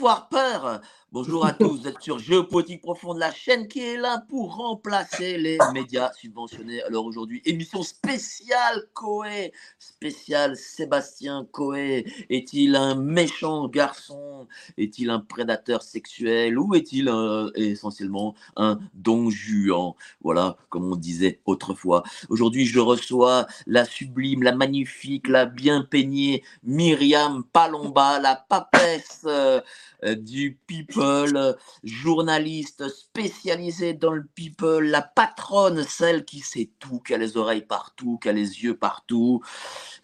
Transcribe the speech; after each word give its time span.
Avoir 0.00 0.28
peur. 0.30 0.80
Bonjour 1.12 1.44
à 1.44 1.49
vous 1.60 1.86
êtes 1.86 2.00
sur 2.00 2.18
Géopolitique 2.18 2.80
Profonde, 2.82 3.18
la 3.18 3.32
chaîne 3.32 3.68
qui 3.68 3.80
est 3.80 3.96
là 3.98 4.24
pour 4.28 4.56
remplacer 4.56 5.36
les 5.38 5.58
médias 5.74 6.10
subventionnés. 6.14 6.82
Alors 6.84 7.04
aujourd'hui, 7.04 7.42
émission 7.44 7.82
spéciale 7.82 8.84
Coé, 8.94 9.52
spéciale 9.78 10.56
Sébastien 10.56 11.46
Coé. 11.52 12.06
Est-il 12.30 12.76
un 12.76 12.94
méchant 12.94 13.68
garçon? 13.68 14.48
Est-il 14.78 15.10
un 15.10 15.20
prédateur 15.20 15.82
sexuel 15.82 16.58
Ou 16.58 16.74
est-il 16.74 17.08
un- 17.08 17.50
essentiellement 17.54 18.34
un 18.56 18.78
don 18.94 19.30
Juan? 19.30 19.92
Voilà, 20.22 20.56
comme 20.70 20.90
on 20.90 20.96
disait 20.96 21.40
autrefois. 21.44 22.02
Aujourd'hui, 22.30 22.64
je 22.66 22.80
reçois 22.80 23.46
la 23.66 23.84
sublime, 23.84 24.42
la 24.42 24.54
magnifique, 24.54 25.28
la 25.28 25.44
bien 25.46 25.82
peignée 25.82 26.42
Myriam 26.62 27.44
Palomba, 27.52 28.18
la 28.20 28.36
papesse 28.36 29.22
euh, 29.26 29.60
euh, 30.04 30.14
du 30.14 30.58
people, 30.66 31.36
euh, 31.36 31.49
journaliste 31.84 32.88
spécialisée 32.88 33.94
dans 33.94 34.12
le 34.12 34.24
people, 34.34 34.84
la 34.84 35.02
patronne, 35.02 35.84
celle 35.84 36.24
qui 36.24 36.40
sait 36.40 36.70
tout, 36.78 37.00
qui 37.00 37.14
a 37.14 37.18
les 37.18 37.36
oreilles 37.36 37.66
partout, 37.66 38.18
qui 38.18 38.28
a 38.28 38.32
les 38.32 38.62
yeux 38.62 38.76
partout, 38.76 39.42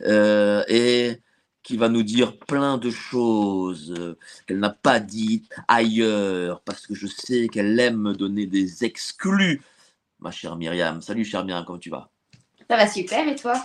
euh, 0.03 0.65
et 0.69 1.21
qui 1.63 1.77
va 1.77 1.89
nous 1.89 2.05
dire 2.05 2.39
plein 2.39 2.79
de 2.79 2.91
choses 2.91 3.93
euh, 3.99 4.17
qu'elle 4.47 4.61
n'a 4.61 4.71
pas 4.71 5.01
dites 5.01 5.51
ailleurs, 5.67 6.61
parce 6.63 6.87
que 6.87 6.95
je 6.95 7.07
sais 7.07 7.49
qu'elle 7.49 7.79
aime 7.81 7.99
me 7.99 8.13
donner 8.13 8.47
des 8.47 8.85
exclus. 8.85 9.63
Ma 10.21 10.31
chère 10.31 10.57
Myriam, 10.57 11.03
salut 11.03 11.25
chère 11.25 11.45
Myriam, 11.45 11.65
comment 11.65 11.79
tu 11.79 11.91
vas? 11.91 12.11
Ça 12.71 12.77
va 12.77 12.87
super, 12.87 13.27
et 13.27 13.35
toi? 13.35 13.61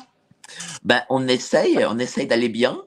Ben, 0.84 1.04
on 1.10 1.28
essaye, 1.28 1.84
on 1.86 2.00
essaye 2.00 2.28
d'aller 2.28 2.50
bien. 2.50 2.82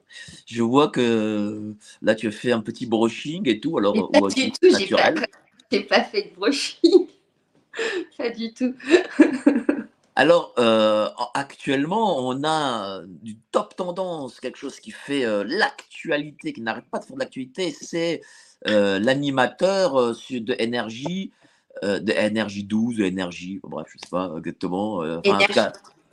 Je 0.45 0.61
vois 0.61 0.89
que 0.89 1.73
là, 2.01 2.15
tu 2.15 2.27
as 2.27 2.31
fait 2.31 2.51
un 2.51 2.61
petit 2.61 2.85
brushing 2.85 3.47
et 3.47 3.59
tout, 3.59 3.77
alors 3.77 3.95
ou 3.95 4.21
Pas 4.21 4.27
du 4.33 4.51
tout, 4.51 4.57
j'ai 4.63 4.69
pas, 4.69 5.11
naturel. 5.11 5.27
j'ai 5.71 5.79
pas 5.81 6.03
fait 6.03 6.23
de 6.29 6.35
brushing. 6.35 7.07
pas 8.17 8.29
du 8.29 8.53
tout. 8.53 8.73
Alors, 10.15 10.53
euh, 10.57 11.09
en- 11.17 11.29
actuellement, 11.33 12.25
on 12.25 12.43
a 12.43 12.99
euh, 12.99 13.05
du 13.07 13.37
top 13.51 13.75
tendance, 13.75 14.39
quelque 14.39 14.57
chose 14.57 14.79
qui 14.79 14.91
fait 14.91 15.25
euh, 15.25 15.43
l'actualité, 15.45 16.53
qui 16.53 16.61
n'arrête 16.61 16.85
pas 16.89 16.99
de 16.99 17.05
faire 17.05 17.15
de 17.15 17.19
l'actualité, 17.19 17.75
c'est 17.77 18.21
euh, 18.67 18.97
l'animateur 18.99 19.97
euh, 19.97 20.13
de 20.31 20.55
énergie, 20.57 21.31
euh, 21.83 21.99
de 21.99 22.13
énergie 22.13 22.63
12, 22.63 22.95
de 22.97 23.03
énergie, 23.03 23.59
bref, 23.63 23.87
je 23.93 23.97
sais 23.97 24.09
pas 24.09 24.33
exactement. 24.37 25.03
euh, 25.03 25.17
enfin, 25.25 25.39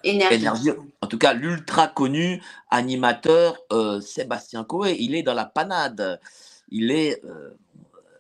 Énergie. 0.05 0.71
en 1.01 1.07
tout 1.07 1.19
cas, 1.19 1.33
l'ultra 1.35 1.89
connu 1.89 2.43
animateur 2.71 3.57
euh, 3.73 4.01
Sébastien 4.01 4.65
Coé, 4.65 4.97
il 4.99 5.15
est 5.15 5.23
dans 5.23 5.35
la 5.35 5.45
panade. 5.45 6.21
Il 6.69 6.91
est 6.91 7.23
euh, 7.25 7.51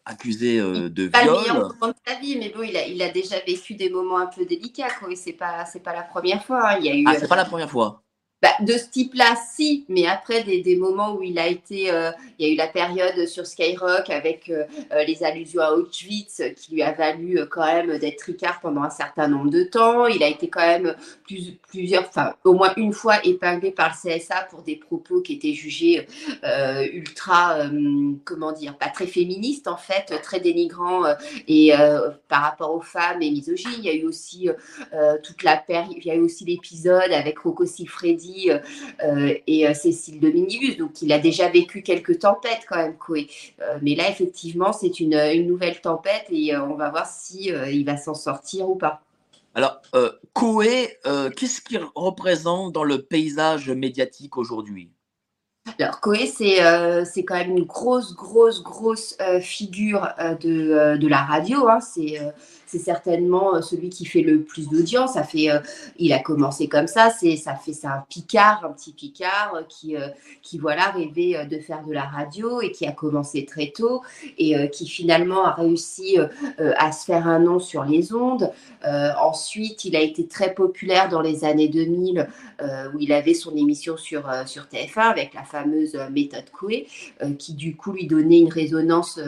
accusé 0.05 0.59
euh, 0.61 0.89
de 0.91 1.09
Pas 1.09 1.25
le 1.25 1.31
viol. 1.31 1.41
meilleur 1.41 1.69
moment 1.75 1.89
de 1.89 1.95
sa 2.07 2.19
vie, 2.21 2.37
mais 2.39 2.51
bon, 2.51 2.63
il 2.63 2.77
a, 2.77 2.87
il 2.87 3.01
a 3.03 3.11
déjà 3.11 3.37
vécu 3.47 3.75
des 3.75 3.89
moments 3.91 4.19
un 4.19 4.27
peu 4.27 4.45
délicats. 4.45 4.89
Et 5.11 5.17
c'est 5.17 5.33
pas, 5.33 5.65
c'est 5.65 5.81
pas 5.81 5.95
la 5.95 6.03
première 6.03 6.45
fois. 6.45 6.71
hein. 6.73 6.79
Il 6.81 6.87
y 6.87 6.91
a 6.91 6.95
eu 6.95 7.05
Ah, 7.07 7.15
c'est 7.19 7.29
pas 7.29 7.37
la 7.37 7.45
première 7.45 7.71
fois. 7.71 8.03
Bah, 8.43 8.49
de 8.61 8.73
ce 8.73 8.89
type-là, 8.89 9.37
si, 9.55 9.85
mais 9.89 10.05
après 10.07 10.43
des, 10.43 10.75
moments 10.75 11.15
où 11.15 11.23
il 11.23 11.39
a 11.39 11.47
été, 11.47 11.93
euh, 11.93 12.11
il 12.41 12.47
y 12.47 12.51
a 12.51 12.53
eu 12.53 12.57
la 12.57 12.67
période 12.67 13.25
sur 13.29 13.47
Skyrock 13.47 14.11
avec 14.11 14.51
euh, 14.51 14.65
euh, 14.91 15.05
les 15.05 15.23
allusions 15.23 15.63
à 15.63 15.71
Auschwitz 15.71 16.43
qui 16.57 16.75
lui 16.75 16.83
a 16.83 16.91
valu 16.91 17.39
quand 17.49 17.65
même 17.65 17.99
d'être 17.99 18.19
tricard 18.19 18.59
pendant 18.61 18.83
un 18.83 18.91
certain 18.91 19.29
nombre 19.29 19.49
de 19.49 19.63
temps. 19.63 20.09
Il 20.09 20.25
a 20.25 20.27
été 20.27 20.49
quand 20.49 20.67
même 20.67 20.97
plus, 21.25 21.57
plusieurs, 21.69 22.09
enfin 22.09 22.35
au 22.43 22.55
moins 22.55 22.73
une 22.77 22.93
fois 22.93 23.25
épinglé 23.25 23.71
par 23.71 23.95
le 24.05 24.19
CSA 24.19 24.49
pour 24.51 24.63
des 24.63 24.75
propos 24.75 25.21
qui 25.21 25.35
étaient 25.35 25.53
jugés 25.53 26.05
ultra, 26.93 27.59
comment 28.25 28.51
dire, 28.51 28.77
pas 28.77 28.89
très 28.89 29.07
féministes 29.07 29.69
en 29.69 29.77
fait, 29.77 30.21
très 30.23 30.41
dénigrants 30.41 31.05
et 31.47 31.73
par 32.29 32.43
rapport 32.43 32.75
aux 32.75 32.81
femmes 32.81 33.23
et 33.23 33.31
misogynes. 33.31 33.71
Il 33.79 33.85
y 33.85 33.89
a 33.89 33.95
eu 33.95 34.05
aussi 34.05 34.49
toute 35.23 35.45
la 35.45 35.57
période, 35.57 35.95
il 35.97 36.07
y 36.07 36.11
a 36.11 36.17
eu 36.17 36.21
aussi 36.21 36.45
l'épisode 36.45 37.13
avec 37.13 37.39
Rocco 37.39 37.67
Siffredi 37.67 38.32
euh, 38.51 38.59
euh, 39.05 39.35
et 39.47 39.67
euh, 39.67 39.75
Cécile 39.75 40.21
Dominibus. 40.21 40.77
Donc, 40.77 41.03
il 41.03 41.13
a 41.13 41.19
déjà 41.19 41.49
vécu 41.49 41.83
quelques 41.83 42.19
tempêtes 42.21 42.65
quand 42.69 42.77
même, 42.77 42.97
Coé. 42.97 43.29
Mais 43.83 43.95
là, 43.95 44.09
effectivement, 44.09 44.73
c'est 44.73 45.01
une, 45.01 45.15
une 45.15 45.47
nouvelle 45.47 45.81
tempête 45.81 46.27
et 46.31 46.57
on 46.57 46.75
va 46.75 46.91
voir 46.91 47.07
si 47.07 47.51
il 47.71 47.85
va 47.85 47.97
s'en 47.97 48.15
sortir 48.15 48.69
ou 48.69 48.77
pas. 48.77 49.03
Alors, 49.55 49.83
euh, 49.95 50.11
Coé, 50.33 50.97
euh, 51.07 51.29
qu'est-ce 51.31 51.61
qu'il 51.61 51.83
représente 51.95 52.73
dans 52.73 52.85
le 52.85 53.03
paysage 53.03 53.69
médiatique 53.71 54.39
aujourd'hui? 54.39 54.91
Alors, 55.79 56.01
Coé, 56.01 56.27
c'est 56.27 56.65
euh, 56.65 57.05
quand 57.27 57.37
même 57.37 57.57
une 57.57 57.65
grosse, 57.65 58.15
grosse, 58.15 58.63
grosse 58.63 59.17
figure 59.41 60.09
de, 60.41 60.97
de 60.97 61.09
la 61.09 61.23
radio. 61.23 61.69
hein. 61.69 61.81
C'est 61.81 62.19
c'est 62.73 62.79
certainement 62.79 63.55
euh, 63.55 63.61
celui 63.61 63.91
qui 63.91 64.07
fait 64.07 64.23
le 64.23 64.43
plus 64.43 64.69
d'audience. 64.71 65.13
Ça 65.13 65.25
fait, 65.25 65.51
euh, 65.51 65.59
il 65.99 66.13
a 66.15 66.21
commencé 66.21 66.69
comme 66.69 66.87
ça. 66.87 67.11
C'est 67.11 67.37
ça 67.37 67.55
fait, 67.55 67.75
c'est 67.75 67.87
un 67.87 68.03
Picard, 68.09 68.65
un 68.65 68.73
petit 68.73 68.93
Picard 68.93 69.55
euh, 69.55 69.63
qui, 69.69 69.95
qui 70.41 70.59
voilà 70.59 70.91
rêvait 70.91 71.47
de 71.47 71.59
faire 71.59 71.85
de 71.85 71.93
la 71.93 72.05
radio 72.05 72.63
et 72.63 72.73
qui 72.73 72.87
a 72.87 72.93
commencé 72.93 73.45
très 73.45 73.73
tôt 73.75 74.03
et 74.39 74.71
qui 74.71 74.87
finalement 74.87 75.45
a 75.45 75.53
réussi 75.53 76.17
à 76.59 76.93
se 76.93 77.05
faire 77.05 77.27
un 77.27 77.39
nom 77.39 77.59
sur 77.59 77.85
les 77.85 78.15
ondes. 78.15 78.51
Ensuite, 78.85 79.85
il 79.85 79.97
a 79.97 80.01
été 80.01 80.27
très 80.27 80.55
populaire 80.55 81.09
dans 81.09 81.21
les 81.21 81.45
années 81.45 81.69
2000 81.69 82.29
euh, 82.61 82.91
où 82.93 82.99
il 83.01 83.13
avait 83.13 83.35
son 83.35 83.55
émission 83.57 83.97
sur, 83.97 84.31
sur 84.47 84.65
TF1 84.65 85.11
avec 85.11 85.35
la 85.35 85.43
fameuse 85.43 85.97
méthode 86.11 86.51
Coué, 86.51 86.87
qui 87.39 87.55
du 87.55 87.77
coup 87.77 87.93
lui 87.93 88.07
donnait 88.07 88.41
une 88.41 88.53
résonance 88.53 89.19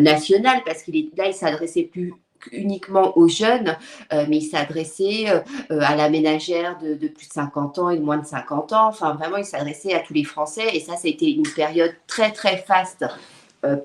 nationale 0.00 0.62
parce 0.64 0.82
qu'il 0.82 0.96
est 0.96 1.16
là, 1.16 1.28
il 1.28 1.34
s'adressait 1.34 1.84
plus 1.84 2.14
uniquement 2.52 3.16
aux 3.16 3.28
jeunes, 3.28 3.76
euh, 4.12 4.24
mais 4.28 4.38
il 4.38 4.48
s'adressait 4.48 5.28
euh, 5.28 5.40
euh, 5.70 5.80
à 5.82 5.96
la 5.96 6.08
ménagère 6.08 6.78
de, 6.78 6.94
plus 7.08 7.28
de 7.28 7.32
50 7.32 7.78
ans 7.78 7.90
et 7.90 7.98
de 7.98 8.02
moins 8.02 8.18
de 8.18 8.26
50 8.26 8.72
ans. 8.72 8.88
Enfin, 8.88 9.14
vraiment, 9.14 9.36
il 9.36 9.44
s'adressait 9.44 9.94
à 9.94 10.00
tous 10.00 10.14
les 10.14 10.24
Français. 10.24 10.68
Et 10.74 10.80
ça, 10.80 10.94
été 11.04 11.30
une 11.30 11.48
période 11.54 11.94
très, 12.06 12.32
très 12.32 12.58
faste 12.58 13.04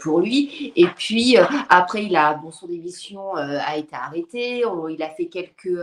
pour 0.01 0.19
lui. 0.19 0.73
Et 0.75 0.87
puis, 0.87 1.37
après, 1.69 2.05
il 2.05 2.15
a, 2.15 2.33
bon, 2.33 2.51
son 2.51 2.67
émission 2.69 3.35
a 3.35 3.77
été 3.77 3.95
arrêtée. 3.95 4.63
Il 4.89 5.03
a 5.03 5.09
fait 5.09 5.27
quelques... 5.27 5.79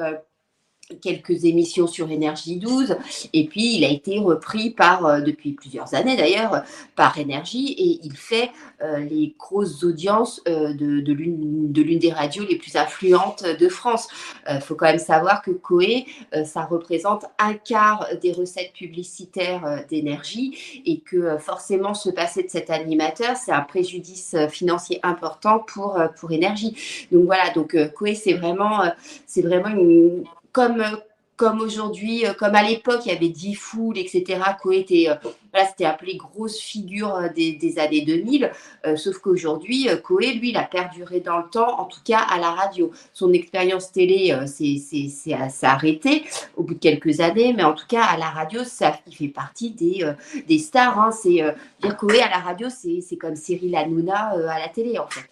quelques 1.00 1.44
émissions 1.44 1.86
sur 1.86 2.10
Énergie 2.10 2.56
12 2.56 2.96
et 3.32 3.46
puis 3.46 3.76
il 3.76 3.84
a 3.84 3.88
été 3.88 4.18
repris 4.18 4.70
par 4.70 5.06
euh, 5.06 5.20
depuis 5.20 5.52
plusieurs 5.52 5.94
années 5.94 6.16
d'ailleurs 6.16 6.62
par 6.96 7.18
Énergie 7.18 7.72
et 7.72 8.00
il 8.02 8.16
fait 8.16 8.50
euh, 8.82 8.98
les 8.98 9.34
grosses 9.38 9.84
audiences 9.84 10.42
euh, 10.48 10.72
de, 10.74 11.12
l'une 11.12 11.72
de 11.72 11.82
l'une 11.82 11.98
des 11.98 12.12
radios 12.12 12.44
les 12.44 12.56
plus 12.56 12.76
influentes 12.76 13.44
de 13.44 13.68
France. 13.68 14.08
Il 14.48 14.60
faut 14.60 14.74
quand 14.74 14.86
même 14.86 14.98
savoir 14.98 15.42
que 15.42 15.50
Coé, 15.50 16.06
ça 16.44 16.64
représente 16.64 17.24
un 17.38 17.54
quart 17.54 18.06
des 18.20 18.32
recettes 18.32 18.72
publicitaires 18.72 19.84
d'énergie 19.88 20.82
et 20.86 21.00
que 21.00 21.38
forcément 21.38 21.94
se 21.94 22.10
passer 22.10 22.42
de 22.42 22.50
cet 22.50 22.70
animateur, 22.70 23.36
c'est 23.36 23.52
un 23.52 23.60
préjudice 23.60 24.36
financier 24.48 24.98
important 25.02 25.60
pour, 25.60 26.00
pour 26.18 26.32
Énergie. 26.32 27.06
Donc 27.12 27.26
voilà, 27.26 27.50
donc 27.50 27.76
Coé, 27.94 28.14
c'est 28.14 28.34
vraiment, 28.34 28.82
c'est 29.26 29.42
vraiment 29.42 29.68
une, 29.68 30.24
comme, 30.52 30.80
euh, 30.80 30.96
comme 31.36 31.60
aujourd'hui, 31.60 32.26
euh, 32.26 32.34
comme 32.34 32.54
à 32.54 32.62
l'époque, 32.62 33.02
il 33.06 33.12
y 33.12 33.16
avait 33.16 33.28
D-Fool, 33.28 33.98
etc. 33.98 34.40
Coé 34.60 34.80
était, 34.80 35.08
voilà, 35.52 35.66
c'était 35.68 35.86
appelé 35.86 36.16
grosse 36.16 36.58
figure 36.58 37.30
des, 37.34 37.52
des 37.52 37.78
années 37.78 38.02
2000. 38.02 38.52
sauf 38.96 39.18
qu'aujourd'hui, 39.18 39.88
Coé, 40.04 40.34
lui, 40.34 40.50
il 40.50 40.56
a 40.56 40.64
perduré 40.64 41.20
dans 41.20 41.38
le 41.38 41.48
temps, 41.48 41.80
en 41.80 41.86
tout 41.86 42.00
cas 42.04 42.18
à 42.18 42.38
la 42.38 42.50
radio. 42.50 42.90
Son 43.14 43.32
expérience 43.32 43.90
télé 43.90 44.36
s'est 44.46 45.32
arrêté 45.62 46.24
au 46.56 46.62
bout 46.62 46.74
de 46.74 46.78
quelques 46.78 47.20
années, 47.20 47.54
mais 47.54 47.64
en 47.64 47.72
tout 47.72 47.86
cas, 47.88 48.04
à 48.04 48.18
la 48.18 48.28
radio, 48.28 48.64
ça, 48.64 48.98
il 49.06 49.16
fait 49.16 49.28
partie 49.28 49.70
des, 49.70 50.04
des 50.46 50.58
stars. 50.58 51.00
Hein. 51.00 51.10
C'est 51.10 51.42
dire 51.80 51.96
Coé 51.96 52.20
à 52.20 52.28
la 52.28 52.38
radio, 52.38 52.68
c'est 52.68 53.16
comme 53.16 53.36
Cyril 53.36 53.74
Hanouna 53.76 54.34
à 54.50 54.58
la 54.58 54.68
télé, 54.68 54.98
en 54.98 55.08
fait. 55.08 55.29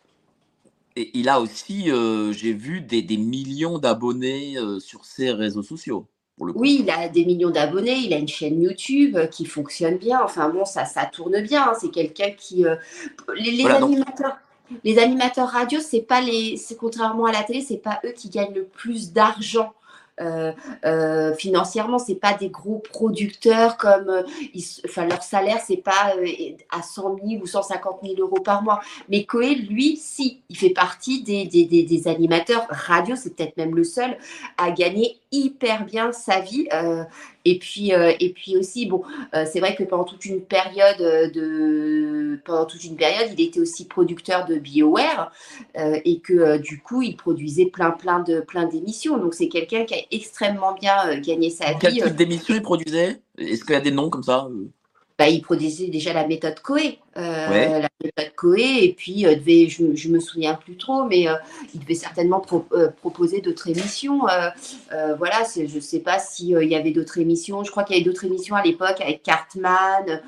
Et 0.99 1.13
il 1.15 1.29
a 1.29 1.41
aussi, 1.41 1.93
euh, 1.93 2.33
j'ai 2.33 2.53
vu, 2.53 2.81
des, 2.81 3.03
des 3.03 3.19
millions 3.19 3.79
d'abonnés 3.79 4.59
euh, 4.59 4.81
sur 4.81 5.05
ses 5.05 5.31
réseaux 5.31 5.63
sociaux. 5.63 6.09
Pour 6.37 6.47
le 6.47 6.53
Oui, 6.57 6.81
il 6.83 6.91
a 6.91 7.09
des 7.09 7.25
millions 7.25 7.51
d'abonnés, 7.51 7.99
il 7.99 8.13
a 8.13 8.17
une 8.17 8.27
chaîne 8.27 8.61
YouTube 8.61 9.17
euh, 9.17 9.29
qui 9.29 9.45
fonctionne 9.45 9.97
bien. 9.97 10.21
Enfin 10.25 10.49
bon, 10.49 10.65
ça, 10.65 10.85
ça 10.87 11.07
tourne 11.07 11.41
bien. 11.41 11.69
Hein. 11.69 11.75
C'est 11.81 11.91
quelqu'un 11.91 12.31
qui. 12.33 12.65
les, 13.37 13.65
animateurs. 13.65 14.39
Les 14.83 14.99
animateurs 14.99 15.49
radio, 15.51 15.79
c'est 15.81 16.03
pas 16.03 16.21
les, 16.21 16.61
contrairement 16.77 17.27
à 17.27 17.33
la 17.33 17.45
télé, 17.45 17.61
c'est 17.61 17.77
pas 17.77 18.01
eux 18.05 18.13
qui 18.13 18.29
gagnent 18.29 18.55
le 18.55 18.65
plus 18.65 19.13
d'argent 19.13 19.73
euh, 20.21 20.53
euh, 20.85 21.35
financièrement, 21.35 21.99
c'est 21.99 22.15
pas 22.15 22.35
des 22.35 22.49
gros 22.49 22.79
producteurs 22.79 23.77
comme, 23.77 24.09
euh, 24.09 24.23
enfin 24.85 25.07
leur 25.07 25.23
salaire 25.23 25.59
c'est 25.65 25.77
pas 25.77 26.15
à 26.71 26.83
100 26.83 27.17
000 27.25 27.43
ou 27.43 27.47
150 27.47 28.01
000 28.03 28.15
euros 28.19 28.41
par 28.41 28.63
mois. 28.63 28.81
Mais 29.09 29.25
Coé, 29.25 29.55
lui, 29.55 29.97
si, 29.97 30.43
il 30.49 30.57
fait 30.57 30.71
partie 30.71 31.23
des, 31.23 31.45
des, 31.47 31.65
des, 31.65 32.09
animateurs 32.09 32.67
radio, 32.71 33.17
c'est 33.17 33.35
peut-être 33.35 33.57
même 33.57 33.75
le 33.75 33.85
seul 33.85 34.17
à 34.57 34.71
gagner 34.71 35.19
hyper 35.31 35.85
bien 35.85 36.13
sa 36.13 36.41
vie. 36.41 36.69
Et 37.51 37.59
puis, 37.59 37.91
et 37.91 38.33
puis 38.33 38.57
aussi, 38.57 38.87
bon, 38.87 39.03
c'est 39.33 39.61
vrai 39.61 39.75
que 39.75 39.85
pendant 39.85 40.05
toute 40.05 40.25
une 40.25 40.41
période 40.41 40.99
de, 40.99 42.41
pendant 42.45 42.67
toute 42.67 42.85
une 42.85 42.97
période, 42.97 43.29
il 43.37 43.45
était 43.45 43.61
aussi 43.61 43.87
producteur 43.87 44.47
de 44.47 44.57
BioWare 44.57 45.33
et 45.77 46.21
que 46.21 46.59
du 46.59 46.81
coup, 46.81 47.03
il 47.03 47.17
produisait 47.17 47.67
plein, 47.67 47.91
plein 47.91 48.21
de, 48.21 48.41
plein 48.41 48.67
d'émissions. 48.67 49.19
Donc 49.19 49.35
c'est 49.35 49.49
quelqu'un 49.49 49.85
qui 49.85 49.95
a 49.95 49.99
extrêmement 50.11 50.75
bien 50.75 51.09
euh, 51.09 51.21
gagné 51.21 51.51
sa 51.51 51.73
vie. 51.73 51.79
Quel 51.81 51.93
type 51.93 52.05
euh. 52.05 52.11
d'émission 52.11 52.55
il 52.55 52.63
produisait? 52.63 53.21
Est-ce 53.37 53.65
qu'il 53.65 53.75
y 53.75 53.77
a 53.77 53.81
des 53.81 53.91
noms 53.91 54.11
comme 54.11 54.23
ça 54.23 54.49
euh? 54.51 54.69
Bah, 55.19 55.29
il 55.29 55.43
produisait 55.43 55.89
déjà 55.89 56.13
la 56.13 56.27
méthode 56.27 56.61
Coé, 56.61 57.01
la 57.17 57.89
méthode 58.03 58.35
Coé, 58.37 58.85
et 58.85 58.95
puis 58.97 59.23
devait, 59.23 59.69
je, 59.69 59.83
ne 59.83 60.15
me 60.15 60.21
souviens 60.21 60.55
plus 60.55 60.77
trop, 60.77 61.05
mais 61.05 61.27
il 61.75 61.81
devait 61.81 61.95
certainement 61.95 62.41
proposer 62.41 63.41
d'autres 63.41 63.69
émissions. 63.69 64.21
voilà, 65.19 65.43
je 65.57 65.75
ne 65.75 65.81
sais 65.81 66.01
pas 66.01 66.21
s'il 66.21 66.51
y 66.51 66.75
avait 66.77 66.93
d'autres 66.93 67.19
émissions. 67.19 67.65
Je 67.65 67.71
crois 67.73 67.83
qu'il 67.83 67.97
y 67.97 68.01
avait 68.01 68.09
d'autres 68.09 68.27
émissions 68.27 68.55
à 68.55 68.63
l'époque 68.63 69.01
avec 69.01 69.25
Cartman, 69.25 70.23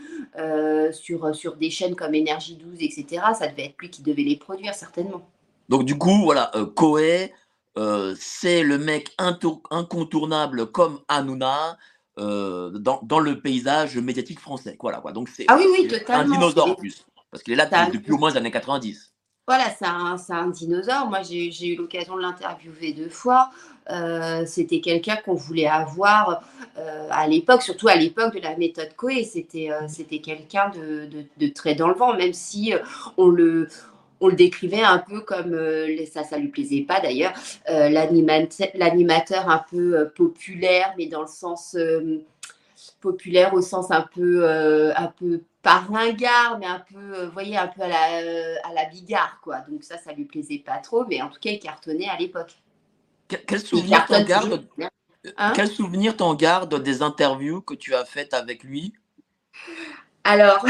sur, 0.93 1.35
sur 1.37 1.55
des 1.55 1.71
chaînes 1.71 1.95
comme 1.95 2.15
Énergie 2.15 2.57
12, 2.57 2.79
etc. 2.81 3.23
Ça 3.39 3.47
devait 3.47 3.67
être 3.67 3.79
lui 3.79 3.91
qui 3.91 4.03
devait 4.03 4.23
les 4.23 4.37
produire, 4.37 4.75
certainement. 4.75 5.23
Donc 5.69 5.85
du 5.85 5.97
coup, 5.97 6.25
voilà, 6.25 6.51
Coé, 6.75 7.33
euh, 7.79 8.15
c'est 8.19 8.63
le 8.63 8.79
mec 8.79 9.15
incontournable 9.19 10.67
comme 10.67 11.01
Hanouna 11.09 11.79
euh, 12.21 12.71
dans, 12.79 13.19
le 13.19 13.41
paysage 13.41 13.97
médiatique 13.97 14.41
français. 14.41 14.77
Voilà, 14.81 14.99
quoi. 14.99 15.13
Donc 15.13 15.29
c'est 15.29 15.45
ah 15.49 15.57
oui, 15.59 15.65
oui, 15.71 15.89
un 16.09 16.25
dinosaure 16.25 16.69
en 16.69 16.75
plus, 16.75 17.07
parce 17.31 17.43
qu'il 17.43 17.53
est 17.53 17.57
là 17.57 17.67
depuis, 17.93 18.13
au 18.13 18.19
moins 18.19 18.31
les 18.31 18.37
années 18.37 18.51
90. 18.51 19.13
Voilà, 19.49 19.65
c'est 19.77 19.87
un, 19.87 20.17
un, 20.29 20.47
dinosaure. 20.49 21.07
Moi, 21.07 21.23
j'ai 21.23 21.67
eu 21.67 21.77
l'occasion 21.77 22.17
de 22.17 22.21
l'interviewer 22.21 22.93
deux 22.93 23.09
fois. 23.09 23.51
Euh, 23.91 24.45
c'était 24.47 24.81
quelqu'un 24.81 25.17
qu'on 25.17 25.35
voulait 25.35 25.67
avoir 25.67 26.43
à 27.11 27.27
l'époque, 27.27 27.63
surtout 27.63 27.89
à 27.89 27.97
l'époque 27.97 28.35
de 28.35 28.41
la 28.41 28.57
méthode 28.57 28.95
Coé. 28.97 29.25
C'était 29.25 29.71
c'était 29.89 30.21
quelqu'un 30.21 30.69
de, 30.69 31.07
de, 31.07 31.25
de, 31.37 31.53
très 31.53 31.75
dans 31.75 31.89
le 31.89 31.95
vent, 31.95 32.15
même 32.15 32.33
si 32.33 32.73
on 33.17 33.27
le, 33.29 33.69
on 34.21 34.29
le 34.29 34.35
décrivait 34.35 34.83
un 34.83 34.99
peu 34.99 35.21
comme, 35.21 35.55
euh, 35.55 36.05
ça, 36.07 36.25
ça 36.25 36.39
lui 36.39 36.49
plaisait 36.49 36.83
pas 36.83 37.01
d'ailleurs, 37.01 37.33
euh, 37.69 37.89
l'animateur 37.89 39.49
un 39.49 39.65
peu 39.71 39.99
euh, 39.99 40.05
populaire, 40.05 40.95
mais 40.99 41.07
dans 41.07 41.23
le 41.23 41.29
sens 41.29 41.77
populaire 43.01 43.55
au 43.55 43.63
sens 43.63 43.91
un 43.91 44.07
peu, 44.15 44.47
un 44.47 45.07
peu 45.19 45.43
pas 45.63 45.79
ringard, 45.79 46.59
mais 46.59 46.67
un 46.67 46.83
peu, 46.93 47.25
vous 47.25 47.33
voyez, 47.33 47.57
un 47.57 47.67
peu 47.67 47.83
à 47.83 47.89
la, 47.89 48.61
à 48.65 48.73
la 48.75 48.85
bigarre, 48.87 49.41
quoi. 49.43 49.61
Donc 49.69 49.85
ça, 49.85 49.99
ça 49.99 50.13
lui 50.13 50.25
plaisait 50.25 50.63
pas 50.65 50.79
trop, 50.79 51.05
mais 51.07 51.21
en 51.23 51.29
tout 51.29 51.41
cas, 51.41 51.51
il 51.51 51.59
cartonnait 51.59 52.09
à 52.09 52.17
l'époque. 52.17 52.53
Quel, 53.29 53.61
souvenir 53.61 54.07
t'en 54.07 54.25
gardes 54.25 54.67
hein 55.37 55.53
Quel 55.55 55.69
souvenir 55.69 56.17
t'en 56.17 56.35
gardes 56.35 56.83
des 56.83 57.03
interviews 57.03 57.61
que 57.61 57.75
tu 57.75 57.95
as 57.95 58.05
faites 58.05 58.35
avec 58.35 58.65
lui? 58.65 58.93
Alors, 60.25 60.65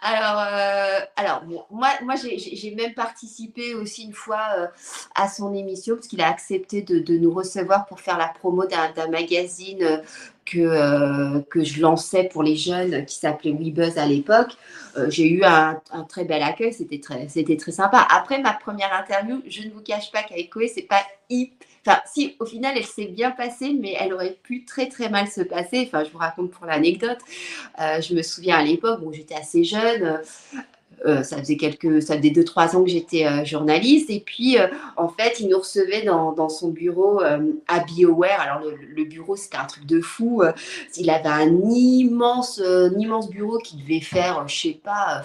alors, 0.00 0.40
euh, 0.40 1.00
alors 1.16 1.44
moi, 1.70 1.90
moi 2.02 2.14
j'ai 2.16 2.74
même 2.74 2.94
participé 2.94 3.74
aussi 3.74 4.04
une 4.04 4.12
fois 4.12 4.40
euh, 4.58 4.66
à 5.14 5.28
son 5.28 5.54
émission 5.54 5.96
parce 5.96 6.08
qu'il 6.08 6.20
a 6.22 6.28
accepté 6.28 6.82
de, 6.82 7.18
nous 7.18 7.32
recevoir 7.32 7.86
pour 7.86 8.00
faire 8.00 8.18
la 8.18 8.28
promo 8.28 8.64
d'un 8.66 9.08
magazine 9.08 10.02
euh, 10.54 11.40
que, 11.40 11.44
que 11.50 11.64
je 11.64 11.80
lançais 11.80 12.24
pour 12.24 12.42
les 12.42 12.56
jeunes 12.56 13.04
qui 13.04 13.16
s'appelait 13.16 13.52
WeBuzz 13.52 13.98
à 13.98 14.06
l'époque. 14.06 14.52
j'ai 15.08 15.28
eu 15.28 15.44
un, 15.44 15.80
très 16.08 16.24
bel 16.24 16.42
accueil, 16.42 16.72
c'était 16.72 17.00
très, 17.00 17.26
très 17.26 17.72
sympa. 17.72 18.06
Après 18.10 18.40
ma 18.40 18.52
première 18.52 18.92
interview, 18.94 19.42
je 19.46 19.62
ne 19.62 19.70
vous 19.70 19.82
cache 19.82 20.10
pas 20.10 20.22
qu'avec 20.22 20.50
Koé, 20.50 20.68
c'est 20.68 20.82
pas 20.82 21.02
hyper 21.28 21.66
Enfin, 21.86 22.00
si, 22.04 22.34
au 22.40 22.44
final, 22.44 22.76
elle 22.76 22.84
s'est 22.84 23.06
bien 23.06 23.30
passée, 23.30 23.76
mais 23.78 23.94
elle 23.98 24.12
aurait 24.12 24.36
pu 24.42 24.64
très, 24.64 24.88
très 24.88 25.08
mal 25.08 25.28
se 25.28 25.40
passer. 25.40 25.84
Enfin, 25.86 26.02
je 26.02 26.10
vous 26.10 26.18
raconte 26.18 26.50
pour 26.50 26.66
l'anecdote. 26.66 27.18
Euh, 27.80 28.00
je 28.00 28.14
me 28.14 28.22
souviens 28.22 28.56
à 28.56 28.64
l'époque 28.64 29.00
où 29.04 29.12
j'étais 29.12 29.36
assez 29.36 29.62
jeune. 29.62 30.20
Euh, 31.04 31.22
ça 31.22 31.36
faisait 31.36 31.56
quelques, 31.56 32.02
ça 32.02 32.16
faisait 32.16 32.30
deux 32.30 32.44
trois 32.44 32.74
ans 32.74 32.82
que 32.82 32.88
j'étais 32.88 33.26
euh, 33.26 33.44
journaliste 33.44 34.08
et 34.08 34.20
puis 34.20 34.56
en 34.96 35.08
fait 35.08 35.40
il 35.40 35.48
nous 35.48 35.58
recevait 35.58 36.02
dans, 36.02 36.48
son 36.48 36.68
bureau 36.68 37.20
à 37.20 37.80
BioWare. 37.80 38.40
Alors 38.40 38.62
le, 38.64 39.04
bureau 39.04 39.36
c'était 39.36 39.58
un 39.58 39.66
truc 39.66 39.84
de 39.84 40.00
fou. 40.00 40.42
il 40.96 41.10
avait 41.10 41.28
un 41.28 41.54
immense, 41.70 42.62
immense 42.98 43.28
bureau 43.28 43.58
qui 43.58 43.76
devait 43.76 44.00
faire, 44.00 44.48
je 44.48 44.56
sais 44.56 44.80
pas, 44.82 45.22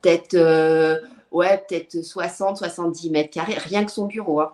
peut-être 0.00 1.00
ouais 1.30 1.64
peut-être 1.68 2.02
60 2.02 2.56
70 2.56 3.10
mètres 3.10 3.30
carrés, 3.30 3.58
rien 3.58 3.84
que 3.84 3.92
son 3.92 4.06
bureau. 4.06 4.40
Hein. 4.40 4.52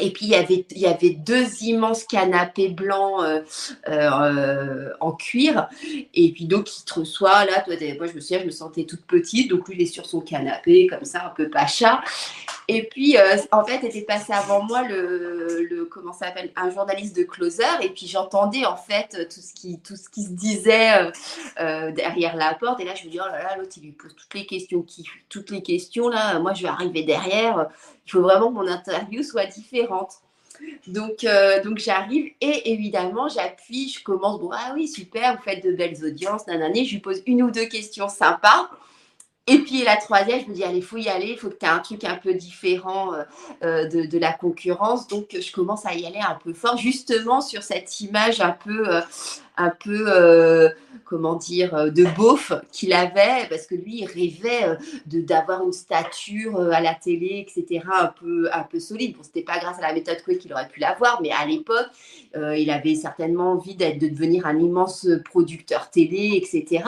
Et 0.00 0.10
puis 0.10 0.26
il 0.26 0.78
y 0.80 0.86
avait, 0.86 1.10
deux 1.10 1.62
immenses 1.62 2.04
canapés 2.04 2.68
blancs 2.68 3.22
euh, 3.22 3.42
euh, 3.88 4.90
en 5.00 5.12
cuir. 5.12 5.68
Et 6.14 6.32
puis 6.32 6.46
donc 6.46 6.78
il 6.78 6.84
te 6.84 7.00
reçoit 7.00 7.44
là, 7.44 7.64
moi 7.66 8.06
je 8.06 8.14
me 8.14 8.20
souviens, 8.20 8.40
je 8.40 8.46
me 8.46 8.50
sentais 8.50 8.84
toute 8.84 9.04
petite, 9.06 9.50
donc 9.50 9.68
lui 9.68 9.76
il 9.76 9.82
est 9.82 9.86
sur 9.86 10.06
son 10.06 10.20
canapé 10.20 10.86
comme 10.86 11.04
ça, 11.04 11.26
un 11.26 11.30
peu 11.30 11.48
pacha. 11.48 12.02
Et 12.68 12.84
puis 12.84 13.16
euh, 13.16 13.36
en 13.50 13.64
fait 13.64 13.84
était 13.84 14.02
passé 14.02 14.32
avant 14.32 14.62
moi 14.62 14.82
le, 14.88 15.88
comment 15.90 16.12
s'appelle, 16.12 16.50
un 16.56 16.70
journaliste 16.70 17.16
de 17.16 17.24
Closer. 17.24 17.64
Et 17.82 17.90
puis 17.90 18.06
j'entendais 18.06 18.64
en 18.64 18.76
fait 18.76 19.28
tout 19.32 19.40
ce 19.40 19.52
qui, 19.54 19.78
tout 19.80 19.96
ce 19.96 20.08
qui 20.08 20.24
se 20.24 20.30
disait 20.30 21.10
derrière 21.56 22.36
la 22.36 22.54
porte. 22.54 22.80
Et 22.80 22.84
là 22.84 22.94
je 22.94 23.06
me 23.06 23.10
dis 23.10 23.18
oh 23.20 23.26
là 23.26 23.42
là, 23.42 23.56
l'autre 23.56 23.72
il 23.76 23.82
lui 23.82 23.92
pose 23.92 24.14
toutes 24.14 24.34
les 24.34 24.46
questions 24.46 24.84
toutes 25.28 25.50
les 25.50 25.62
questions 25.62 26.08
là. 26.08 26.38
Moi 26.38 26.54
je 26.54 26.62
vais 26.62 26.68
arriver 26.68 27.02
derrière 27.02 27.68
il 28.10 28.12
faut 28.12 28.22
vraiment 28.22 28.48
que 28.48 28.54
mon 28.54 28.66
interview 28.66 29.22
soit 29.22 29.46
différente. 29.46 30.14
Donc, 30.88 31.24
euh, 31.24 31.62
donc 31.62 31.78
j'arrive 31.78 32.32
et 32.40 32.72
évidemment, 32.72 33.28
j'appuie, 33.28 33.88
je 33.88 34.02
commence, 34.02 34.40
bon, 34.40 34.50
ah 34.52 34.72
oui, 34.74 34.88
super, 34.88 35.36
vous 35.36 35.42
faites 35.42 35.64
de 35.64 35.72
belles 35.72 36.04
audiences, 36.04 36.46
nanani, 36.48 36.84
je 36.84 36.94
lui 36.94 37.00
pose 37.00 37.22
une 37.26 37.42
ou 37.42 37.50
deux 37.50 37.66
questions 37.66 38.08
sympas. 38.08 38.68
Et 39.46 39.60
puis 39.60 39.82
la 39.84 39.96
troisième, 39.96 40.40
je 40.40 40.46
me 40.48 40.54
dis, 40.54 40.64
allez, 40.64 40.78
il 40.78 40.84
faut 40.84 40.98
y 40.98 41.08
aller, 41.08 41.28
il 41.28 41.38
faut 41.38 41.48
que 41.48 41.56
tu 41.56 41.64
aies 41.64 41.68
un 41.68 41.78
truc 41.78 42.04
un 42.04 42.16
peu 42.16 42.34
différent 42.34 43.14
euh, 43.14 43.22
euh, 43.64 43.88
de, 43.88 44.18
la 44.18 44.32
concurrence. 44.32 45.08
Donc, 45.08 45.28
je 45.32 45.52
commence 45.52 45.86
à 45.86 45.94
y 45.94 46.04
aller 46.04 46.20
un 46.20 46.38
peu 46.42 46.52
fort, 46.52 46.76
justement 46.76 47.40
sur 47.40 47.62
cette 47.62 48.00
image 48.00 48.40
un 48.40 48.52
peu, 48.52 48.86
un 49.60 49.70
peu 49.70 50.72
comment 51.10 51.34
dire, 51.34 51.74
euh, 51.74 51.90
de 51.90 52.04
beauf 52.16 52.52
qu'il 52.70 52.92
avait, 52.92 53.48
parce 53.50 53.66
que 53.66 53.74
lui, 53.74 54.02
il 54.02 54.06
rêvait 54.06 54.64
euh, 54.64 54.76
de 55.06 55.20
d'avoir 55.20 55.64
une 55.64 55.72
stature 55.72 56.56
euh, 56.56 56.70
à 56.70 56.80
la 56.80 56.94
télé, 56.94 57.44
etc., 57.44 57.84
un 57.92 58.06
peu, 58.06 58.48
un 58.52 58.62
peu 58.62 58.78
solide. 58.78 59.16
Bon, 59.16 59.24
c'était 59.24 59.42
pas 59.42 59.58
grâce 59.58 59.78
à 59.78 59.82
la 59.82 59.92
méthode 59.92 60.22
Coué 60.22 60.38
qu'il 60.38 60.52
aurait 60.52 60.68
pu 60.68 60.78
l'avoir, 60.78 61.20
mais 61.20 61.32
à 61.32 61.44
l'époque, 61.44 61.88
il 62.34 62.70
avait 62.70 62.94
certainement 62.94 63.52
envie 63.52 63.74
d'être, 63.74 63.98
de 63.98 64.06
devenir 64.06 64.46
un 64.46 64.56
immense 64.58 65.08
producteur 65.24 65.90
télé, 65.90 66.40
etc. 66.40 66.84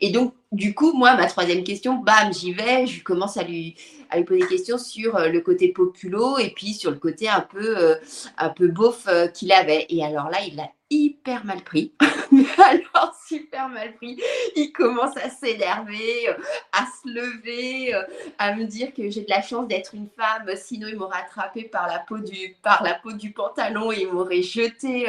Et 0.00 0.10
donc, 0.10 0.34
du 0.52 0.74
coup, 0.74 0.92
moi, 0.92 1.16
ma 1.16 1.26
troisième 1.26 1.64
question, 1.64 1.94
bam, 1.94 2.32
j'y 2.32 2.52
vais, 2.52 2.86
je 2.86 3.02
commence 3.02 3.38
à 3.38 3.42
lui, 3.42 3.74
à 4.10 4.18
lui 4.18 4.24
poser 4.24 4.40
des 4.40 4.46
questions 4.46 4.76
sur 4.76 5.16
euh, 5.16 5.28
le 5.28 5.40
côté 5.40 5.68
populo 5.68 6.36
et 6.38 6.50
puis 6.50 6.74
sur 6.74 6.90
le 6.90 6.98
côté 6.98 7.28
un 7.28 7.40
peu, 7.40 7.78
euh, 7.78 7.94
un 8.36 8.50
peu 8.50 8.68
beauf 8.68 9.06
euh, 9.08 9.28
qu'il 9.28 9.50
avait. 9.50 9.86
Et 9.88 10.04
alors 10.04 10.28
là, 10.28 10.38
il 10.46 10.56
l'a 10.56 10.68
hyper 10.92 11.44
mal 11.44 11.62
pris. 11.62 11.92
Alors, 12.00 13.14
super 13.26 13.68
mal 13.68 13.94
pris. 13.94 14.20
Il 14.56 14.72
commence 14.72 15.16
à 15.16 15.30
s'énerver, 15.30 16.28
à 16.72 16.84
se 16.84 17.08
lever, 17.08 17.94
à 18.38 18.54
me 18.54 18.64
dire 18.64 18.92
que 18.94 19.10
j'ai 19.10 19.22
de 19.22 19.30
la 19.30 19.42
chance 19.42 19.68
d'être 19.68 19.94
une 19.94 20.08
femme, 20.16 20.48
sinon 20.56 20.88
il 20.88 20.96
m'aurait 20.96 21.20
attrapé 21.20 21.64
par 21.64 21.88
la 21.88 21.98
peau 21.98 22.18
du, 22.18 22.56
du 23.18 23.32
pantalon 23.32 23.92
et 23.92 24.02
il 24.02 24.08
m'aurait 24.08 24.42
jeté 24.42 25.06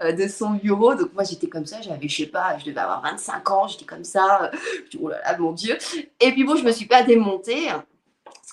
de 0.00 0.28
son 0.28 0.50
bureau. 0.50 0.94
Donc 0.94 1.12
moi, 1.14 1.24
j'étais 1.24 1.48
comme 1.48 1.66
ça, 1.66 1.80
j'avais, 1.80 2.08
je 2.08 2.16
sais 2.16 2.26
pas, 2.26 2.58
je 2.58 2.64
devais 2.64 2.80
avoir 2.80 3.02
25 3.02 3.50
ans, 3.50 3.68
j'étais 3.68 3.84
comme 3.84 4.04
ça. 4.04 4.50
Je 4.90 4.98
oh 5.00 5.08
là 5.08 5.20
là, 5.24 5.38
mon 5.38 5.52
Dieu. 5.52 5.76
Et 6.20 6.32
puis 6.32 6.44
bon, 6.44 6.56
je 6.56 6.64
me 6.64 6.72
suis 6.72 6.86
pas 6.86 7.02
démontée 7.02 7.68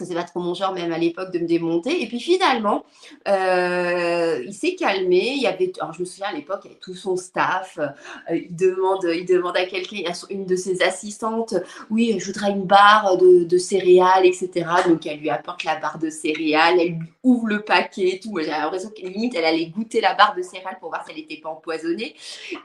c'est 0.05 0.13
pas 0.13 0.23
trop 0.23 0.39
mon 0.39 0.53
genre 0.53 0.73
même 0.73 0.91
à 0.91 0.97
l'époque 0.97 1.31
de 1.31 1.39
me 1.39 1.47
démonter. 1.47 2.01
Et 2.01 2.07
puis 2.07 2.19
finalement, 2.19 2.83
euh, 3.27 4.41
il 4.45 4.53
s'est 4.53 4.75
calmé. 4.75 5.33
Il 5.35 5.41
y 5.41 5.47
avait, 5.47 5.71
alors 5.79 5.93
je 5.93 6.01
me 6.01 6.05
souviens 6.05 6.27
à 6.27 6.33
l'époque, 6.33 6.61
il 6.63 6.67
y 6.67 6.71
avait 6.71 6.79
tout 6.79 6.95
son 6.95 7.15
staff. 7.15 7.77
Euh, 7.79 8.35
il 8.35 8.55
demande, 8.55 9.03
il 9.03 9.25
demande 9.25 9.57
à 9.57 9.65
quelqu'un, 9.65 9.97
une 10.29 10.45
de 10.45 10.55
ses 10.55 10.81
assistantes, 10.81 11.55
oui, 11.89 12.15
je 12.19 12.25
voudrais 12.25 12.51
une 12.51 12.65
barre 12.65 13.17
de, 13.17 13.57
céréales, 13.57 14.25
etc. 14.25 14.49
Donc 14.87 15.05
elle 15.05 15.19
lui 15.19 15.29
apporte 15.29 15.63
la 15.63 15.75
barre 15.75 15.99
de 15.99 16.09
céréales, 16.09 16.79
elle 16.79 16.89
lui 16.89 17.11
ouvre 17.23 17.47
le 17.47 17.61
paquet, 17.61 18.15
et 18.15 18.19
tout. 18.19 18.37
J'avais 18.37 18.51
l'impression 18.51 18.89
qu'à 18.89 19.07
limite 19.07 19.35
elle 19.35 19.45
allait 19.45 19.67
goûter 19.67 20.01
la 20.01 20.13
barre 20.13 20.35
de 20.35 20.41
céréales 20.41 20.77
pour 20.79 20.89
voir 20.89 21.05
si 21.05 21.11
elle 21.11 21.17
n'était 21.17 21.37
pas 21.37 21.49
empoisonnée. 21.49 22.15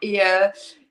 Et 0.03 0.23
euh, 0.23 0.49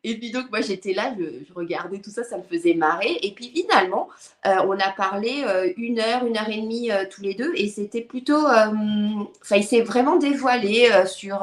et 0.07 0.17
puis 0.17 0.29
donc 0.29 0.51
moi 0.51 0.61
j'étais 0.61 0.93
là, 0.93 1.15
je, 1.17 1.51
regardais 1.53 1.97
tout 1.97 2.11
ça, 2.11 2.23
ça 2.23 2.37
me 2.37 2.43
faisait 2.43 2.75
marrer. 2.75 3.17
Et 3.23 3.31
puis 3.31 3.49
finalement, 3.49 4.07
euh, 4.45 4.57
on 4.67 4.79
a 4.79 4.91
parlé 4.91 5.43
euh, 5.43 5.73
une 5.77 5.99
heure, 5.99 6.25
une 6.25 6.37
heure 6.37 6.47
et 6.47 6.61
demie 6.61 6.91
euh, 6.91 7.05
tous 7.09 7.23
les 7.23 7.33
deux, 7.33 7.51
et 7.55 7.67
c'était 7.69 8.01
plutôt, 8.01 8.45
enfin 8.45 9.55
il 9.55 9.63
s'est 9.63 9.81
vraiment 9.81 10.17
dévoilé 10.17 10.91
sur 11.07 11.39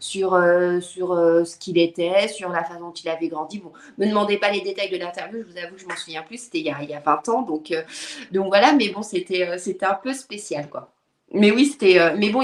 ce 0.00 1.58
qu'il 1.58 1.78
était, 1.78 2.28
sur 2.28 2.48
la 2.48 2.64
façon 2.64 2.80
dont 2.80 2.92
il 2.92 3.08
avait 3.10 3.28
grandi. 3.28 3.58
Bon, 3.58 3.72
me 3.98 4.06
demandez 4.06 4.38
pas 4.38 4.50
les 4.50 4.62
détails 4.62 4.90
de 4.90 4.96
l'interview, 4.96 5.42
je 5.46 5.52
vous 5.52 5.58
avoue, 5.58 5.76
je 5.76 5.86
m'en 5.86 5.96
souviens 5.96 6.22
plus, 6.22 6.38
c'était 6.38 6.60
il, 6.60 6.66
y 6.66 6.70
a, 6.70 6.78
il 6.82 6.88
y 6.88 6.94
a 6.94 7.00
20 7.00 7.28
ans, 7.28 7.42
donc 7.42 7.74
donc 8.32 8.46
voilà, 8.48 8.72
mais 8.72 8.88
bon 8.88 9.02
c'était 9.02 9.58
c'était 9.58 9.86
un 9.86 9.94
peu 9.94 10.14
spécial 10.14 10.70
quoi. 10.70 10.90
Mais 11.32 11.52
oui, 11.52 11.66
c'était. 11.66 12.00
Euh, 12.00 12.14
mais 12.16 12.30
bon, 12.30 12.42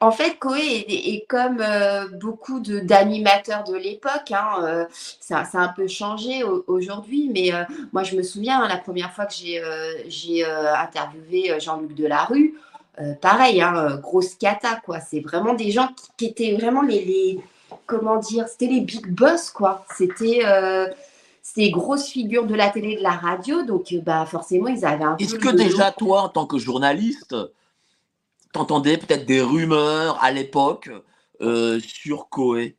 en 0.00 0.12
fait, 0.12 0.38
Koé 0.38 0.60
est, 0.60 1.26
comme 1.28 1.60
euh, 1.60 2.06
beaucoup 2.20 2.60
d'animateurs 2.60 3.64
de, 3.64 3.74
l'époque. 3.74 4.30
Hein, 4.30 4.62
euh, 4.62 4.84
ça, 5.20 5.44
ça, 5.44 5.58
a 5.58 5.62
un 5.62 5.68
peu 5.68 5.88
changé 5.88 6.44
aujourd'hui. 6.66 7.30
Mais 7.32 7.50
moi, 7.92 8.04
je 8.04 8.16
me 8.16 8.22
souviens, 8.22 8.62
hein, 8.62 8.68
la 8.68 8.76
première 8.76 9.12
fois 9.12 9.26
que 9.26 9.34
j'ai 9.34 10.44
interviewé 10.44 11.58
Jean-Luc 11.58 11.94
Delarue, 11.94 12.54
pareil, 13.20 13.60
hein, 13.60 13.98
grosse 14.00 14.34
cata, 14.36 14.80
quoi. 14.84 15.00
C'est 15.00 15.20
vraiment 15.20 15.54
des 15.54 15.70
gens 15.72 15.88
qui, 16.16 16.26
étaient 16.26 16.54
vraiment 16.54 16.82
les, 16.82 17.04
les, 17.04 17.40
Comment 17.86 18.16
dire 18.18 18.46
C'était 18.48 18.66
les 18.66 18.80
big 18.80 19.08
boss, 19.08 19.50
quoi. 19.50 19.84
C'était 19.96 20.42
ces 21.42 21.70
grosses 21.70 22.06
figures 22.06 22.46
de 22.46 22.54
la 22.54 22.70
télé, 22.70 22.96
de 22.96 23.02
la 23.02 23.10
radio, 23.10 23.62
donc 23.62 23.94
bah 24.04 24.26
forcément 24.26 24.68
ils 24.68 24.84
avaient 24.84 25.04
un. 25.04 25.16
Est-ce 25.16 25.36
que 25.36 25.48
déjà 25.48 25.92
toi, 25.92 26.22
en 26.22 26.28
tant 26.28 26.46
que 26.46 26.58
journaliste, 26.58 27.34
t'entendais 28.56 28.96
peut-être 28.96 29.26
des 29.26 29.40
rumeurs 29.40 30.18
à 30.22 30.32
l'époque 30.32 30.90
euh, 31.40 31.80
sur 31.80 32.28
Coé 32.28 32.76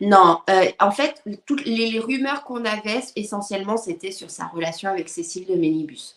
non, 0.00 0.40
euh, 0.50 0.64
en 0.80 0.90
fait, 0.90 1.22
toutes 1.46 1.64
les, 1.64 2.00
rumeurs 2.00 2.42
qu'on 2.42 2.64
avait, 2.64 3.04
essentiellement, 3.14 3.76
c'était 3.76 4.10
sur 4.10 4.32
sa 4.32 4.46
relation 4.46 4.90
avec 4.90 5.08
Cécile 5.08 5.46
de 5.46 5.54
Ménibus. 5.54 6.16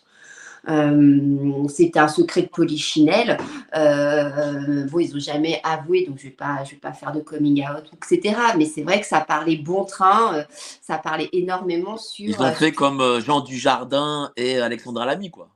Euh, 0.68 1.68
c'était 1.68 2.00
un 2.00 2.08
secret 2.08 2.42
de 2.42 2.48
polichinelle. 2.48 3.38
bon, 3.72 4.98
ils 4.98 5.12
n'ont 5.12 5.20
jamais 5.20 5.60
avoué, 5.62 6.04
donc 6.04 6.18
je 6.18 6.24
ne 6.24 6.30
vais, 6.30 6.36
pas, 6.36 6.64
je 6.64 6.72
vais 6.72 6.78
pas 6.78 6.92
faire 6.92 7.12
de 7.12 7.20
coming 7.20 7.64
out, 7.64 7.84
etc. 7.94 8.36
Mais 8.58 8.64
c'est 8.64 8.82
vrai 8.82 9.00
que 9.00 9.06
ça 9.06 9.20
parlait 9.20 9.54
bon 9.54 9.84
train, 9.84 10.44
ça 10.82 10.98
parlait 10.98 11.28
énormément 11.32 11.96
sur. 11.96 12.28
Ils 12.28 12.42
ont 12.42 12.52
fait 12.52 12.72
comme 12.72 13.20
Jean 13.20 13.40
Dujardin 13.40 14.32
et 14.36 14.58
Alexandra 14.58 15.06
Lamy, 15.06 15.30
quoi 15.30 15.48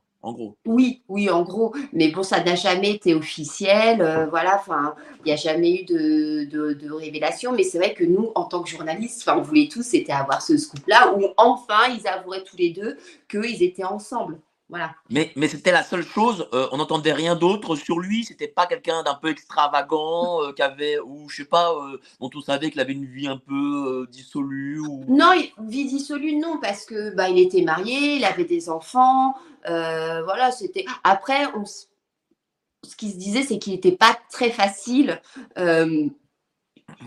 Oui, 0.65 1.03
oui, 1.07 1.29
en 1.29 1.43
gros. 1.43 1.73
Mais 1.93 2.09
bon, 2.09 2.23
ça 2.23 2.43
n'a 2.43 2.55
jamais 2.55 2.91
été 2.91 3.13
officiel. 3.13 4.01
Euh, 4.01 4.25
voilà, 4.27 4.57
enfin, 4.59 4.95
il 5.19 5.25
n'y 5.25 5.31
a 5.31 5.35
jamais 5.35 5.81
eu 5.81 5.85
de, 5.85 6.91
révélation. 6.91 7.51
Mais 7.51 7.63
c'est 7.63 7.77
vrai 7.77 7.93
que 7.93 8.03
nous, 8.03 8.31
en 8.35 8.45
tant 8.45 8.63
que 8.63 8.69
journalistes, 8.69 9.27
on 9.27 9.41
voulait 9.41 9.67
tous, 9.71 9.83
c'était 9.83 10.13
avoir 10.13 10.41
ce 10.41 10.57
scoop-là 10.57 11.13
où 11.15 11.27
enfin, 11.37 11.93
ils 11.97 12.07
avoueraient 12.07 12.43
tous 12.43 12.57
les 12.57 12.71
deux 12.71 12.97
qu'ils 13.29 13.61
étaient 13.63 13.83
ensemble. 13.83 14.39
Voilà. 14.67 14.95
Mais, 15.11 15.31
mais 15.35 15.47
c'était 15.47 15.71
la 15.71 15.83
seule 15.83 16.03
chose, 16.03 16.49
euh, 16.53 16.67
on 16.71 16.77
n'entendait 16.77 17.13
rien 17.13 17.35
d'autre 17.35 17.75
sur 17.75 17.99
lui, 17.99 18.25
c'était 18.25 18.47
pas 18.47 18.65
quelqu'un 18.65 19.03
d'un 19.03 19.13
peu 19.13 19.29
extravagant, 19.29 20.41
euh, 20.41 20.53
qui 20.53 20.63
avait, 20.63 20.97
ou 20.99 21.29
je 21.29 21.37
sais 21.37 21.45
pas, 21.45 21.71
dont 22.19 22.31
on 22.33 22.41
savait 22.41 22.71
qu'il 22.71 22.81
avait 22.81 22.93
une 22.93 23.05
vie 23.05 23.27
un 23.27 23.37
peu 23.37 24.07
dissolue. 24.09 24.79
Ou... 24.79 25.05
Non, 25.07 25.33
vie 25.59 25.85
dissolue, 25.85 26.35
non, 26.37 26.59
parce 26.59 26.85
que 26.85 27.13
bah, 27.13 27.29
il 27.29 27.37
était 27.37 27.61
marié, 27.61 28.15
il 28.15 28.25
avait 28.25 28.45
des 28.45 28.69
enfants, 28.69 29.35
euh, 29.69 30.23
voilà, 30.23 30.51
c'était. 30.51 30.85
Après, 31.03 31.45
on... 31.55 31.65
ce 31.65 32.95
qui 32.97 33.11
se 33.11 33.17
disait, 33.17 33.43
c'est 33.43 33.59
qu'il 33.59 33.73
n'était 33.73 33.91
pas 33.91 34.17
très 34.31 34.51
facile, 34.51 35.21
euh, 35.57 36.07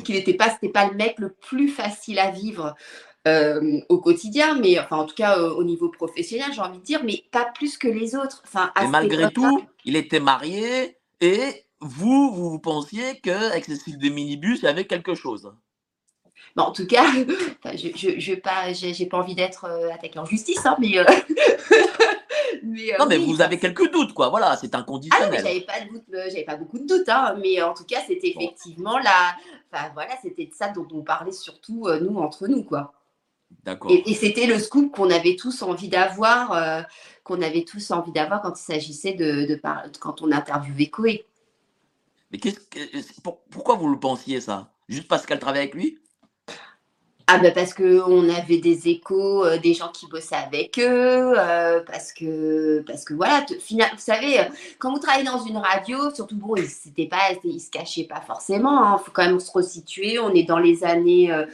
qu'il 0.05 0.15
n'était 0.15 0.35
pas, 0.35 0.50
c'était 0.50 0.69
pas 0.69 0.88
le 0.88 0.95
mec 0.95 1.19
le 1.19 1.31
plus 1.33 1.69
facile 1.69 2.19
à 2.19 2.31
vivre. 2.31 2.75
Euh, 3.27 3.81
au 3.89 3.99
quotidien, 3.99 4.59
mais 4.59 4.79
enfin 4.79 4.97
en 4.99 5.05
tout 5.05 5.15
cas 5.15 5.39
au 5.39 5.63
niveau 5.65 5.91
professionnel, 5.91 6.51
j'ai 6.55 6.61
envie 6.61 6.79
de 6.79 6.85
dire, 6.85 7.03
mais 7.05 7.25
pas 7.31 7.45
plus 7.45 7.77
que 7.77 7.89
les 7.89 8.15
autres. 8.15 8.43
Enfin, 8.47 8.73
et 8.81 8.87
malgré 8.87 9.31
tout, 9.31 9.65
il 9.85 9.97
était 9.97 10.21
marié 10.21 10.97
et 11.21 11.65
vous, 11.81 12.31
vous, 12.33 12.51
vous 12.51 12.59
pensiez 12.59 13.21
qu'avec 13.21 13.65
Cécile 13.65 13.99
de 13.99 14.09
Minibus, 14.09 14.61
il 14.63 14.65
y 14.65 14.69
avait 14.69 14.87
quelque 14.87 15.15
chose. 15.15 15.53
en 16.57 16.73
tout 16.73 16.87
cas, 16.87 17.05
je 17.75 17.89
n'ai 17.89 18.21
je, 18.21 18.35
pas, 18.35 18.73
pas 19.11 19.19
envie 19.19 19.35
d'être 19.35 19.67
attaqué 19.93 20.19
en 20.19 20.25
justice, 20.25 20.65
hein, 20.65 20.77
mais 20.79 20.99
Euh, 22.63 22.99
non, 22.99 23.07
mais 23.07 23.19
vous 23.19 23.41
avez 23.41 23.59
quelques 23.59 23.91
doutes, 23.91 24.13
quoi. 24.13 24.29
Voilà, 24.29 24.57
c'est 24.57 24.75
inconditionnel. 24.75 25.29
Ah 25.31 25.37
non, 25.37 25.43
j'avais 25.43 25.61
pas, 25.61 25.75
euh, 26.15 26.25
j'avais 26.27 26.45
pas 26.45 26.57
beaucoup 26.57 26.79
de 26.79 26.87
doutes, 26.87 27.09
hein, 27.09 27.37
mais 27.43 27.61
en 27.63 27.75
tout 27.75 27.85
cas, 27.85 28.01
c'était 28.07 28.29
effectivement 28.37 28.99
la. 28.99 29.35
Enfin, 29.73 29.91
voilà, 29.95 30.13
c'était 30.23 30.47
de 30.47 30.55
ça 30.55 30.69
dont 30.69 30.87
on 30.93 31.03
parlait 31.03 31.33
surtout, 31.33 31.87
euh, 31.87 32.01
nous, 32.01 32.19
entre 32.19 32.47
nous, 32.47 32.65
quoi. 32.65 32.93
Et, 33.90 34.14
c'était 34.14 34.47
le 34.47 34.59
scoop 34.59 34.93
qu'on 34.93 35.11
avait 35.11 35.37
tous 35.37 35.62
envie 35.62 35.88
d'avoir, 35.88 36.87
qu'on 37.23 37.43
avait 37.43 37.64
tous 37.64 37.90
envie 37.90 38.12
d'avoir 38.12 38.40
quand 38.40 38.59
il 38.59 38.62
s'agissait 38.62 39.12
de, 39.12 39.47
de, 39.47 39.61
quand 39.99 40.23
on 40.23 40.33
interviewait 40.33 40.87
Koé. 40.87 41.26
Mais 42.31 42.38
qu'est-ce 42.38 42.61
que, 42.61 42.78
pourquoi 43.50 43.76
vous 43.76 43.88
le 43.88 43.99
pensiez, 43.99 44.40
ça? 44.40 44.73
Juste 44.88 45.09
parce 45.09 45.26
qu'elle 45.26 45.38
travaille 45.38 45.62
avec 45.62 45.75
lui? 45.75 45.99
Ah 47.31 47.37
ben 47.37 47.53
parce 47.53 47.75
qu'on 47.75 48.27
avait 48.31 48.57
des 48.57 48.89
échos 48.89 49.45
euh, 49.45 49.59
des 49.59 49.75
gens 49.75 49.89
qui 49.89 50.07
bossaient 50.07 50.35
avec 50.35 50.79
eux, 50.79 51.35
euh, 51.37 51.83
parce 51.87 52.15
que 52.15 52.83
parce 52.87 53.05
que 53.05 53.13
voilà, 53.13 53.45
vous 53.51 53.99
savez, 53.99 54.39
quand 54.79 54.93
vous 54.93 54.99
travaillez 54.99 55.27
dans 55.27 55.45
une 55.45 55.59
radio, 55.59 56.11
surtout 56.15 56.37
bon, 56.37 56.55
c'était 56.67 57.05
pas, 57.05 57.19
ils 57.45 57.61
se 57.61 57.69
cachaient 57.71 58.07
pas 58.09 58.23
forcément. 58.23 58.83
Il 58.83 58.95
hein, 58.95 58.99
faut 59.05 59.11
quand 59.13 59.27
même 59.27 59.41
se 59.41 59.53
resituer. 59.53 60.19
On 60.19 60.31
est 60.31 60.45
dans 60.45 60.59
les 60.59 60.85
années, 60.85 61.31
euh, 61.31 61.45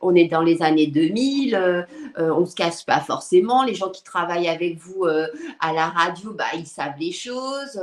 on 0.00 0.14
est 0.14 0.28
dans 0.28 0.42
les 0.42 0.62
années 0.62 0.86
2000. 0.86 1.86
on 2.18 2.46
se 2.46 2.54
cache 2.54 2.86
pas 2.86 3.00
forcément. 3.00 3.64
Les 3.64 3.74
gens 3.74 3.90
qui 3.90 4.04
travaillent 4.04 4.48
avec 4.48 4.78
vous 4.78 5.06
à 5.06 5.72
la 5.72 5.86
radio, 5.86 6.34
bah 6.34 6.44
ils 6.54 6.68
savent 6.68 7.00
les 7.00 7.10
choses. 7.10 7.80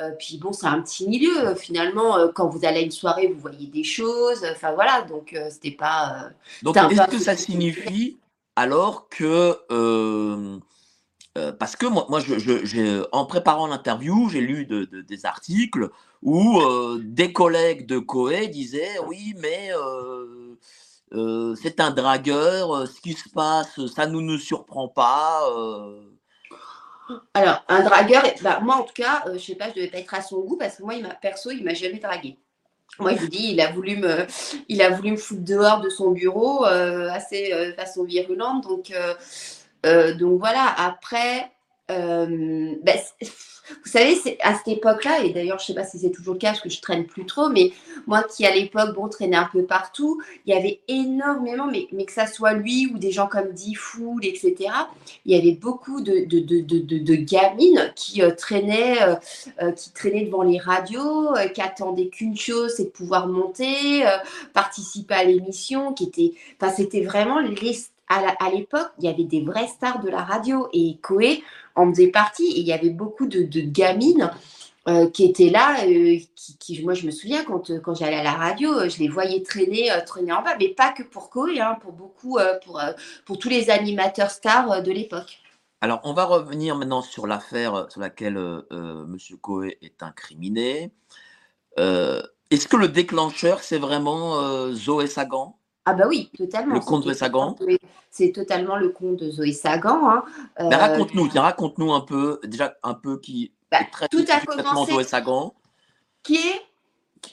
Euh, 0.00 0.12
puis 0.18 0.38
bon, 0.38 0.52
c'est 0.52 0.66
un 0.66 0.80
petit 0.80 1.08
milieu. 1.08 1.54
Finalement, 1.54 2.16
euh, 2.16 2.28
quand 2.32 2.48
vous 2.48 2.64
allez 2.64 2.80
à 2.80 2.82
une 2.82 2.90
soirée, 2.90 3.26
vous 3.28 3.40
voyez 3.40 3.66
des 3.66 3.84
choses. 3.84 4.44
Enfin 4.50 4.72
voilà, 4.72 5.02
donc 5.02 5.32
euh, 5.32 5.48
c'était 5.50 5.72
pas. 5.72 6.30
donc 6.62 6.76
est-ce 6.76 7.10
que 7.10 7.18
ça 7.18 7.36
signifie 7.36 8.18
alors 8.56 9.08
que 9.08 9.58
parce 11.58 11.76
que 11.76 11.86
moi, 11.86 12.06
moi 12.08 12.18
je, 12.18 13.06
en 13.12 13.24
préparant 13.24 13.68
l'interview, 13.68 14.28
j'ai 14.28 14.40
lu 14.40 14.66
des 14.66 15.26
articles 15.26 15.88
où 16.20 16.60
des 16.98 17.32
collègues 17.32 17.86
de 17.86 17.98
Coé 17.98 18.48
disaient 18.48 18.98
oui, 19.06 19.34
mais 19.38 19.70
c'est 21.62 21.78
un 21.78 21.92
dragueur, 21.92 22.88
ce 22.88 23.00
qui 23.00 23.12
se 23.12 23.28
passe, 23.28 23.86
ça 23.86 24.08
ne 24.08 24.20
nous 24.20 24.38
surprend 24.38 24.88
pas. 24.88 25.48
Alors, 27.34 27.64
un 27.68 27.82
dragueur, 27.82 28.22
bah, 28.42 28.60
moi 28.60 28.76
en 28.76 28.82
tout 28.82 28.94
cas, 28.94 29.22
je 29.26 29.30
euh, 29.30 29.38
je 29.38 29.44
sais 29.44 29.54
pas, 29.54 29.68
je 29.70 29.74
devais 29.74 29.88
pas 29.88 29.98
être 29.98 30.14
à 30.14 30.22
son 30.22 30.40
goût 30.40 30.56
parce 30.56 30.76
que 30.76 30.82
moi, 30.82 30.94
il 30.94 31.08
perso, 31.22 31.50
il 31.50 31.64
m'a 31.64 31.74
jamais 31.74 31.98
dragué. 31.98 32.36
Moi, 32.98 33.14
je 33.14 33.20
vous 33.20 33.28
dis, 33.28 33.52
il 33.52 33.60
a 33.60 33.70
voulu 33.70 33.96
me, 33.96 34.26
il 34.68 34.82
a 34.82 34.90
voulu 34.90 35.12
me 35.12 35.16
foutre 35.16 35.42
dehors 35.42 35.80
de 35.80 35.88
son 35.88 36.10
bureau 36.10 36.66
euh, 36.66 37.08
assez 37.10 37.52
euh, 37.52 37.72
façon 37.74 38.04
virulente. 38.04 38.64
Donc, 38.64 38.92
donc 40.18 40.40
voilà. 40.40 40.74
Après, 40.76 41.50
euh, 41.90 42.74
bah, 42.82 42.92
vous 43.84 43.90
savez, 43.90 44.14
c'est 44.14 44.38
à 44.42 44.54
cette 44.54 44.68
époque-là, 44.68 45.24
et 45.24 45.32
d'ailleurs, 45.32 45.58
je 45.58 45.66
sais 45.66 45.74
pas 45.74 45.84
si 45.84 45.98
c'est 45.98 46.10
toujours 46.10 46.34
le 46.34 46.40
cas 46.40 46.48
parce 46.48 46.60
que 46.60 46.70
je 46.70 46.80
traîne 46.80 47.06
plus 47.06 47.26
trop, 47.26 47.48
mais 47.48 47.72
moi 48.06 48.22
qui 48.22 48.46
à 48.46 48.54
l'époque, 48.54 48.94
bon, 48.94 49.08
traînais 49.08 49.36
un 49.36 49.48
peu 49.50 49.64
partout, 49.64 50.20
il 50.46 50.54
y 50.54 50.56
avait 50.56 50.80
énormément, 50.88 51.66
mais, 51.66 51.86
que 52.04 52.12
ça 52.12 52.26
soit 52.26 52.54
lui 52.54 52.86
ou 52.86 52.98
des 52.98 53.10
gens 53.10 53.26
comme 53.26 53.52
Diffoul, 53.52 54.24
etc., 54.24 54.70
il 55.24 55.36
y 55.36 55.38
avait 55.38 55.56
beaucoup 55.56 56.00
de, 56.00 57.14
gamines 57.14 57.92
qui 57.94 58.22
euh, 58.22 58.30
traînaient, 58.30 59.02
euh, 59.02 59.14
euh, 59.62 59.72
qui 59.72 59.92
traînaient 59.92 60.24
devant 60.24 60.42
les 60.42 60.58
radios, 60.58 61.34
qui 61.54 61.60
attendaient 61.60 62.08
qu'une 62.08 62.36
chose, 62.36 62.74
c'est 62.76 62.84
de 62.84 62.90
pouvoir 62.90 63.28
monter, 63.28 64.04
participer 64.52 65.14
à 65.14 65.24
l'émission, 65.24 65.92
qui 65.92 66.04
était, 66.04 66.32
enfin, 66.60 66.72
c'était 66.74 67.02
vraiment 67.02 67.40
les 67.40 67.54
à 68.08 68.50
l'époque, 68.50 68.90
il 68.98 69.04
y 69.04 69.08
avait 69.08 69.24
des 69.24 69.42
vraies 69.42 69.68
stars 69.68 70.00
de 70.00 70.08
la 70.08 70.22
radio 70.22 70.68
et 70.72 70.98
Koé 71.02 71.42
en 71.74 71.88
faisait 71.90 72.08
partie. 72.08 72.46
Et 72.52 72.60
il 72.60 72.66
y 72.66 72.72
avait 72.72 72.90
beaucoup 72.90 73.26
de, 73.26 73.42
gamines 73.60 74.30
euh, 74.88 75.10
qui 75.10 75.24
étaient 75.24 75.50
là. 75.50 75.84
euh, 75.84 76.18
qui, 76.58 76.82
moi, 76.82 76.94
je 76.94 77.06
me 77.06 77.10
souviens 77.10 77.44
quand, 77.44 77.70
euh, 77.70 77.80
quand 77.80 77.94
j'allais 77.94 78.16
à 78.16 78.22
la 78.22 78.32
radio, 78.32 78.88
je 78.88 78.98
les 78.98 79.08
voyais 79.08 79.42
traîner, 79.42 79.90
traîner 80.06 80.32
en 80.32 80.42
bas, 80.42 80.56
mais 80.58 80.68
pas 80.68 80.92
que 80.92 81.02
pour 81.02 81.30
Koé, 81.30 81.60
hein, 81.60 81.76
pour 81.80 81.92
beaucoup, 81.92 82.38
pour, 82.64 82.80
pour 83.24 83.38
tous 83.38 83.48
les 83.48 83.70
animateurs 83.70 84.30
stars 84.30 84.82
de 84.82 84.90
l'époque. 84.90 85.38
Alors, 85.80 86.00
on 86.02 86.12
va 86.12 86.24
revenir 86.24 86.76
maintenant 86.76 87.02
sur 87.02 87.26
l'affaire 87.26 87.86
sur 87.90 88.00
laquelle 88.00 88.38
Monsieur 88.70 89.36
Coé 89.36 89.78
est 89.82 90.02
incriminé. 90.02 90.90
Est-ce 91.76 92.66
que 92.66 92.76
le 92.76 92.88
déclencheur, 92.88 93.60
c'est 93.60 93.78
vraiment 93.78 94.72
Zoé 94.72 95.06
Sagan? 95.06 95.58
Ah 95.90 95.94
bah 95.94 96.04
oui, 96.06 96.30
totalement. 96.36 96.74
Le 96.74 96.80
compte 96.80 97.06
de 97.06 97.14
Sagan 97.14 97.56
C'est 98.10 98.30
totalement 98.32 98.76
le 98.76 98.90
compte 98.90 99.16
de 99.16 99.30
Zoé 99.30 99.52
Sagan. 99.52 100.10
hein. 100.10 100.22
Euh, 100.60 100.68
Raconte-nous, 100.68 101.28
tiens, 101.28 101.40
raconte-nous 101.42 101.94
un 101.94 102.00
peu, 102.02 102.40
déjà 102.44 102.74
un 102.82 102.92
peu 102.92 103.18
qui 103.18 103.52
Bah, 103.72 103.78
très 103.90 104.06
tout 104.08 104.18
a 104.18 104.40
succinctement 104.40 104.70
commencé- 104.74 104.92
Zoé 104.92 105.04
Sagan. 105.04 105.54
qui 106.22 106.36
est 106.36 106.62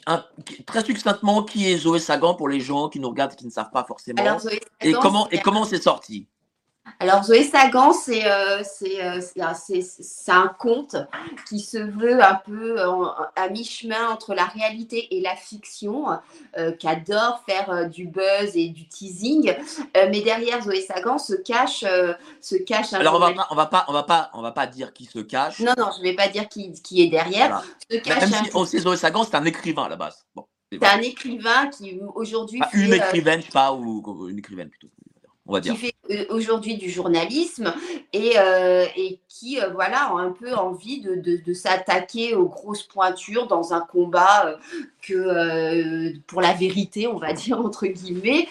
Un- 0.08 0.24
très 0.66 0.84
succinctement, 0.86 1.44
qui 1.44 1.70
est 1.70 1.78
Zoé 1.78 2.00
Sagan 2.00 2.34
pour 2.36 2.48
les 2.50 2.60
gens 2.62 2.88
qui 2.90 3.00
nous 3.02 3.10
regardent 3.10 3.34
et 3.34 3.36
qui 3.36 3.46
ne 3.46 3.52
savent 3.52 3.72
pas 3.72 3.84
forcément 3.84 4.22
alors 4.24 4.42
comment 5.02 5.30
et 5.32 5.40
comment 5.42 5.64
c'est 5.66 5.82
sorti? 5.84 6.28
Alors 7.00 7.24
Zoé 7.24 7.44
Sagan, 7.44 7.94
c'est 7.94 8.26
euh, 8.26 8.62
euh, 8.84 9.22
c'est 9.22 10.32
un- 10.32 10.48
conte 10.60 10.96
qui 11.50 11.60
se 11.60 11.78
veut 11.78 12.24
un 12.24 12.36
peu 12.36 12.84
en- 12.88 13.12
à 13.36 13.50
mi-chemin 13.50 14.10
entre 14.10 14.34
la 14.34 14.46
réalité 14.46 15.16
et 15.16 15.22
la 15.22 15.36
fiction, 15.36 16.06
euh, 16.58 16.72
qui 16.72 16.88
adore 16.88 17.44
faire 17.48 17.70
euh, 17.70 17.86
du 17.86 18.08
buzz 18.08 18.56
et 18.56 18.70
du 18.70 18.88
teasing. 18.88 19.54
Euh, 19.98 20.08
mais 20.10 20.22
derrière 20.22 20.62
Zoé 20.62 20.82
Sagan 20.82 21.18
se 21.18 21.34
cache, 21.34 21.84
se 22.42 22.56
cache 22.56 22.94
un 22.94 23.00
Alors 23.00 23.16
on 23.16 23.20
va 23.20 23.34
pas, 23.34 23.48
on 23.50 23.56
va 23.56 23.66
pas, 23.66 23.86
on 23.88 23.94
va 23.94 24.04
pas, 24.04 24.30
on 24.34 24.42
va 24.42 24.52
pas 24.52 24.68
dire 24.68 24.94
qui 24.94 25.06
se 25.06 25.20
cache. 25.20 25.60
Non, 25.60 25.74
non, 25.78 25.90
je 25.96 26.00
ne 26.00 26.04
vais 26.04 26.16
pas 26.16 26.28
dire 26.28 26.48
qui, 26.48 26.72
qui 26.82 27.02
est 27.02 27.08
derrière. 27.08 27.48
Voilà. 27.48 27.64
Se 27.90 27.96
Mais 27.96 28.02
cache 28.02 28.22
Même 28.30 28.34
un, 28.34 28.44
si 28.46 28.52
on 28.54 28.66
sait 28.66 28.80
Zoé 28.80 28.98
Sagan, 28.98 29.24
c'est 29.24 29.36
un 29.36 29.46
écrivain 29.46 29.84
à 29.86 29.90
la 29.90 29.96
base. 29.96 30.24
Bon, 30.36 30.46
c'est 30.72 30.84
un 30.86 31.02
écrivain 31.02 31.68
qui 31.68 32.00
aujourd'hui 32.14 32.62
une 32.74 32.94
écrivaine, 32.94 33.42
je 33.42 33.48
sais 33.48 33.52
pas, 33.52 33.74
ou 33.74 34.30
une 34.30 34.40
écrivaine 34.40 34.70
plutôt. 34.70 34.88
On 35.48 35.54
va 35.54 35.62
qui 35.62 35.76
fait 35.76 35.94
euh, 36.10 36.26
aujourd'hui 36.30 36.76
du 36.78 36.90
journalisme 36.90 37.74
et, 38.14 38.34
euh, 38.38 38.86
et 38.96 39.20
qui 39.28 39.62
euh, 39.62 39.70
voilà 39.70 40.06
a 40.06 40.12
un 40.14 40.32
peu 40.32 40.54
envie 40.56 41.02
de, 41.02 41.16
de- 41.16 41.38
de 41.38 41.54
s'attaquer 41.54 42.34
aux 42.36 42.48
grosses 42.48 42.84
pointures 42.84 43.48
dans 43.48 43.74
un 43.74 43.82
combat 43.82 44.48
euh, 44.48 44.56
que 45.02 46.18
pour 46.28 46.42
la 46.42 46.54
vérité 46.54 47.08
on 47.08 47.18
va 47.18 47.34
dire 47.34 47.60
entre 47.60 47.86
guillemets. 47.88 48.48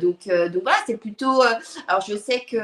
Donc, 0.00 0.26
donc 0.28 0.62
voilà 0.62 0.78
c'est 0.86 0.96
plutôt 0.96 1.42
alors 1.88 2.02
je 2.06 2.16
sais 2.16 2.40
que 2.50 2.56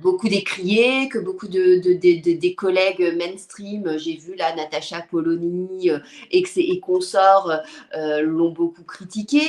beaucoup 0.00 0.28
décrié, 0.28 1.08
que 1.08 1.18
beaucoup 1.18 1.48
de, 1.48 1.80
de- 1.80 1.94
de- 1.94 2.20
de- 2.22 2.38
des 2.38 2.54
collègues 2.54 3.14
mainstream, 3.18 3.98
j'ai 3.98 4.16
vu 4.16 4.34
là 4.36 4.54
Natacha 4.54 5.02
Polony 5.10 5.90
euh, 5.90 5.98
et, 6.30 6.44
et 6.56 6.80
consorts 6.80 7.50
euh, 7.96 8.22
l'ont 8.22 8.50
beaucoup 8.50 8.84
critiqué. 8.84 9.42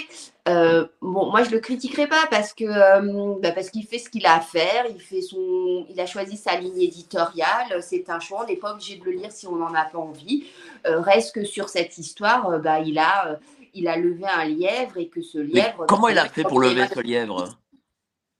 Euh, 0.47 0.85
bon, 1.01 1.31
moi 1.31 1.43
je 1.43 1.49
le 1.51 1.59
critiquerai 1.59 2.07
pas 2.07 2.23
parce 2.29 2.53
que 2.53 2.65
euh, 2.65 3.35
bah, 3.41 3.51
parce 3.51 3.69
qu'il 3.69 3.85
fait 3.85 3.97
ce 3.99 4.09
qu'il 4.09 4.25
a 4.25 4.35
à 4.35 4.39
faire, 4.41 4.85
il 4.89 4.99
fait 5.01 5.21
son, 5.21 5.85
il 5.89 5.99
a 5.99 6.05
choisi 6.05 6.37
sa 6.37 6.55
ligne 6.59 6.81
éditoriale, 6.81 7.81
c'est 7.81 8.09
un 8.09 8.19
choix, 8.19 8.43
on 8.43 8.47
n'est 8.47 8.55
pas 8.57 8.73
obligé 8.73 8.97
de 8.97 9.03
le 9.05 9.11
lire 9.11 9.31
si 9.31 9.47
on 9.47 9.55
n'en 9.55 9.73
a 9.73 9.85
pas 9.85 9.97
envie. 9.97 10.45
Euh, 10.85 11.01
reste 11.01 11.35
que 11.35 11.45
sur 11.45 11.69
cette 11.69 11.97
histoire, 11.97 12.49
euh, 12.49 12.59
bah, 12.59 12.79
il 12.79 12.99
a 12.99 13.31
euh, 13.31 13.35
il 13.73 13.87
a 13.87 13.97
levé 13.97 14.23
un 14.25 14.45
lièvre 14.45 14.97
et 14.97 15.07
que 15.09 15.21
ce 15.21 15.37
Mais 15.37 15.61
lièvre. 15.61 15.85
comment 15.87 16.09
il 16.09 16.17
a 16.17 16.25
fait 16.25 16.43
pour 16.43 16.59
lever 16.61 16.87
ce 16.87 16.99
lièvre? 17.01 17.57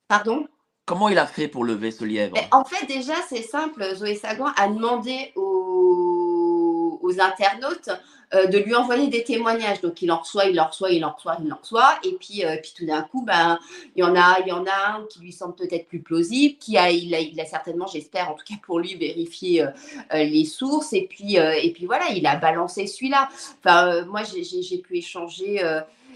Pardon? 0.08 0.48
Comment 0.86 1.10
il 1.10 1.18
a 1.18 1.26
fait 1.26 1.48
pour 1.48 1.64
lever 1.64 1.90
ce 1.90 2.06
lièvre? 2.06 2.34
Mais 2.36 2.48
en 2.52 2.64
fait, 2.64 2.86
déjà, 2.86 3.16
c'est 3.28 3.42
simple. 3.42 3.84
Zoé 3.96 4.14
Sagan 4.14 4.52
a 4.56 4.68
demandé 4.68 5.32
aux, 5.36 7.12
internautes 7.20 7.90
euh, 8.34 8.48
de 8.48 8.58
lui 8.60 8.76
envoyer 8.76 9.08
des 9.08 9.24
témoignages. 9.24 9.82
Donc, 9.82 10.02
il 10.04 10.12
en 10.12 10.18
reçoit, 10.18 10.46
il 10.46 10.60
en 10.60 10.68
reçoit, 10.68 10.92
il 10.92 11.04
en 11.04 11.14
reçoit, 11.14 11.38
il 11.44 11.52
en 11.52 11.58
reçoit. 11.58 11.98
Et 12.04 12.12
puis, 12.20 12.46
euh, 12.46 12.58
puis 12.62 12.74
tout 12.78 12.86
d'un 12.86 13.02
coup, 13.02 13.24
ben, 13.24 13.58
il 13.96 14.02
y 14.02 14.04
en 14.04 14.16
a, 14.16 14.40
il 14.42 14.48
y 14.48 14.52
en 14.52 14.66
a 14.66 14.98
un 14.98 15.06
qui 15.10 15.22
lui 15.22 15.32
semble 15.32 15.56
peut-être 15.56 15.88
plus 15.88 16.02
plausible, 16.02 16.56
qui 16.60 16.78
a, 16.78 16.92
il 16.92 17.16
a, 17.16 17.20
il 17.20 17.40
a 17.40 17.46
certainement, 17.46 17.88
j'espère, 17.88 18.30
en 18.30 18.34
tout 18.34 18.46
cas 18.48 18.56
pour 18.64 18.80
lui, 18.80 18.94
vérifié 18.96 19.64
euh, 19.64 19.70
les 20.12 20.46
sources. 20.46 20.94
Et 20.94 21.08
puis, 21.10 21.36
et 21.38 21.72
puis 21.74 21.88
voilà, 21.88 22.10
il 22.10 22.28
a 22.28 22.36
balancé 22.36 22.86
celui-là. 22.86 23.30
Enfin, 23.64 24.06
moi, 24.06 24.22
j'ai 24.24 24.78
pu 24.78 24.98
échanger. 24.98 25.64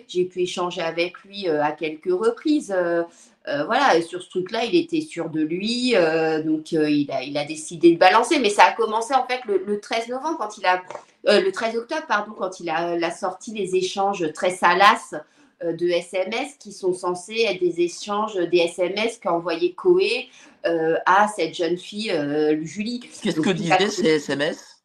J'ai 0.10 0.26
pu 0.26 0.42
échanger 0.42 0.82
avec 0.82 1.20
lui 1.24 1.48
euh, 1.48 1.64
à 1.64 1.72
quelques 1.72 2.12
reprises. 2.12 2.74
Euh, 2.76 3.04
euh, 3.50 3.64
voilà, 3.66 3.96
et 3.96 4.02
sur 4.02 4.22
ce 4.22 4.30
truc-là, 4.30 4.66
il 4.66 4.76
était 4.76 5.02
sûr 5.02 5.30
de 5.30 5.42
lui, 5.42 5.96
euh, 5.96 6.44
donc 6.44 6.74
euh, 6.74 6.90
il, 6.90 7.10
a, 7.12 7.24
il 7.24 7.38
a 7.38 7.46
décidé 7.46 7.94
de 7.94 7.98
balancer. 7.98 8.38
Mais 8.40 8.50
ça 8.50 8.66
a 8.66 8.72
commencé 8.74 9.14
en 9.14 9.26
fait 9.26 9.40
le, 9.46 9.64
le 9.66 9.80
13 9.80 10.10
novembre, 10.10 10.38
quand 10.38 10.58
il 10.58 10.66
a, 10.66 10.84
le 11.26 11.50
13 11.52 11.78
octobre, 11.78 12.06
pardon, 12.08 12.34
quand 12.38 12.60
il 12.60 12.70
a, 12.70 13.12
sorti 13.12 13.54
les 13.54 13.76
échanges 13.76 14.32
très 14.34 14.52
salaces 14.52 15.16
de 15.62 15.90
SMS 15.90 16.56
qui 16.58 16.72
sont 16.72 16.94
censés 16.94 17.42
être 17.42 17.60
des 17.60 17.82
échanges, 17.82 18.36
des 18.36 18.60
SMS 18.60 19.18
qu'a 19.18 19.34
envoyé 19.34 19.74
Coé 19.74 20.30
à 20.64 21.28
cette 21.36 21.56
jeune 21.56 21.78
fille, 21.78 22.14
Julie. 22.62 23.02
Qu'est-ce 23.22 23.42
que 23.42 23.50
disaient 23.50 23.90
ces 23.90 24.08
SMS 24.08 24.82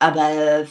Ah 0.00 0.10
bah. 0.10 0.64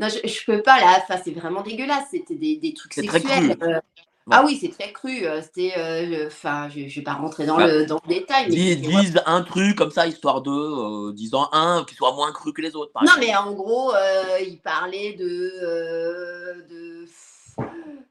Non, 0.00 0.08
je, 0.08 0.26
je 0.28 0.44
peux 0.44 0.62
pas 0.62 0.78
là. 0.80 1.02
Enfin, 1.02 1.20
c'est 1.24 1.32
vraiment 1.32 1.62
dégueulasse. 1.62 2.04
C'était 2.10 2.34
des, 2.34 2.56
des 2.56 2.74
trucs 2.74 2.92
très 2.92 3.02
sexuels. 3.02 3.56
cru. 3.58 3.68
Euh, 3.68 3.80
Ah 4.30 4.42
oui, 4.44 4.56
c'est 4.60 4.68
très 4.68 4.92
cru. 4.92 5.24
euh, 5.24 5.40
C'était. 5.42 5.72
euh, 5.76 6.26
Enfin, 6.28 6.68
je, 6.68 6.86
je 6.88 6.96
vais 6.96 7.02
pas 7.02 7.14
rentrer 7.14 7.46
dans 7.46 7.56
Ah. 7.58 7.66
le 7.66 7.86
dans 7.86 7.98
le 8.06 8.14
détail. 8.14 8.46
mais 8.48 8.54
Dis- 8.76 8.82
vraiment- 8.86 9.00
Disent 9.00 9.22
un 9.26 9.42
truc 9.42 9.76
comme 9.76 9.90
ça, 9.90 10.06
histoire 10.06 10.42
de, 10.42 10.50
euh, 10.50 11.12
disant 11.12 11.48
un 11.52 11.84
qui 11.88 11.94
soit 11.94 12.12
moins 12.14 12.30
cru 12.32 12.52
que 12.52 12.60
les 12.62 12.76
autres. 12.76 12.92
par 12.92 13.02
Non, 13.02 13.12
exemple. 13.16 13.26
mais 13.26 13.36
en 13.36 13.52
gros, 13.54 13.92
il 14.46 14.58
parlait 14.60 15.14
de, 15.14 15.52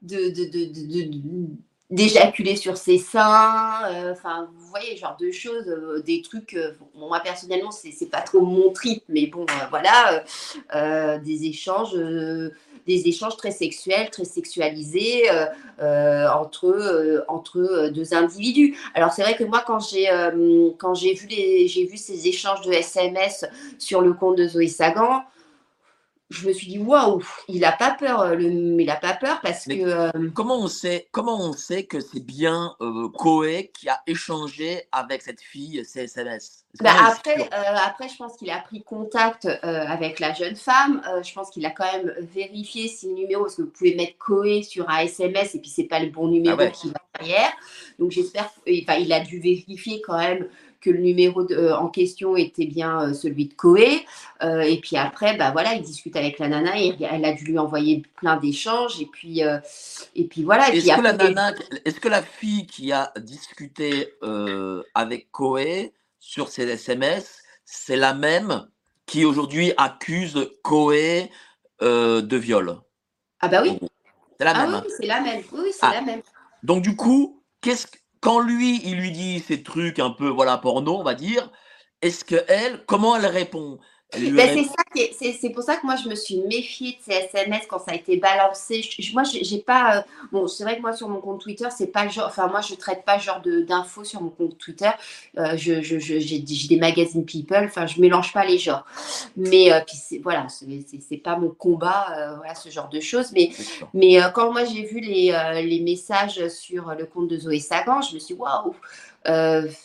de- 0.02 0.30
de- 0.30 0.50
de- 0.50 1.50
d'éjaculer 1.90 2.56
sur 2.56 2.76
ses 2.76 2.98
seins, 2.98 3.82
euh, 3.90 4.12
enfin, 4.12 4.48
vous 4.56 4.66
voyez, 4.68 4.96
genre 4.96 5.16
de 5.20 5.30
choses, 5.30 5.68
euh, 5.68 6.00
des 6.02 6.22
trucs, 6.22 6.54
euh, 6.54 6.72
bon, 6.94 7.08
moi 7.08 7.20
personnellement, 7.20 7.72
c'est, 7.72 8.06
pas 8.06 8.20
trop 8.20 8.40
mon 8.40 8.72
trip, 8.72 9.02
mais 9.08 9.26
bon, 9.26 9.46
voilà, 9.70 10.24
des 11.18 11.46
échanges, 11.46 11.96
des 12.86 13.08
échanges 13.08 13.36
très 13.36 13.50
sexuels, 13.50 14.10
très 14.10 14.24
sexualisés 14.24 15.30
euh, 15.30 15.46
euh, 15.80 16.28
entre, 16.30 16.66
euh, 16.66 17.24
entre 17.28 17.88
deux 17.90 18.14
individus. 18.14 18.76
Alors 18.94 19.12
c'est 19.12 19.22
vrai 19.22 19.36
que 19.36 19.44
moi, 19.44 19.62
quand 19.66 19.80
j'ai, 19.80 20.08
quand 20.78 20.94
j'ai 20.94 21.14
vu 21.14 21.26
les, 21.28 21.68
j'ai 21.68 21.86
vu 21.86 21.96
ces 21.96 22.28
échanges 22.28 22.62
de 22.62 22.72
SMS 22.72 23.44
sur 23.78 24.00
le 24.00 24.12
compte 24.12 24.36
de 24.36 24.46
Zoé 24.46 24.68
Sagan, 24.68 25.22
je 26.30 26.46
me 26.46 26.52
suis 26.52 26.68
dit 26.68 26.78
waouh, 26.78 27.22
il 27.48 27.64
a 27.64 27.72
pas 27.72 27.90
peur, 27.98 28.20
euh, 28.20 28.34
le, 28.36 28.80
il 28.80 28.88
a 28.90 28.96
pas 28.96 29.14
peur 29.14 29.40
parce 29.42 29.66
Mais- 29.66 29.78
que 29.80 29.84
euh, 29.84 30.10
Comment 30.34 30.58
on 30.60 30.68
sait, 30.68 31.08
comment 31.10 31.38
on 31.40 31.52
sait 31.52 31.84
que 31.84 31.98
c'est 32.00 32.24
bien 32.24 32.76
euh, 32.80 33.08
Coé 33.08 33.70
qui 33.74 33.88
a 33.88 34.00
échangé 34.06 34.84
avec 34.92 35.22
cette 35.22 35.40
fille 35.40 35.84
ces 35.84 36.02
SMS 36.04 36.64
Est-ce 36.74 36.82
bah, 36.84 36.90
après, 37.08 37.40
euh, 37.52 37.76
après, 37.84 38.08
je 38.08 38.16
pense 38.16 38.36
qu'il 38.36 38.48
a 38.50 38.58
pris 38.58 38.82
contact 38.84 39.46
avec 39.62 40.20
la 40.20 40.32
jeune 40.32 40.54
femme. 40.56 41.02
Je 41.24 41.32
pense 41.34 41.50
qu'il 41.50 41.66
a 41.66 41.70
quand 41.70 41.90
même 41.92 42.14
vérifié 42.32 42.86
si 42.86 43.08
le 43.08 43.14
numéro, 43.14 43.42
parce 43.42 43.56
que 43.56 43.62
vous 43.62 43.70
pouvez 43.70 43.96
mettre 43.96 44.16
Coé 44.18 44.62
sur 44.62 44.88
un 44.88 44.98
SMS 45.00 45.56
et 45.56 45.58
puis 45.60 45.68
c'est 45.70 45.84
pas 45.84 45.98
le 45.98 46.10
bon 46.10 46.28
numéro 46.28 46.56
Ah 46.60 46.64
ouais. 46.64 46.70
qui 46.70 46.88
va 46.88 47.00
derrière. 47.18 47.50
Donc 47.98 48.12
j'espère, 48.12 48.48
enfin, 48.68 48.94
il 49.00 49.12
a 49.12 49.18
dû 49.20 49.40
vérifier 49.40 50.00
quand 50.00 50.16
même 50.16 50.46
que 50.80 50.90
le 50.90 50.98
numéro 51.00 51.42
de- 51.42 51.54
euh, 51.54 51.76
en 51.76 51.88
question 51.88 52.36
était 52.36 52.66
bien 52.66 53.08
euh, 53.10 53.12
celui 53.14 53.46
de 53.46 53.54
Coé. 53.54 54.06
Euh, 54.42 54.60
et 54.60 54.78
puis 54.80 54.96
après, 54.96 55.36
bah 55.36 55.50
voilà, 55.50 55.74
il 55.74 55.82
discute 55.82 56.16
avec 56.16 56.38
la 56.38 56.48
nana 56.48 56.78
et 56.80 56.96
elle 57.00 57.24
a 57.24 57.32
dû 57.32 57.44
lui 57.44 57.58
envoyer 57.58 58.02
plein 58.16 58.36
d'échanges. 58.38 59.00
Et 59.00 59.06
puis, 59.06 59.40
et 59.40 60.24
puis 60.24 60.42
voilà. 60.44 60.70
Est-ce 60.72 60.94
que 60.96 61.00
la 61.02 61.12
nana, 61.12 61.52
est-ce 61.84 62.00
que 62.00 62.08
la 62.08 62.22
fille 62.22 62.66
qui 62.66 62.92
a 62.92 63.12
discuté 63.20 64.08
avec 64.94 65.30
Coé 65.30 65.92
sur 66.18 66.48
ses 66.48 66.68
SMS, 66.68 67.42
c'est 67.64 67.96
la 67.96 68.14
même 68.14 68.66
qui 69.06 69.24
aujourd'hui 69.24 69.72
accuse 69.76 70.50
Coé 70.62 71.30
euh, 71.82 72.20
de 72.22 72.36
viol? 72.36 72.76
Ah 73.40 73.48
bah 73.48 73.60
oui. 73.62 73.78
C'est 74.38 74.44
la 74.44 74.52
Ah 74.54 74.66
même. 74.66 74.82
oui, 75.00 75.06
la 75.06 75.20
même. 75.20 75.42
Oui, 75.52 75.60
oui, 75.64 75.70
c'est 75.72 75.78
Ah. 75.82 75.92
la 75.94 76.00
même. 76.02 76.22
Donc 76.62 76.82
du 76.82 76.96
coup, 76.96 77.42
qu'est-ce 77.60 77.86
que- 77.86 77.98
quand 78.20 78.40
lui, 78.40 78.80
il 78.84 78.98
lui 78.98 79.12
dit 79.12 79.40
ces 79.40 79.62
trucs 79.62 79.98
un 79.98 80.10
peu, 80.10 80.28
voilà, 80.28 80.58
porno, 80.58 80.98
on 80.98 81.02
va 81.02 81.14
dire, 81.14 81.50
est-ce 82.02 82.24
que 82.24 82.36
elle, 82.48 82.84
comment 82.86 83.16
elle 83.16 83.26
répond? 83.26 83.78
Ben, 84.12 84.66
c'est 84.94 85.50
pour 85.50 85.62
ça 85.62 85.76
que 85.76 85.86
moi 85.86 85.94
je 85.96 86.08
me 86.08 86.14
suis 86.14 86.38
méfiée 86.38 86.92
de 86.92 87.12
ces 87.12 87.18
SMS 87.18 87.62
quand 87.68 87.78
ça 87.78 87.92
a 87.92 87.94
été 87.94 88.16
balancé. 88.16 88.82
moi 89.12 89.22
j'ai 89.24 89.58
pas 89.58 89.98
euh, 89.98 90.02
bon 90.32 90.48
c'est 90.48 90.64
vrai 90.64 90.76
que 90.76 90.82
moi 90.82 90.92
sur 90.92 91.08
mon 91.08 91.20
compte 91.20 91.40
Twitter 91.40 91.68
c'est 91.76 91.86
pas 91.88 92.04
le 92.04 92.10
genre 92.10 92.26
enfin 92.26 92.48
moi 92.48 92.60
je 92.60 92.74
traite 92.74 93.04
pas 93.04 93.18
ce 93.20 93.26
genre 93.26 93.40
d'infos 93.40 94.04
sur 94.04 94.20
mon 94.20 94.30
compte 94.30 94.58
Twitter. 94.58 94.90
Euh, 95.38 95.56
je 95.56 95.80
j'ai 95.80 96.38
des 96.40 96.76
magazines 96.76 97.24
People 97.24 97.64
enfin 97.64 97.86
je 97.86 98.00
mélange 98.00 98.32
pas 98.32 98.44
les 98.44 98.58
genres. 98.58 98.84
Mais 99.36 99.72
euh, 99.72 99.80
puis 99.86 100.18
voilà 100.18 100.46
c'est 100.48 101.16
pas 101.18 101.36
mon 101.36 101.50
combat 101.50 102.34
voilà 102.38 102.54
ce 102.54 102.68
genre 102.68 102.88
de 102.88 103.00
choses. 103.00 103.30
Mais 103.32 103.50
mais 103.94 104.18
quand 104.34 104.50
moi 104.50 104.64
j'ai 104.64 104.84
vu 104.84 105.00
les, 105.00 105.32
les 105.64 105.80
messages 105.80 106.48
sur 106.48 106.94
le 106.98 107.06
compte 107.06 107.28
de 107.28 107.38
Zoé 107.38 107.60
Sagan 107.60 108.02
je 108.02 108.14
me 108.14 108.18
suis 108.18 108.34
waouh 108.34 108.74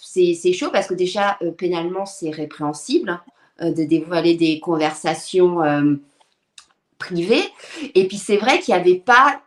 c'est 0.02 0.54
chaud 0.54 0.72
parce 0.72 0.88
que 0.88 0.96
déjà 0.96 1.38
pénalement 1.58 2.08
c'est 2.08 2.32
répréhensible. 2.32 3.22
Euh, 3.62 3.72
de 3.72 3.86
dévoiler 3.86 4.36
des 4.36 4.60
conversations 4.60 5.63
euh, 5.63 5.96
privées. 6.98 7.46
Et 7.94 8.06
puis 8.06 8.18
c'est 8.18 8.36
vrai 8.36 8.60
qu'il 8.60 8.76
n'y 8.76 8.82
avait 8.82 9.00
pas, 9.00 9.41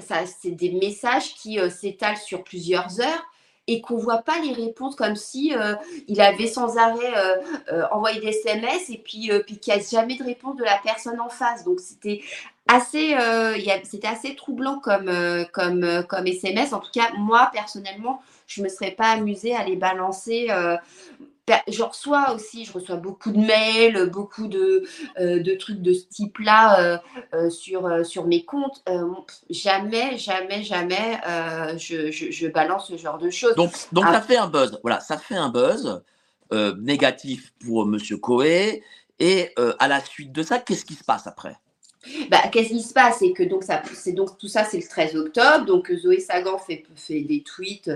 ça, 0.00 0.26
c'est 0.26 0.50
des 0.50 0.70
messages 0.72 1.34
qui 1.36 1.58
euh, 1.58 1.70
s'étalent 1.70 2.18
sur 2.18 2.44
plusieurs 2.44 3.00
heures 3.00 3.24
et 3.66 3.80
qu'on 3.80 3.96
voit 3.96 4.18
pas 4.18 4.38
les 4.40 4.52
réponses 4.52 4.96
comme 4.96 5.16
si 5.16 5.54
il 6.08 6.20
avait 6.20 6.48
sans 6.48 6.76
arrêt 6.78 7.14
envoyé 7.92 8.20
des 8.20 8.30
SMS 8.30 8.90
et 8.90 8.98
puis, 8.98 9.30
puis 9.46 9.60
qu'il 9.60 9.72
n'y 9.72 9.80
a 9.80 9.82
jamais 9.84 10.16
de 10.16 10.24
réponse 10.24 10.56
de 10.56 10.64
la 10.64 10.80
personne 10.82 11.20
en 11.20 11.28
face. 11.28 11.62
Donc 11.62 11.78
c'était 11.78 12.22
assez, 12.66 13.14
c'était 13.84 14.08
assez 14.08 14.34
troublant 14.34 14.80
comme, 14.80 15.12
comme, 15.52 16.04
comme 16.08 16.26
SMS. 16.26 16.72
En 16.72 16.80
tout 16.80 16.90
cas, 16.92 17.12
moi 17.16 17.50
personnellement, 17.52 18.20
je 18.48 18.60
ne 18.60 18.64
me 18.64 18.68
serais 18.68 18.90
pas 18.90 19.10
amusée 19.10 19.54
à 19.54 19.64
les 19.64 19.76
balancer 19.76 20.48
je 21.68 21.82
reçois 21.82 22.34
aussi, 22.34 22.64
je 22.64 22.72
reçois 22.72 22.96
beaucoup 22.96 23.32
de 23.32 23.38
mails, 23.38 24.08
beaucoup 24.10 24.46
de, 24.46 24.84
euh, 25.18 25.40
de 25.40 25.54
trucs 25.54 25.82
de 25.82 25.92
ce 25.92 26.04
type-là 26.06 26.80
euh, 26.80 26.98
euh, 27.34 27.50
sur, 27.50 28.06
sur 28.06 28.26
mes 28.26 28.44
comptes. 28.44 28.82
jamais, 29.50 30.18
jamais, 30.18 30.62
jamais 30.62 31.20
je, 31.78 32.10
je, 32.10 32.46
balance 32.46 32.88
ce 32.88 32.96
genre 32.96 33.18
de 33.18 33.30
choses. 33.30 33.54
Donc, 33.56 33.72
donc 33.92 34.04
ça 34.04 34.20
fait 34.20 34.36
un 34.36 34.48
buzz. 34.48 34.78
Voilà, 34.82 35.00
ça 35.00 35.18
fait 35.18 35.36
un 35.36 35.48
buzz 35.48 36.02
négatif 36.78 37.52
pour 37.64 37.86
Monsieur 37.86 38.18
Coé. 38.18 38.82
Et 39.18 39.54
à 39.78 39.88
la 39.88 40.04
suite 40.04 40.32
de 40.32 40.42
ça, 40.42 40.58
qu'est-ce 40.58 40.84
qui 40.84 40.94
se 40.94 41.04
passe 41.04 41.26
après? 41.26 41.56
Bah, 42.30 42.40
qu'est-ce 42.50 42.70
qui 42.70 42.82
se 42.82 42.92
passe? 42.92 43.18
C'est 43.20 43.32
que 43.32 43.44
donc 43.44 43.62
ça, 43.62 43.80
c'est 43.94 44.12
donc 44.12 44.36
tout 44.36 44.48
ça, 44.48 44.64
c'est 44.64 44.78
le 44.78 44.86
13 44.86 45.16
octobre. 45.16 45.64
Donc 45.66 45.92
Zoé 45.92 46.18
Sagan 46.18 46.58
fait, 46.58 46.84
fait 46.96 47.20
des 47.20 47.42
tweets 47.42 47.90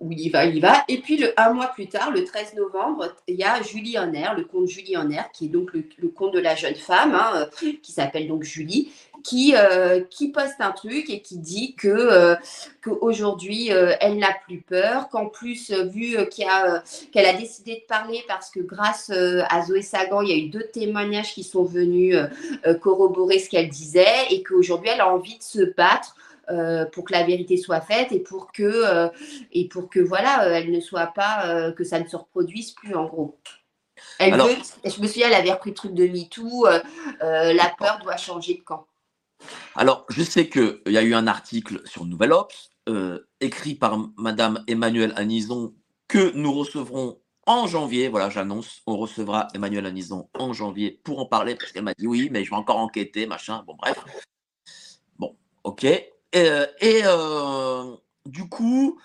où 0.00 0.10
il 0.12 0.20
y 0.20 0.28
va, 0.28 0.44
il 0.44 0.56
y 0.56 0.60
va. 0.60 0.84
Et 0.88 0.98
puis, 0.98 1.24
un 1.36 1.52
mois 1.52 1.68
plus 1.68 1.88
tard, 1.88 2.10
le 2.10 2.24
13 2.24 2.54
novembre, 2.54 3.14
il 3.28 3.36
y 3.36 3.44
a 3.44 3.62
Julie 3.62 3.98
Honner, 3.98 4.28
le 4.36 4.44
compte 4.44 4.66
Julie 4.66 4.96
Honner, 4.96 5.22
qui 5.32 5.46
est 5.46 5.48
donc 5.48 5.70
le, 5.72 6.08
compte 6.08 6.34
de 6.34 6.40
la 6.40 6.54
jeune 6.54 6.74
femme, 6.74 7.14
hein, 7.14 7.48
euh, 7.62 7.72
qui 7.82 7.92
s'appelle 7.92 8.26
donc 8.26 8.42
Julie, 8.42 8.92
qui, 9.22 9.54
euh, 9.56 10.02
qui 10.10 10.28
poste 10.28 10.60
un 10.60 10.72
truc 10.72 11.08
et 11.08 11.22
qui 11.22 11.38
dit 11.38 11.74
que 11.76 11.88
euh, 11.88 12.34
qu'aujourd'hui, 12.82 13.68
elle 13.68 14.18
n'a 14.18 14.34
plus 14.46 14.60
peur, 14.60 15.08
qu'en 15.08 15.26
plus, 15.26 15.70
vu 15.70 16.16
qu'elle 16.28 16.48
a, 16.48 16.82
a 17.14 17.32
décidé 17.32 17.76
de 17.76 17.86
parler 17.88 18.22
parce 18.28 18.50
que 18.50 18.60
grâce 18.60 19.10
à 19.10 19.62
Zoé 19.64 19.82
Sagan, 19.82 20.20
il 20.22 20.28
y 20.28 20.32
a 20.32 20.36
eu 20.36 20.48
deux 20.48 20.66
témoignages 20.72 21.32
qui 21.34 21.44
sont 21.44 21.64
venus 21.64 22.16
corroborer 22.82 23.38
ce 23.38 23.48
qu'elle 23.48 23.68
disait 23.68 24.26
et 24.30 24.42
qu'aujourd'hui, 24.42 24.90
elle 24.92 25.00
a 25.00 25.08
envie 25.08 25.38
de 25.38 25.42
se 25.42 25.62
battre 25.62 26.16
euh, 26.50 26.84
pour 26.86 27.04
que 27.04 27.12
la 27.12 27.24
vérité 27.24 27.56
soit 27.56 27.80
faite 27.80 28.12
et 28.12 28.20
pour 28.20 28.52
que, 28.52 28.62
euh, 28.62 29.08
et 29.52 29.68
pour 29.68 29.88
que 29.88 30.00
voilà, 30.00 30.44
euh, 30.44 30.54
elle 30.54 30.70
ne 30.70 30.80
soit 30.80 31.08
pas, 31.08 31.72
que 31.72 31.84
ça 31.84 32.00
ne 32.00 32.06
se 32.06 32.16
reproduise 32.16 32.72
plus 32.72 32.94
en 32.94 33.06
gros. 33.06 33.38
Elle 34.18 34.34
veut, 34.34 34.56
je 34.84 35.00
me 35.00 35.06
souviens, 35.06 35.28
elle 35.28 35.34
avait 35.34 35.52
repris 35.52 35.70
le 35.70 35.76
truc 35.76 35.94
de 35.94 36.06
MeToo, 36.06 36.66
la 37.20 37.74
peur 37.78 38.00
doit 38.02 38.16
changer 38.16 38.54
de 38.54 38.62
camp. 38.62 38.86
Alors, 39.74 40.06
je 40.08 40.22
sais 40.22 40.48
qu'il 40.48 40.80
y 40.86 40.98
a 40.98 41.02
eu 41.02 41.14
un 41.14 41.26
article 41.26 41.80
sur 41.84 42.04
Nouvelle 42.04 42.32
Ops, 42.32 42.70
écrit 43.40 43.74
par 43.74 43.98
Madame 44.16 44.62
Emmanuelle 44.66 45.12
Anison, 45.16 45.74
que 46.08 46.32
nous 46.34 46.52
recevrons 46.52 47.18
en 47.46 47.66
janvier. 47.66 48.08
Voilà, 48.08 48.30
j'annonce, 48.30 48.82
on 48.86 48.96
recevra 48.96 49.48
Emmanuelle 49.54 49.86
Anison 49.86 50.28
en 50.34 50.52
janvier 50.52 51.00
pour 51.04 51.18
en 51.18 51.26
parler, 51.26 51.54
parce 51.54 51.72
qu'elle 51.72 51.84
m'a 51.84 51.94
dit 51.94 52.06
oui, 52.06 52.28
mais 52.30 52.44
je 52.44 52.50
vais 52.50 52.56
encore 52.56 52.78
enquêter, 52.78 53.26
machin. 53.26 53.62
Bon, 53.66 53.74
bref. 53.74 53.98
Bon, 55.18 55.36
ok. 55.62 55.86
Euh, 56.36 56.66
et 56.80 57.02
euh, 57.04 57.96
du 58.26 58.48
coup, 58.48 59.00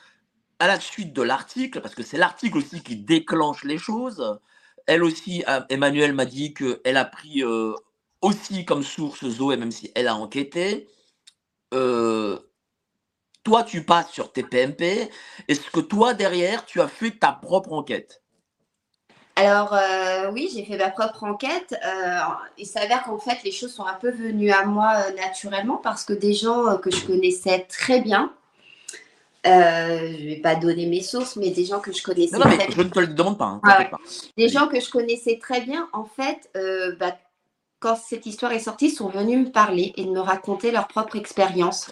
à 0.60 0.68
la 0.68 0.80
suite 0.80 1.14
de 1.14 1.22
l'article, 1.22 1.82
parce 1.82 1.96
que 1.96 2.04
c'est 2.04 2.18
l'article 2.18 2.58
aussi 2.58 2.82
qui 2.84 2.96
déclenche 2.98 3.64
les 3.64 3.78
choses, 3.78 4.40
elle 4.88 5.04
aussi, 5.04 5.44
euh, 5.48 5.62
Emmanuel 5.70 6.14
m'a 6.14 6.26
dit 6.26 6.54
qu'elle 6.54 6.98
a 6.98 7.06
pris 7.06 7.44
aussi 8.22 8.66
comme 8.66 8.84
source 8.84 9.28
Zoé, 9.28 9.58
même 9.58 9.72
si 9.72 9.92
elle 9.96 10.08
a 10.08 10.16
enquêté. 10.16 10.88
toi, 13.44 13.64
tu 13.64 13.84
passes 13.84 14.12
sur 14.12 14.32
tes 14.32 14.44
PMP. 14.44 15.10
Est-ce 15.48 15.70
que 15.72 15.80
toi, 15.80 16.14
derrière, 16.14 16.66
tu 16.66 16.82
as 16.82 16.88
fait 16.88 17.12
ta 17.12 17.32
propre 17.34 17.74
enquête? 17.74 18.22
Alors 19.48 19.76
oui, 20.34 20.50
j'ai 20.54 20.64
fait 20.64 20.78
ma 20.78 20.90
propre 20.90 21.24
enquête. 21.24 21.76
il 22.58 22.66
s'avère 22.66 23.04
qu'en 23.04 23.20
fait, 23.20 23.38
les 23.44 23.52
choses 23.52 23.74
sont 23.74 23.86
un 23.86 23.94
peu 23.94 24.12
venues 24.12 24.52
à 24.52 24.66
moi 24.66 25.12
naturellement 25.12 25.78
parce 25.78 26.04
que 26.04 26.14
des 26.14 26.34
gens 26.34 26.78
que 26.78 26.92
je 26.92 27.06
connaissais 27.06 27.66
très 27.70 28.02
bien, 28.02 28.32
je 29.46 29.50
ne 29.50 30.30
vais 30.30 30.42
pas 30.42 30.56
donner 30.56 30.86
mes 30.86 31.02
sources, 31.02 31.36
mais 31.36 31.52
des 31.52 31.66
gens 31.66 31.80
que 31.80 31.92
je 31.92 32.04
connaissais 32.04 32.38
non, 32.38 32.46
non, 32.46 32.58
mais 32.58 32.68
Je 32.70 32.82
ne 32.82 32.90
te 32.90 33.00
le 33.00 33.08
demande 33.08 33.38
pas. 33.38 33.60
Hein, 33.64 33.90
des 34.38 34.50
gens 34.50 34.68
que 34.68 34.80
je 34.80 34.90
connaissais 34.90 35.40
très 35.42 35.62
bien, 35.62 35.88
en 35.94 36.06
fait, 36.06 36.50
bah, 37.00 37.18
quand 37.80 37.96
cette 37.96 38.26
histoire 38.26 38.52
est 38.52 38.60
sortie, 38.60 38.90
sont 38.90 39.10
venus 39.10 39.48
me 39.48 39.52
parler 39.52 39.94
et 39.96 40.04
de 40.04 40.12
me 40.12 40.20
raconter 40.20 40.72
leur 40.72 40.88
propre 40.88 41.16
expérience. 41.16 41.92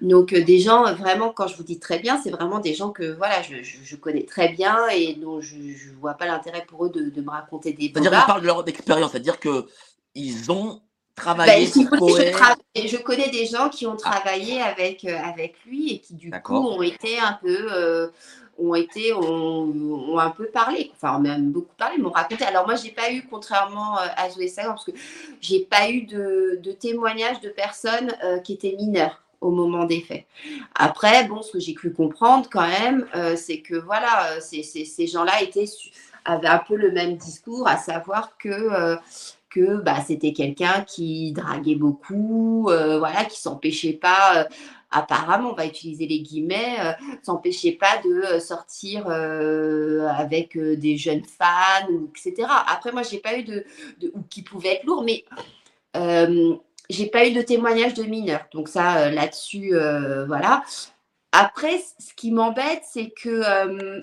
Donc 0.00 0.32
euh, 0.32 0.42
des 0.42 0.58
gens, 0.58 0.86
euh, 0.86 0.92
vraiment, 0.92 1.30
quand 1.30 1.46
je 1.46 1.56
vous 1.56 1.62
dis 1.62 1.78
très 1.78 1.98
bien, 1.98 2.20
c'est 2.22 2.30
vraiment 2.30 2.60
des 2.60 2.74
gens 2.74 2.90
que 2.90 3.12
voilà, 3.12 3.42
je, 3.42 3.96
connais 3.96 4.24
très 4.24 4.48
bien 4.48 4.88
et 4.88 5.14
dont 5.14 5.40
je 5.40 5.56
ne 5.56 6.00
vois 6.00 6.14
pas 6.14 6.26
l'intérêt 6.26 6.64
pour 6.66 6.86
eux 6.86 6.90
de, 6.90 7.20
me 7.20 7.30
raconter 7.30 7.72
des 7.72 7.90
C'est-à-dire 7.92 8.10
qu'ils 8.10 8.26
parlent 8.26 8.40
de 8.42 8.46
leur 8.46 8.68
expérience, 8.68 9.10
c'est-à-dire 9.12 9.38
qu'ils 9.38 10.50
ont 10.50 10.80
travaillé 11.16 11.68
ben, 11.74 12.88
je, 12.88 12.96
connais 12.96 13.28
des 13.28 13.44
gens 13.44 13.68
qui 13.68 13.86
ont 13.86 13.96
ah. 14.04 14.10
travaillé 14.10 14.62
avec, 14.62 15.04
euh, 15.04 15.18
avec 15.22 15.56
lui 15.66 15.92
et 15.92 15.98
qui 15.98 16.14
du 16.14 16.30
coup 16.30 16.54
ont 16.54 16.82
été 16.82 17.18
un 17.18 17.38
peu... 17.42 18.10
ont 18.58 18.74
été, 18.74 19.12
ont, 19.12 20.18
un 20.18 20.30
peu 20.30 20.46
parlé, 20.46 20.92
enfin 20.94 21.18
même 21.18 21.50
beaucoup 21.50 21.74
parlé, 21.76 21.98
m'ont 21.98 22.10
raconté. 22.10 22.44
Alors 22.44 22.66
moi, 22.66 22.76
j'ai 22.76 22.90
pas 22.90 23.10
eu, 23.12 23.26
contrairement 23.28 23.96
à 23.96 24.30
Zoé 24.30 24.48
Sagan, 24.48 24.70
parce 24.70 24.84
que 24.84 24.92
j'ai 25.40 25.60
pas 25.60 25.90
eu 25.90 26.02
de, 26.02 26.58
de 26.62 26.72
témoignages 26.72 27.40
de 27.40 27.50
personnes 27.50 28.14
qui 28.44 28.54
étaient 28.54 28.76
mineures 28.76 29.20
au 29.40 29.50
moment 29.50 29.84
des 29.84 30.00
faits. 30.00 30.26
Après, 30.74 31.24
bon, 31.24 31.42
ce 31.42 31.52
que 31.52 31.60
j'ai 31.60 31.74
cru 31.74 31.92
comprendre 31.92 32.48
quand 32.50 32.66
même, 32.66 33.06
euh, 33.14 33.36
c'est 33.36 33.60
que 33.60 33.74
voilà, 33.74 34.32
euh, 34.32 34.40
ces 34.40 35.06
gens-là 35.06 35.32
avaient 36.24 36.48
un 36.48 36.58
peu 36.58 36.76
le 36.76 36.92
même 36.92 37.16
discours, 37.16 37.66
à 37.66 37.76
savoir 37.76 38.36
que 38.38 38.48
euh, 38.48 38.96
que 39.48 39.82
bah, 39.82 39.96
c'était 40.06 40.32
quelqu'un 40.32 40.84
qui 40.86 41.32
draguait 41.32 41.74
beaucoup, 41.74 42.66
voilà, 42.66 43.24
qui 43.24 43.40
s'empêchait 43.40 43.94
pas. 43.94 44.46
Apparemment, 44.92 45.50
on 45.50 45.54
va 45.54 45.66
utiliser 45.66 46.06
les 46.06 46.20
guillemets, 46.20 46.76
s'empêchait 47.24 47.72
pas 47.72 47.98
de 48.04 48.38
sortir 48.38 49.08
avec 49.08 50.56
des 50.56 50.96
jeunes 50.96 51.24
fans, 51.24 51.88
etc. 52.14 52.46
Après, 52.68 52.92
moi, 52.92 53.02
j'ai 53.02 53.18
pas 53.18 53.36
eu 53.38 53.42
de, 53.42 53.64
de, 54.00 54.12
ou 54.14 54.22
qui 54.30 54.42
pouvait 54.42 54.74
être 54.74 54.84
lourd, 54.84 55.02
mais 55.02 55.24
j'ai 56.90 57.06
pas 57.06 57.26
eu 57.26 57.32
de 57.32 57.40
témoignage 57.40 57.94
de 57.94 58.02
mineurs. 58.02 58.46
Donc 58.52 58.68
ça, 58.68 58.98
euh, 58.98 59.10
là-dessus, 59.10 59.74
euh, 59.74 60.26
voilà. 60.26 60.62
Après, 61.32 61.80
ce 61.98 62.12
qui 62.14 62.32
m'embête, 62.32 62.82
c'est 62.90 63.10
que, 63.10 63.28
euh, 63.28 64.00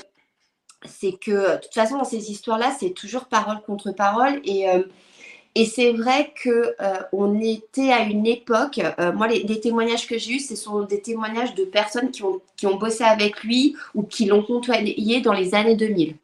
c'est 0.85 1.13
que, 1.13 1.55
de 1.55 1.61
toute 1.61 1.73
façon, 1.73 1.97
dans 1.97 2.05
ces 2.05 2.31
histoires-là, 2.31 2.73
c'est 2.79 2.91
toujours 2.91 3.25
parole 3.25 3.61
contre 3.65 3.91
parole. 3.91 4.39
Et, 4.45 4.65
et 5.55 5.65
c'est 5.65 5.91
vrai 5.91 6.31
que 6.41 6.75
on 7.11 7.41
était 7.41 7.91
à 7.91 8.03
une 8.03 8.25
époque. 8.25 8.79
moi, 9.15 9.27
les, 9.27 9.59
témoignages 9.59 10.07
que 10.07 10.17
j'ai 10.17 10.35
eus, 10.35 10.39
ce 10.39 10.55
sont 10.55 10.83
des 10.83 11.01
témoignages 11.01 11.53
de 11.55 11.65
personnes 11.65 12.11
qui 12.11 12.23
ont, 12.23 12.39
qui 12.55 12.65
ont 12.65 12.77
bossé 12.77 13.03
avec 13.03 13.43
lui 13.43 13.75
ou 13.93 14.03
qui 14.03 14.25
l'ont 14.25 14.43
côtoyé 14.43 15.19
dans 15.19 15.33
les 15.33 15.53
années 15.53 15.75
2000. 15.75 16.15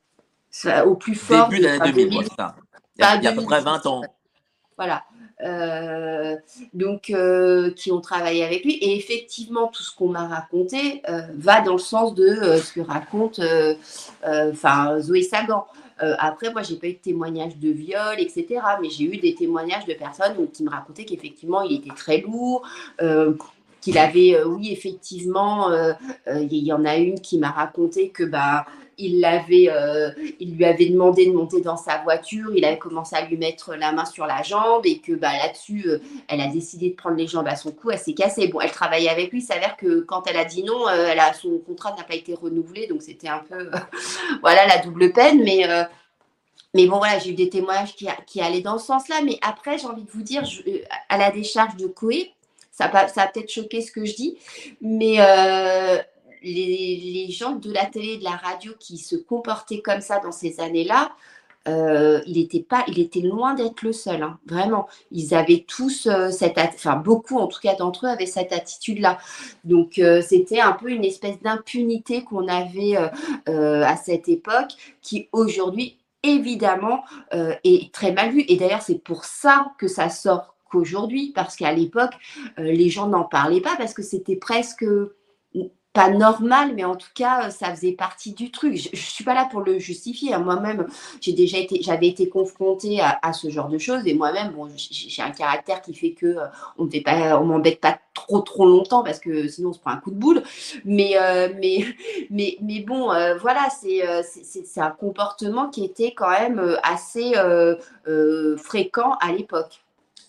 Au 0.86 0.96
plus 0.96 1.16
fort. 1.16 1.50
Début 1.50 1.62
des 1.62 1.68
années 1.68 1.92
2000, 1.92 2.14
Il 2.14 3.02
y 3.02 3.04
a, 3.04 3.16
il 3.18 3.24
y 3.24 3.28
a 3.28 3.32
à 3.32 3.34
peu 3.34 3.44
près 3.44 3.60
20 3.60 3.86
ans. 3.88 4.04
Voilà. 4.78 5.04
Euh, 5.42 6.36
donc 6.74 7.10
euh, 7.10 7.72
qui 7.72 7.92
ont 7.92 8.02
travaillé 8.02 8.44
avec 8.44 8.64
lui. 8.64 8.74
Et 8.76 8.96
effectivement, 8.96 9.68
tout 9.68 9.84
ce 9.84 9.94
qu'on 9.96 10.10
m'a 10.10 10.28
raconté 10.28 11.02
euh, 11.10 11.22
va 11.36 11.62
dans 11.62 11.74
le 11.74 11.80
sens 11.80 12.14
de 12.14 12.58
ce 12.58 12.74
que 12.74 12.82
raconte 12.82 13.42
enfin 14.24 15.00
Zoé 15.00 15.24
Sagan. 15.24 15.66
après, 16.00 16.52
moi, 16.52 16.62
j'ai 16.62 16.76
pas 16.76 16.88
eu 16.88 16.94
de 16.94 17.00
témoignages 17.00 17.58
de 17.58 17.70
viol, 17.70 18.16
etc. 18.20 18.46
Mais 18.82 18.90
j'ai 18.90 19.06
eu 19.06 19.18
des 19.18 19.36
témoignages 19.36 19.86
de 19.86 19.94
personnes 19.94 20.50
qui 20.52 20.64
me 20.64 20.70
racontaient 20.70 21.06
qu'effectivement, 21.06 21.62
il 21.62 21.78
était 21.78 21.96
très 21.96 22.22
lourd. 22.22 22.68
Qu'il 23.84 23.98
avait, 23.98 24.42
oui, 24.44 24.72
effectivement, 24.72 25.70
il 26.28 26.54
y 26.54 26.72
en 26.72 26.86
a 26.86 26.98
une 26.98 27.20
qui 27.20 27.38
m'a 27.38 27.52
raconté 27.52 28.10
que 28.10 28.24
bah, 28.24 28.66
il, 28.98 29.26
euh, 29.26 30.12
il 30.40 30.56
lui 30.56 30.66
avait 30.66 30.86
demandé 30.88 31.26
de 31.26 31.34
monter 31.34 31.62
dans 31.62 31.78
sa 31.78 31.98
voiture, 32.00 32.52
il 32.56 32.66
avait 32.66 32.78
commencé 32.78 33.16
à 33.16 33.26
lui 33.26 33.38
mettre 33.38 33.76
la 33.76 33.92
main 33.92 34.06
sur 34.06 34.26
la 34.26 34.44
jambe 34.44 34.86
et 34.86 35.00
que 35.00 35.14
bah, 35.14 35.32
là-dessus, 35.32 35.84
euh, 35.88 36.00
elle 36.28 36.42
a 36.42 36.48
décidé 36.48 36.90
de 36.92 36.96
prendre 36.96 37.18
les 37.18 37.28
jambes 37.28 37.48
à 37.48 37.56
son 37.56 37.72
cou, 37.72 37.92
elle 37.92 38.00
s'est 38.00 38.14
cassée. 38.14 38.48
Bon, 38.48 38.60
elle 38.60 38.72
travaillait 38.72 39.10
avec 39.10 39.32
lui, 39.32 39.40
il 39.40 39.44
s'avère 39.46 39.78
que 39.78 40.02
quand 40.02 40.28
elle 40.28 40.38
a 40.38 40.46
dit 40.46 40.64
non, 40.64 40.88
euh, 40.88 41.08
elle 41.12 41.20
a, 41.20 41.34
son 41.34 41.58
contrat 41.60 41.96
n'a 41.98 42.04
pas 42.04 42.16
été 42.16 42.34
renouvelé, 42.34 42.88
donc 42.88 43.02
c'était 43.02 43.30
un 43.30 43.40
peu, 43.40 43.70
voilà, 44.42 44.66
la 44.68 44.78
double 44.80 45.12
peine, 45.12 45.44
mais... 45.44 45.68
mais 46.74 46.88
bon, 46.88 46.98
voilà, 46.98 47.20
j'ai 47.20 47.32
eu 47.32 47.36
des 47.36 47.50
témoignages 47.50 47.96
qui, 47.96 48.08
qui, 48.26 48.42
allaient 48.42 48.62
dans 48.62 48.78
ce 48.78 48.88
sens-là. 48.88 49.22
Mais 49.24 49.38
après, 49.42 49.78
j'ai 49.78 49.86
envie 49.86 50.04
de 50.04 50.10
vous 50.10 50.24
dire, 50.24 50.44
à 51.10 51.18
la 51.18 51.30
décharge 51.30 51.76
de 51.78 51.88
Coé, 51.88 52.32
ça, 52.74 52.92
ça 53.08 53.22
a 53.22 53.28
peut-être 53.28 53.50
choqué 53.50 53.82
ce 53.82 53.94
que 53.94 54.04
je 54.04 54.16
dis, 54.16 54.38
mais 54.82 55.20
les, 56.44 57.28
gens 57.32 57.54
de 57.54 57.72
la 57.72 57.86
télé 57.86 58.18
de 58.18 58.24
la 58.24 58.32
radio 58.32 58.74
qui 58.80 58.98
se 58.98 59.16
comportaient 59.16 59.82
comme 59.82 60.02
ça 60.02 60.20
dans 60.20 60.32
ces 60.32 60.60
années-là, 60.60 61.12
euh, 61.70 62.22
il 62.28 62.38
était 62.38 62.62
pas, 62.62 62.84
il 62.88 63.00
était 63.00 63.22
loin 63.22 63.54
d'être 63.54 63.84
le 63.84 63.94
seul, 63.94 64.22
hein, 64.22 64.38
vraiment. 64.46 64.88
Ils 65.12 65.34
avaient 65.34 65.64
tous 65.66 66.08
euh, 66.08 66.30
cette, 66.30 66.58
enfin 66.58 66.98
beaucoup 66.98 67.38
en 67.38 67.48
tout 67.48 67.62
cas 67.62 67.76
d'entre 67.76 68.06
eux 68.06 68.10
avaient 68.10 68.26
cette 68.26 68.52
attitude-là. 68.52 69.18
Donc 69.64 69.98
euh, 69.98 70.22
c'était 70.22 70.60
un 70.60 70.74
peu 70.74 70.90
une 70.90 71.06
espèce 71.06 71.40
d'impunité 71.42 72.26
qu'on 72.26 72.48
avait 72.50 72.98
à 73.46 73.96
cette 73.96 74.28
époque, 74.28 74.72
qui 75.02 75.30
aujourd'hui 75.32 75.98
évidemment 76.22 77.04
est 77.32 77.94
très 77.94 78.12
mal 78.12 78.32
vue. 78.32 78.44
Et 78.48 78.58
d'ailleurs 78.58 78.82
c'est 78.82 79.02
pour 79.02 79.24
ça 79.24 79.74
que 79.78 79.88
ça 79.88 80.10
sort 80.10 80.53
qu'aujourd'hui, 80.74 81.32
parce 81.36 81.56
qu'à 81.56 81.72
l'époque 81.72 82.14
les 82.58 82.90
gens 82.90 83.08
n'en 83.08 83.24
parlaient 83.24 83.62
pas 83.62 83.76
parce 83.78 83.94
que 83.94 84.02
c'était 84.02 84.36
presque 84.36 84.86
pas 85.94 86.10
normal, 86.10 86.74
mais 86.76 86.84
en 86.84 86.96
tout 86.96 87.12
cas, 87.14 87.52
ça 87.52 87.70
faisait 87.74 87.92
partie 87.92 88.34
du 88.34 88.50
truc. 88.50 88.76
Je, 88.76 88.90
ne 88.92 88.96
suis 88.96 89.24
pas 89.24 89.36
là 89.36 89.48
pour 89.50 89.62
le 89.62 89.78
justifier. 89.78 90.34
Hein. 90.34 90.40
Moi-même, 90.40 90.88
j'ai 91.22 91.34
déjà 91.34 91.60
été, 91.60 91.82
j'avais 91.84 92.08
été 92.08 92.28
confrontée 92.30 93.00
à, 93.00 93.32
ce 93.34 93.50
genre 93.50 93.70
de 93.70 93.78
choses, 93.78 94.06
et 94.08 94.16
moi-même, 94.16 94.54
bon, 94.54 94.68
j'ai 94.76 95.22
un 95.22 95.30
caractère 95.30 95.82
qui 95.82 95.94
fait 95.94 96.14
que 96.14 96.26
euh, 96.26 97.38
on 97.38 97.46
m'embête 97.46 97.80
pas 97.80 98.00
trop 98.16 98.42
trop 98.42 98.66
longtemps 98.66 99.04
parce 99.04 99.20
que 99.20 99.48
sinon 99.48 99.70
on 99.70 99.74
se 99.74 99.80
prend 99.80 99.92
un 99.92 99.98
coup 99.98 100.12
de 100.12 100.16
boule. 100.16 100.42
Mais 100.84 101.14
euh, 101.18 101.50
mais 101.60 101.86
mais 102.32 102.58
mais 102.62 102.80
bon, 102.80 103.12
euh, 103.12 103.38
voilà, 103.38 103.68
c'est 103.70 104.02
un 104.78 104.92
comportement 104.92 105.70
qui 105.70 105.86
était 105.86 106.14
quand 106.14 106.30
même 106.32 106.78
assez 106.82 107.34
fréquent 108.58 109.14
à 109.22 109.32
l'époque. 109.32 109.83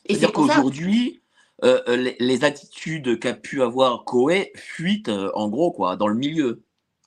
Et 0.07 0.15
c'est 0.15 0.31
qu'aujourd'hui 0.31 1.23
euh, 1.63 1.81
euh, 1.89 2.13
les, 2.19 2.45
attitudes 2.45 3.21
qu'a 3.21 3.33
pu 3.33 3.63
avoir 3.63 4.05
Koé 4.05 4.51
fuitent 4.57 5.09
euh, 5.09 5.31
en 5.35 5.49
gros 5.49 5.71
quoi 5.71 5.95
dans 5.97 6.09
le 6.09 6.17
milieu. 6.17 6.63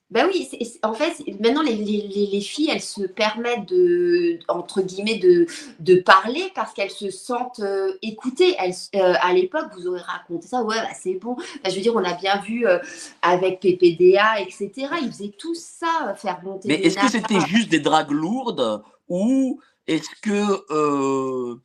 Ben 0.09 0.25
oui, 0.25 0.49
en 0.83 0.93
fait, 0.93 1.21
maintenant 1.41 1.61
les, 1.61 1.75
les, 1.75 2.39
filles, 2.39 2.69
elles 2.71 2.81
se 2.81 3.01
permettent 3.01 3.67
de, 3.67 4.39
entre 4.47 4.81
guillemets, 4.81 5.17
de, 5.17 5.47
de 5.81 5.95
parler 5.95 6.49
parce 6.55 6.73
qu'elles 6.73 6.91
se 6.91 7.11
sentent 7.11 7.61
écoutées. 8.01 8.55
à 8.57 9.33
l'époque, 9.33 9.65
vous 9.75 9.85
aurez 9.85 9.99
raconté 9.99 10.47
ça, 10.47 10.63
ouais, 10.63 10.77
bah, 10.77 10.87
c'est 10.97 11.15
bon. 11.15 11.35
je 11.65 11.75
veux 11.75 11.81
dire, 11.81 11.93
on 11.93 12.05
a 12.05 12.13
bien 12.13 12.39
vu 12.39 12.65
avec 13.21 13.59
PPDA, 13.59 14.39
etc. 14.39 14.71
Ils 15.01 15.11
faisaient 15.11 15.33
tout 15.37 15.55
ça, 15.55 16.15
faire 16.15 16.41
monter. 16.41 16.69
Mais 16.69 16.75
est-ce 16.75 16.97
que 16.97 17.11
c'était 17.11 17.45
juste 17.45 17.67
des 17.67 17.81
dragues 17.81 18.11
lourdes 18.11 18.81
ou 19.09 19.59
est-ce 19.87 20.07
que 20.21 21.59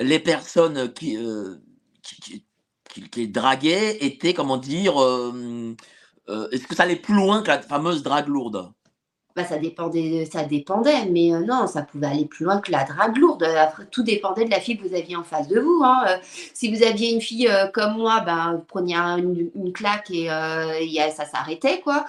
les 0.00 0.18
personnes 0.18 0.92
qui 0.92 1.16
qui, 3.10 3.28
draguait 3.28 3.96
était, 4.04 4.34
comment 4.34 4.56
dire, 4.56 5.02
euh, 5.02 5.74
euh, 6.28 6.48
est-ce 6.50 6.66
que 6.66 6.74
ça 6.74 6.84
allait 6.84 6.96
plus 6.96 7.14
loin 7.14 7.42
que 7.42 7.48
la 7.48 7.62
fameuse 7.62 8.02
drague 8.02 8.28
lourde? 8.28 8.70
Bah, 9.36 9.44
ça 9.44 9.58
dépendait, 9.58 10.28
ça 10.30 10.44
dépendait, 10.44 11.06
mais 11.10 11.34
euh, 11.34 11.40
non, 11.40 11.66
ça 11.66 11.82
pouvait 11.82 12.06
aller 12.06 12.24
plus 12.24 12.44
loin 12.44 12.60
que 12.60 12.70
la 12.70 12.84
drague 12.84 13.16
lourde. 13.16 13.46
tout 13.90 14.02
dépendait 14.02 14.44
de 14.44 14.50
la 14.50 14.60
fille 14.60 14.78
que 14.78 14.86
vous 14.86 14.94
aviez 14.94 15.16
en 15.16 15.24
face 15.24 15.48
de 15.48 15.58
vous. 15.58 15.82
Hein. 15.84 16.04
si 16.52 16.74
vous 16.74 16.84
aviez 16.84 17.12
une 17.12 17.20
fille 17.20 17.50
comme 17.72 17.96
moi, 17.96 18.20
ben, 18.20 18.54
vous 18.54 18.64
preniez 18.64 18.96
une, 18.96 19.72
claque 19.72 20.10
et, 20.10 20.28
ça 20.28 21.24
s'arrêtait, 21.24 21.80
quoi. 21.80 22.04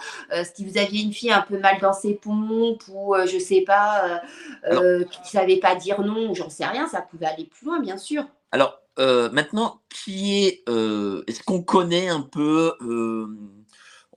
si 0.55 0.65
vous 0.65 0.77
aviez 0.77 1.03
une 1.03 1.13
fille 1.13 1.31
un 1.31 1.41
peu 1.41 1.57
mal 1.57 1.77
dans 1.81 1.93
ses 1.93 2.13
poumons, 2.13 2.77
ou 2.93 3.15
je 3.25 3.39
sais 3.39 3.61
pas, 3.61 4.21
qui 4.63 4.75
ne 4.75 5.25
savait 5.25 5.57
pas 5.57 5.75
dire 5.75 6.01
non, 6.01 6.33
j'en 6.33 6.49
sais 6.49 6.65
rien, 6.65 6.88
ça 6.88 7.01
pouvait 7.01 7.27
aller 7.27 7.45
plus 7.45 7.65
loin, 7.65 7.79
bien 7.79 7.97
sûr. 7.97 8.25
Alors, 8.51 8.79
euh, 8.97 9.29
maintenant, 9.31 9.81
qui 9.89 10.45
est, 10.45 10.63
euh, 10.69 11.23
est-ce 11.27 11.43
qu'on 11.43 11.61
connaît 11.61 12.07
un 12.07 12.21
peu, 12.21 12.73
euh, 12.81 13.27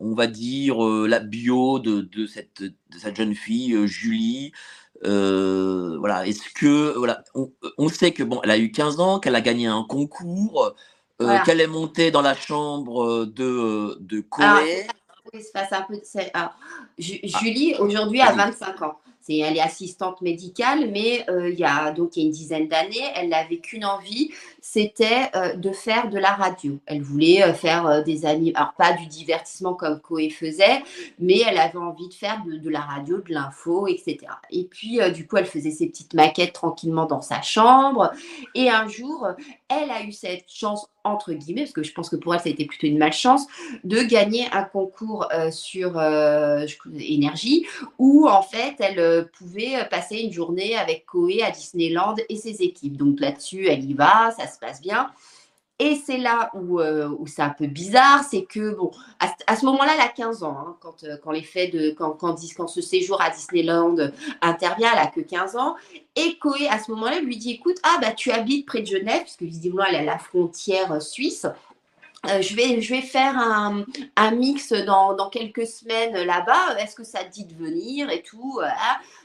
on 0.00 0.14
va 0.14 0.26
dire, 0.26 0.80
la 0.80 1.20
bio 1.20 1.78
de, 1.78 2.26
cette, 2.26 2.62
cette, 2.96 3.16
jeune 3.16 3.34
fille, 3.34 3.87
Julie. 3.87 4.52
Voilà, 5.02 6.26
est-ce 6.26 6.50
que, 6.54 6.96
voilà, 6.96 7.24
on, 7.76 7.88
sait 7.88 8.12
que 8.12 8.22
bon, 8.22 8.40
elle 8.44 8.50
a 8.50 8.58
eu 8.58 8.70
15 8.70 9.00
ans, 9.00 9.20
qu'elle 9.20 9.37
a 9.37 9.40
gagné 9.40 9.66
un 9.66 9.84
concours, 9.84 10.74
qu'elle 11.44 11.61
est 11.61 11.66
montée 11.66 12.11
dans 12.11 12.22
la 12.22 12.34
chambre 12.34 13.24
de, 13.24 13.96
de 14.00 14.20
Corée. 14.20 14.87
Julie, 16.98 17.74
aujourd'hui, 17.78 18.20
a 18.20 18.32
25 18.32 18.82
ans 18.82 18.98
elle 19.36 19.56
est 19.56 19.60
assistante 19.60 20.22
médicale, 20.22 20.90
mais 20.90 21.24
euh, 21.28 21.50
il 21.50 21.58
y 21.58 21.64
a 21.64 21.92
donc 21.92 22.16
il 22.16 22.20
y 22.20 22.22
a 22.22 22.26
une 22.26 22.32
dizaine 22.32 22.68
d'années, 22.68 23.04
elle 23.14 23.28
n'avait 23.28 23.58
qu'une 23.58 23.84
envie, 23.84 24.30
c'était 24.60 25.30
euh, 25.36 25.54
de 25.54 25.70
faire 25.72 26.08
de 26.08 26.18
la 26.18 26.30
radio. 26.30 26.78
Elle 26.86 27.02
voulait 27.02 27.42
euh, 27.42 27.52
faire 27.52 28.02
des 28.04 28.24
animes, 28.24 28.54
alors 28.56 28.72
pas 28.74 28.92
du 28.94 29.06
divertissement 29.06 29.74
comme 29.74 30.00
Coé 30.00 30.30
faisait, 30.30 30.82
mais 31.18 31.40
elle 31.46 31.58
avait 31.58 31.78
envie 31.78 32.08
de 32.08 32.14
faire 32.14 32.42
de, 32.44 32.70
la 32.70 32.80
radio, 32.80 33.18
de 33.18 33.32
l'info, 33.32 33.86
etc. 33.86 34.18
Et 34.50 34.64
puis 34.64 34.98
du 35.14 35.26
coup, 35.26 35.36
elle 35.36 35.46
faisait 35.46 35.70
ses 35.70 35.88
petites 35.88 36.14
maquettes 36.14 36.52
tranquillement 36.52 37.06
dans 37.06 37.22
sa 37.22 37.42
chambre. 37.42 38.12
Et 38.54 38.70
un 38.70 38.88
jour, 38.88 39.26
elle 39.68 39.90
a 39.90 40.02
eu 40.02 40.12
cette 40.12 40.46
chance 40.48 40.88
entre 41.04 41.33
guillemets, 41.33 41.62
parce 41.62 41.72
que 41.72 41.83
je 41.83 41.92
pense 41.92 42.11
que 42.11 42.16
pour 42.16 42.35
elle, 42.35 42.40
ça 42.40 42.48
a 42.48 42.52
été 42.52 42.66
plutôt 42.66 42.87
une 42.87 42.98
malchance, 42.98 43.46
de 43.85 44.02
gagner 44.02 44.46
un 44.52 44.64
concours 44.64 45.26
sur 45.50 45.98
énergie 46.98 47.66
où 47.98 48.28
en 48.28 48.42
fait, 48.42 48.74
elle 48.78 49.31
pouvait 49.38 49.87
passer 49.90 50.18
une 50.18 50.33
journée 50.33 50.76
avec 50.76 51.07
Koé 51.07 51.42
à 51.42 51.50
Disneyland 51.50 52.16
et 52.28 52.37
ses 52.37 52.62
équipes. 52.62 52.96
Donc 52.96 53.20
là-dessus, 53.20 53.68
elle 53.68 53.85
y 53.85 53.94
va, 53.94 54.33
ça 54.33 54.46
se 54.46 54.59
passe 54.59 54.83
bien. 54.83 55.11
Et 55.80 55.94
c'est 55.94 56.18
là 56.18 56.50
où, 56.54 56.80
euh, 56.80 57.08
où 57.18 57.28
c'est 57.28 57.42
un 57.42 57.50
peu 57.50 57.66
bizarre, 57.66 58.24
c'est 58.28 58.42
que, 58.44 58.74
bon, 58.74 58.90
à, 59.20 59.56
ce 59.56 59.64
moment-là, 59.66 59.92
elle 59.94 60.00
a 60.00 60.08
15 60.08 60.42
ans, 60.42 60.56
hein, 60.58 60.76
quand, 60.80 61.04
euh, 61.04 61.16
quand, 61.22 61.30
les 61.30 61.44
faits 61.44 61.72
de, 61.72 61.90
quand, 61.90 62.14
quand, 62.14 62.36
ce 62.66 62.80
séjour 62.80 63.20
à 63.22 63.30
Disneyland 63.30 63.94
intervient, 64.42 64.90
elle 64.92 64.98
a 64.98 65.06
que 65.06 65.20
15 65.20 65.54
ans. 65.56 65.76
Et 66.16 66.36
Koé, 66.38 66.66
à 66.68 66.80
ce 66.80 66.90
moment-là, 66.90 67.20
lui 67.20 67.36
dit, 67.36 67.52
écoute, 67.52 67.76
ah, 67.84 67.98
bah, 68.02 68.10
tu 68.10 68.32
habites 68.32 68.66
près 68.66 68.80
de 68.80 68.86
Genève, 68.86 69.22
puisque 69.22 69.42
visiblement, 69.42 69.84
elle 69.88 69.94
est 69.94 69.98
à 69.98 70.04
la 70.04 70.18
frontière 70.18 71.00
suisse. 71.00 71.46
Euh, 72.26 72.42
je, 72.42 72.56
vais, 72.56 72.80
je 72.80 72.92
vais 72.92 73.02
faire 73.02 73.38
un, 73.38 73.84
un 74.16 74.30
mix 74.32 74.72
dans, 74.72 75.14
dans, 75.14 75.30
quelques 75.30 75.68
semaines 75.68 76.24
là-bas. 76.24 76.76
Est-ce 76.80 76.96
que 76.96 77.04
ça 77.04 77.22
te 77.22 77.30
dit 77.30 77.44
de 77.44 77.54
venir 77.54 78.10
et 78.10 78.22
tout 78.22 78.60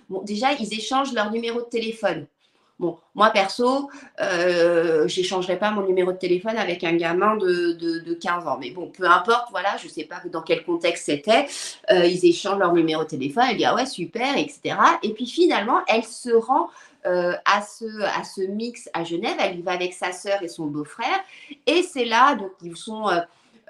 Bon, 0.10 0.22
déjà, 0.22 0.54
ils 0.54 0.72
échangent 0.72 1.14
leur 1.14 1.32
numéro 1.32 1.62
de 1.62 1.66
téléphone. 1.66 2.28
Moi 3.16 3.30
perso, 3.30 3.90
euh, 4.20 5.08
j'échangerai 5.08 5.58
pas 5.58 5.72
mon 5.72 5.86
numéro 5.86 6.12
de 6.12 6.18
téléphone 6.18 6.58
avec 6.58 6.84
un 6.84 6.94
gamin 6.94 7.36
de, 7.38 7.74
de, 7.74 8.14
15 8.14 8.48
ans. 8.48 8.58
Mais 8.60 8.72
bon, 8.72 8.88
peu 8.88 9.06
importe, 9.06 9.48
voilà, 9.52 9.78
je 9.78 9.88
sais 9.88 10.04
pas 10.04 10.22
dans 10.32 10.42
quel 10.42 10.64
contexte 10.64 11.06
c'était. 11.06 11.48
Euh, 11.92 12.06
ils 12.06 12.26
échangent 12.26 12.60
leur 12.60 12.74
numéro 12.74 13.04
de 13.04 13.10
téléphone, 13.10 13.44
elle 13.50 13.58
dit 13.58 13.66
ah 13.66 13.76
ouais, 13.76 13.86
super, 13.86 14.38
etc. 14.38 14.76
Et 15.04 15.14
puis 15.14 15.28
finalement, 15.28 15.82
elle 15.88 16.04
se 16.04 16.32
rend 16.32 16.70
euh, 17.06 17.34
à, 17.46 17.62
ce, 17.62 18.02
à 18.02 18.24
ce 18.24 18.42
mix 18.42 18.90
à 18.94 19.04
Genève. 19.04 19.36
Elle 19.40 19.60
y 19.60 19.62
va 19.62 19.74
avec 19.74 19.94
sa 19.94 20.12
sœur 20.12 20.42
et 20.42 20.48
son 20.48 20.66
beau-frère. 20.66 21.20
Et 21.68 21.84
c'est 21.84 22.06
là, 22.06 22.36
donc 22.36 22.52
ils 22.62 22.78
sont. 22.78 23.10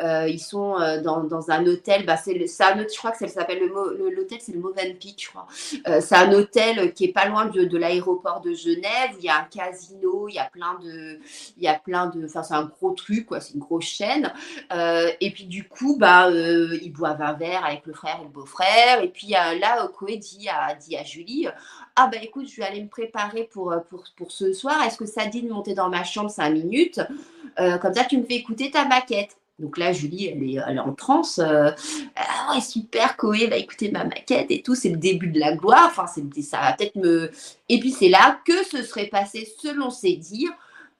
Euh, 0.02 0.28
ils 0.28 0.40
sont 0.40 0.80
euh, 0.80 1.02
dans, 1.02 1.24
dans, 1.24 1.52
un 1.52 1.66
hôtel, 1.66 2.06
bah, 2.06 2.18
c'est 2.18 2.34
je 2.34 2.98
crois 2.98 3.12
que 3.12 3.18
ça 3.18 3.28
s'appelle 3.28 3.62
l'hôtel, 3.68 4.40
c'est 4.42 4.54
le 4.54 4.60
Movenpick, 4.60 5.24
je 5.24 5.30
crois. 5.30 5.48
Euh, 5.88 6.02
c'est 6.02 6.16
un 6.16 6.32
hôtel 6.34 6.94
qui 6.94 7.06
est 7.06 7.14
pas 7.14 7.28
loin 7.28 7.46
de, 7.46 7.64
de 7.64 7.78
l'aéroport 7.78 8.42
de 8.42 8.54
Genève. 8.54 9.12
Où 9.14 9.20
il 9.20 9.26
y 9.26 9.30
a 9.30 9.40
un 9.40 9.44
casino, 9.44 10.28
il 10.28 10.36
y 10.36 10.40
a 10.40 10.46
plein 10.46 10.80
de, 10.84 11.20
il 11.58 11.64
y 11.64 11.68
a 11.68 11.76
plein 11.76 12.08
de, 12.08 12.26
enfin 12.26 12.44
c'est 12.44 12.54
un 12.54 12.66
gros 12.66 12.92
truc 12.92 13.28
quoi, 13.28 13.40
c'est 13.40 13.54
une 13.54 13.60
grosse 13.60 13.86
chaîne. 13.86 14.32
et 14.72 15.32
puis 15.32 15.46
du 15.46 15.68
coup, 15.68 15.98
bah 15.98 16.30
ils 16.32 16.92
boivent 16.92 17.22
un 17.22 17.34
verre 17.34 17.66
avec 17.66 17.86
le 17.86 17.94
frère 17.94 18.18
et 18.22 18.24
le 18.24 18.30
beau-frère. 18.30 19.04
Et 19.04 19.10
puis 19.10 19.28
là, 19.30 19.88
Koé 19.88 20.18
dit 20.18 20.48
à, 20.50 20.74
dit 20.74 20.98
à 20.98 21.04
Julie, 21.04 21.48
ah 21.96 22.08
bah 22.08 22.18
écoute, 22.22 22.48
je 22.48 22.58
vais 22.58 22.68
aller 22.68 22.82
me 22.82 22.90
préparer 22.90 23.44
pour, 23.52 23.74
pour, 23.90 24.04
pour 24.16 24.32
ce 24.32 24.54
soir. 24.54 24.82
Est-ce 24.84 24.98
que 24.98 25.06
ça 25.06 25.28
dit 25.28 25.44
de 25.44 25.50
monter 25.50 25.74
dans 25.74 25.90
ma 25.90 26.04
chambre 26.04 26.30
cinq 26.30 26.50
minutes? 26.52 27.00
Comme 27.58 27.94
ça, 27.94 28.06
tu 28.06 28.18
me 28.18 28.26
fais 28.26 28.36
écouter 28.36 28.72
ta 28.72 28.86
maquette. 28.86 29.38
Donc 29.60 29.78
là, 29.78 29.94
Julie, 29.94 30.28
elle 30.28 30.44
est, 30.44 30.60
elle 30.68 30.78
est 30.78 30.80
en 30.80 30.94
transe. 30.94 31.40
Euh, 31.40 31.72
ah 32.16 32.60
super, 32.60 33.16
Koé 33.18 33.48
va 33.48 33.58
écouter 33.58 33.92
ma 33.92 34.04
maquette 34.04 34.50
et 34.50 34.62
tout. 34.62 34.76
C'est 34.76 34.90
le 34.90 34.98
début 34.98 35.28
de 35.28 35.40
la 35.40 35.56
gloire. 35.56 35.88
Enfin, 35.92 36.06
ça 36.08 36.60
va 36.60 36.74
peut-être 36.74 36.96
me. 36.96 37.30
Et 37.70 37.80
puis 37.80 37.92
c'est 37.92 38.10
là 38.10 38.40
que 38.46 38.64
ce 38.66 38.84
serait 38.84 39.08
passé, 39.08 39.48
selon 39.62 39.90
ses 39.90 40.16
dires, 40.16 40.54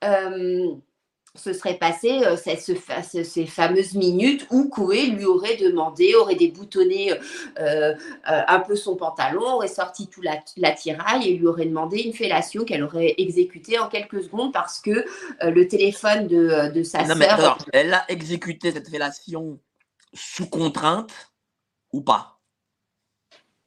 euh, 0.04 0.76
se 1.36 1.52
serait 1.52 1.78
passé 1.80 2.22
euh, 2.26 2.38
ces, 2.38 2.58
ce 2.58 2.76
fa- 2.76 3.02
ce- 3.02 3.24
ces 3.24 3.48
fameuses 3.48 3.96
minutes 3.96 4.46
où 4.52 4.70
Koé 4.70 5.08
lui 5.08 5.26
aurait 5.26 5.58
demandé, 5.58 6.14
aurait 6.14 6.36
déboutonné 6.36 7.12
euh, 7.14 7.18
euh, 7.60 7.94
un 8.26 8.60
peu 8.60 8.76
son 8.76 8.96
pantalon, 8.96 9.42
aurait 9.42 9.68
sorti 9.68 10.08
tout 10.08 10.22
la- 10.22 10.40
l'attirail 10.58 11.28
et 11.28 11.34
lui 11.36 11.48
aurait 11.48 11.66
demandé 11.66 12.02
une 12.02 12.14
fellation 12.14 12.66
qu'elle 12.66 12.84
aurait 12.84 13.16
exécutée 13.18 13.80
en 13.80 13.88
quelques 13.90 14.24
secondes 14.24 14.54
parce 14.54 14.80
que 14.80 15.06
le 15.42 15.68
téléphone 15.68 16.28
de, 16.28 16.72
de 16.72 16.84
sa 16.84 17.04
Non, 17.08 17.16
mais 17.16 17.28
alors, 17.28 17.58
elle 17.74 17.94
a 17.94 18.06
exécuté 18.12 18.72
cette 18.72 18.90
fellation 18.90 19.60
sous 20.14 20.48
contrainte 20.48 21.12
ou 21.92 22.02
pas? 22.02 22.33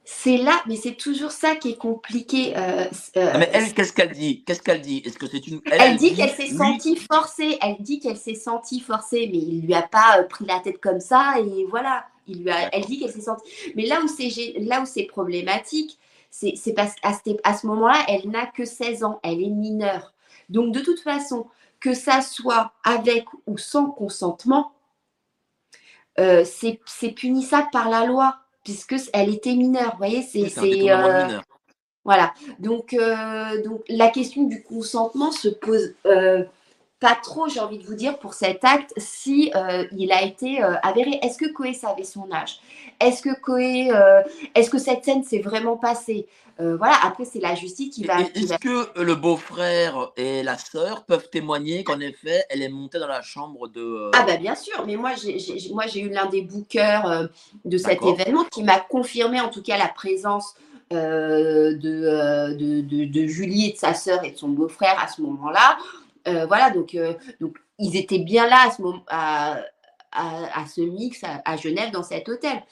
C'est 0.09 0.37
là, 0.37 0.63
mais 0.69 0.77
c'est 0.77 0.95
toujours 0.95 1.33
ça 1.33 1.57
qui 1.57 1.71
est 1.71 1.77
compliqué. 1.77 2.57
euh, 2.57 2.85
euh, 3.17 3.33
Non, 3.33 3.39
mais 3.41 3.51
elle, 3.53 3.75
qu'est-ce 3.75 3.93
qu'elle 3.93 4.13
dit? 4.13 4.45
Qu'est-ce 4.45 4.63
qu'elle 4.63 4.81
dit? 4.81 5.03
Est-ce 5.05 5.19
que 5.19 5.27
c'est 5.27 5.45
une. 5.49 5.61
Elle, 5.69 5.97
dit 5.97 6.15
qu'elle 6.15 6.31
s'est 6.31 6.47
sentie 6.47 6.95
forcée. 6.95 7.59
Elle 7.61 7.79
dit 7.81 7.99
qu'elle 7.99 8.17
s'est 8.17 8.37
sentie 8.37 8.79
forcée, 8.79 9.29
mais 9.33 9.39
il 9.39 9.67
lui 9.67 9.75
a 9.75 9.83
pas 9.83 10.21
euh, 10.21 10.23
pris 10.23 10.47
la 10.47 10.61
tête 10.61 10.81
comme 10.81 11.01
ça 11.01 11.35
et 11.41 11.67
voilà. 11.69 12.07
Il 12.29 12.45
lui 12.45 12.51
a, 12.51 12.73
elle 12.73 12.85
dit 12.85 13.01
qu'elle 13.01 13.11
s'est 13.11 13.21
sentie. 13.21 13.51
Mais 13.75 13.85
là 13.87 14.01
où 14.01 14.07
c'est 14.07 14.31
là 14.61 14.81
où 14.81 14.87
c'est 14.87 15.07
problématique, 15.07 15.99
c'est 16.31 16.73
parce 16.77 16.95
qu'à 16.95 17.13
ce, 17.13 17.33
à 17.43 17.57
ce 17.59 17.67
moment-là, 17.67 18.05
elle 18.07 18.31
n'a 18.31 18.47
que 18.47 18.65
16 18.65 19.03
ans, 19.03 19.19
elle 19.25 19.43
est 19.43 19.51
mineure. 19.51 20.15
Donc 20.49 20.73
de 20.73 20.79
toute 20.79 21.01
façon, 21.01 21.49
que 21.81 21.95
ça 21.95 22.21
soit 22.21 22.75
avec 22.85 23.25
ou 23.49 23.59
sans 23.59 23.87
consentement, 23.91 24.71
c'est 26.17 27.11
punissable 27.17 27.71
par 27.73 27.89
la 27.89 28.07
loi 28.07 28.46
puisque 28.67 28.97
elle 29.13 29.33
était 29.33 29.55
mineure. 29.55 29.93
Vous 29.93 29.99
voyez, 29.99 30.23
c'est 30.23 30.51
euh, 30.91 31.39
voilà. 32.05 32.35
Donc, 32.59 32.95
euh, 32.95 33.63
donc 33.63 33.83
la 33.89 34.09
question 34.09 34.43
du 34.43 34.65
consentement 34.65 35.31
se 35.31 35.47
pose 35.47 35.95
euh, 36.05 36.43
pas 36.99 37.17
trop, 37.23 37.49
j'ai 37.49 37.61
envie 37.61 37.79
de 37.79 37.85
vous 37.85 37.95
dire, 37.95 38.19
pour 38.19 38.35
cet 38.35 38.65
acte, 38.65 38.93
si 38.97 39.53
il 39.93 40.13
a 40.13 40.23
été 40.23 40.61
avéré. 40.83 41.21
Est-ce 41.23 41.39
que 41.39 41.53
Koé 41.53 41.75
savait 41.75 42.03
son 42.03 42.29
âge? 42.33 42.59
Est-ce 42.99 43.23
que 43.23 43.41
Koé, 43.41 43.91
est-ce 44.57 44.69
que 44.69 44.79
cette 44.79 45.05
scène 45.05 45.23
s'est 45.23 45.39
vraiment 45.39 45.77
passée? 45.77 46.27
Euh, 46.61 46.77
Voilà. 46.77 46.95
Après, 47.03 47.25
c'est 47.25 47.41
la 47.41 47.55
justice 47.55 47.95
qui 47.95 48.05
va. 48.05 48.21
Est-ce 48.21 48.57
que 48.59 48.99
le 49.01 49.15
beau-frère 49.15 50.11
et 50.17 50.43
la 50.43 50.57
sœur 50.57 51.05
peuvent 51.05 51.29
témoigner 51.29 51.85
qu'en 51.85 52.01
effet, 52.01 52.45
elle 52.49 52.63
est 52.63 52.69
montée 52.69 52.99
dans 52.99 53.07
la 53.09 53.23
chambre 53.23 53.69
de. 53.69 53.81
euh, 53.83 54.11
Ah 54.15 54.23
bah 54.27 54.37
bien 54.39 54.55
sûr, 54.55 54.85
mais 54.87 54.97
moi 54.97 55.13
j'ai, 55.23 55.39
j'ai- 55.39 55.73
moi 55.73 55.87
j'ai 55.87 56.01
eu 56.01 56.09
l'un 56.09 56.27
des 56.27 56.43
bookers 56.43 57.07
euh, 57.11 57.27
de 57.65 57.77
cet 57.79 58.01
événement 58.21 58.45
qui 58.45 58.63
m'a 58.63 58.81
confirmé 58.81 59.41
en 59.41 59.49
tout 59.51 59.63
cas 59.63 59.77
la 59.77 59.89
présence 59.89 60.55
euh, 60.93 61.75
de, 61.77 62.05
euh, 62.05 62.55
de, 62.55 62.81
de- 62.81 63.05
de 63.05 63.27
Julie 63.27 63.71
et 63.71 63.73
de 63.73 63.77
sa 63.79 63.93
sœur 63.93 64.25
et 64.25 64.31
de 64.31 64.37
son 64.39 64.49
beau-frère 64.49 64.99
à 64.99 65.09
ce 65.09 65.21
moment-là. 65.23 65.77
Euh, 66.29 66.47
voilà, 66.47 66.71
donc, 66.71 66.95
euh, 66.95 67.13
donc 67.41 67.57
ils 67.79 67.97
étaient 67.97 68.19
bien 68.21 68.47
là 68.49 68.69
à 68.69 68.71
ce, 68.71 68.81
moment, 68.83 69.03
à, 69.09 69.59
à- 70.13 70.61
à 70.63 70.67
ce 70.67 70.81
mix 70.81 71.23
à, 71.25 71.43
à 71.45 71.57
Genève 71.57 71.91
dans 71.91 72.03
cet 72.03 72.29
hôtel. 72.29 72.63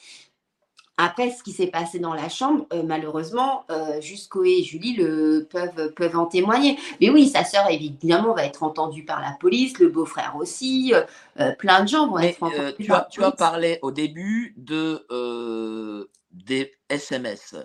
Après, 0.96 1.30
ce 1.30 1.42
qui 1.42 1.52
s'est 1.52 1.66
passé 1.66 1.98
dans 1.98 2.14
la 2.14 2.28
chambre, 2.28 2.66
euh, 2.72 2.82
malheureusement, 2.84 3.64
euh, 3.70 4.00
juste 4.00 4.28
Koé 4.30 4.58
et 4.58 4.62
Julie 4.62 4.94
le, 4.94 5.46
peuvent, 5.50 5.92
peuvent 5.94 6.16
en 6.16 6.26
témoigner. 6.26 6.78
Mais 7.00 7.10
oui, 7.10 7.28
sa 7.28 7.44
sœur, 7.44 7.68
évidemment, 7.68 8.32
va 8.32 8.44
être 8.44 8.62
entendue 8.62 9.04
par 9.04 9.20
la 9.20 9.32
police, 9.40 9.78
le 9.78 9.88
beau-frère 9.88 10.36
aussi, 10.36 10.92
euh, 10.94 11.02
euh, 11.40 11.52
plein 11.56 11.82
de 11.82 11.88
gens 11.88 12.08
vont 12.08 12.18
Mais 12.18 12.30
être 12.30 12.42
entendus 12.42 12.74
tu, 12.78 12.86
par 12.86 13.08
as, 13.20 13.32
parlé 13.32 13.78
au 13.82 13.90
début 13.90 14.54
de, 14.56 15.04
des 16.30 16.72
SMS. 16.88 17.56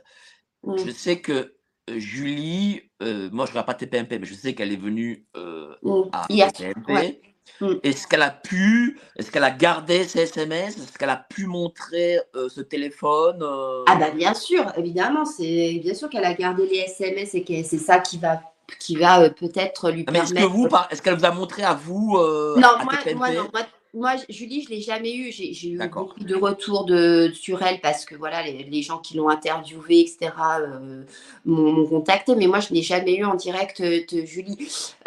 Je 0.64 0.92
sais 0.92 1.22
que 1.22 1.54
Julie, 1.98 2.82
euh, 3.02 3.30
moi 3.32 3.46
je 3.46 3.52
ne 3.52 3.54
regarde 3.54 3.68
pas 3.68 3.74
TPMP, 3.74 4.20
mais 4.20 4.26
je 4.26 4.34
sais 4.34 4.54
qu'elle 4.54 4.72
est 4.72 4.78
venue 4.78 5.26
euh, 5.36 5.74
à 6.12 6.26
Hier, 6.30 6.52
TPMP. 6.52 6.92
ouais. 6.92 7.22
Mm. 7.62 7.74
Est-ce 7.84 8.08
qu'elle 8.08 8.22
a 8.22 8.30
pu, 8.32 9.00
est-ce 9.18 9.32
qu'elle 9.32 9.44
a 9.44 9.52
gardé 9.52 10.04
ses 10.06 10.22
SMS 10.22 10.78
Est-ce 10.78 10.98
qu'elle 10.98 11.10
a 11.10 11.18
pu 11.30 11.46
montrer 11.46 12.20
euh, 12.36 12.48
ce 12.50 12.62
téléphone 12.62 13.40
euh, 13.42 13.84
Ah 13.88 13.96
bah 13.96 14.12
bien 14.12 14.34
sûr, 14.34 14.66
évidemment, 14.78 15.26
c'est 15.26 15.80
bien 15.84 15.94
sûr 15.94 16.10
qu'elle 16.10 16.26
a 16.26 16.34
gardé 16.34 16.66
les 16.68 16.78
SMS 16.80 17.36
et 17.36 17.44
que 17.44 17.62
c'est 17.64 17.78
ça 17.78 18.00
qui 18.00 18.18
va, 18.18 18.42
qui 18.80 18.96
va 18.96 19.22
euh, 19.24 19.30
peut-être 19.30 19.92
lui 19.92 20.06
Ah, 20.08 20.12
Mais 20.12 20.20
est-ce 20.20 20.30
que 20.30 20.34
permettre. 20.36 20.54
vous, 20.56 20.68
par- 20.70 20.88
est-ce 20.92 21.02
qu'elle 21.02 21.16
vous 21.18 21.26
a 21.26 21.32
montré 21.32 21.64
à 21.64 21.74
vous 21.74 22.18
Non, 22.58 22.68
à 22.80 22.84
moi, 22.84 22.94
TPMP 22.98 23.16
moi, 23.18 23.32
non, 23.32 23.50
moi, 23.54 23.62
moi, 23.94 24.14
Julie, 24.30 24.64
je 24.64 24.70
l'ai 24.70 24.82
jamais 24.82 25.16
eu. 25.16 25.32
J'ai 25.32 25.70
eu 25.70 25.80
beaucoup 25.90 26.24
de 26.24 26.36
retours 26.36 26.86
de, 26.86 27.32
sur 27.34 27.64
elle 27.64 27.82
parce 27.82 28.06
que 28.06 28.16
voilà, 28.16 28.44
les, 28.44 28.64
les 28.64 28.82
gens 28.82 29.00
qui 29.00 29.18
l'ont 29.18 29.30
interviewée, 29.30 30.02
etc., 30.02 30.32
euh, 30.62 31.04
m'ont 31.46 31.86
contacté. 31.88 32.36
Mais 32.36 32.48
moi, 32.48 32.60
je 32.60 32.74
n'ai 32.74 32.84
jamais 32.84 33.16
eu 33.16 33.26
en 33.26 33.36
direct 33.36 33.82
de 33.82 34.26
Julie. 34.26 34.58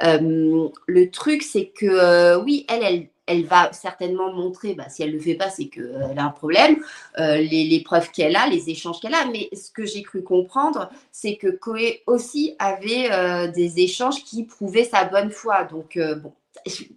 Euh, 0.02 0.68
le 0.86 1.10
truc, 1.10 1.42
c'est 1.42 1.66
que 1.66 1.86
euh, 1.86 2.40
oui, 2.42 2.66
elle, 2.68 2.82
elle, 2.82 3.08
elle 3.26 3.44
va 3.44 3.72
certainement 3.72 4.32
montrer, 4.32 4.74
bah, 4.74 4.88
si 4.88 5.02
elle 5.02 5.10
ne 5.10 5.14
le 5.14 5.20
fait 5.20 5.34
pas, 5.34 5.50
c'est 5.50 5.66
qu'elle 5.66 6.14
a 6.16 6.24
un 6.24 6.30
problème, 6.30 6.76
euh, 7.18 7.36
les, 7.36 7.64
les 7.64 7.80
preuves 7.82 8.10
qu'elle 8.10 8.36
a, 8.36 8.46
les 8.48 8.68
échanges 8.70 9.00
qu'elle 9.00 9.14
a. 9.14 9.26
Mais 9.26 9.48
ce 9.52 9.70
que 9.70 9.86
j'ai 9.86 10.02
cru 10.02 10.22
comprendre, 10.22 10.90
c'est 11.12 11.36
que 11.36 11.48
Koé 11.48 12.02
aussi 12.06 12.56
avait 12.58 13.10
euh, 13.12 13.48
des 13.48 13.80
échanges 13.80 14.24
qui 14.24 14.44
prouvaient 14.44 14.84
sa 14.84 15.04
bonne 15.04 15.30
foi. 15.30 15.64
Donc, 15.64 15.96
euh, 15.96 16.16
bon, 16.16 16.32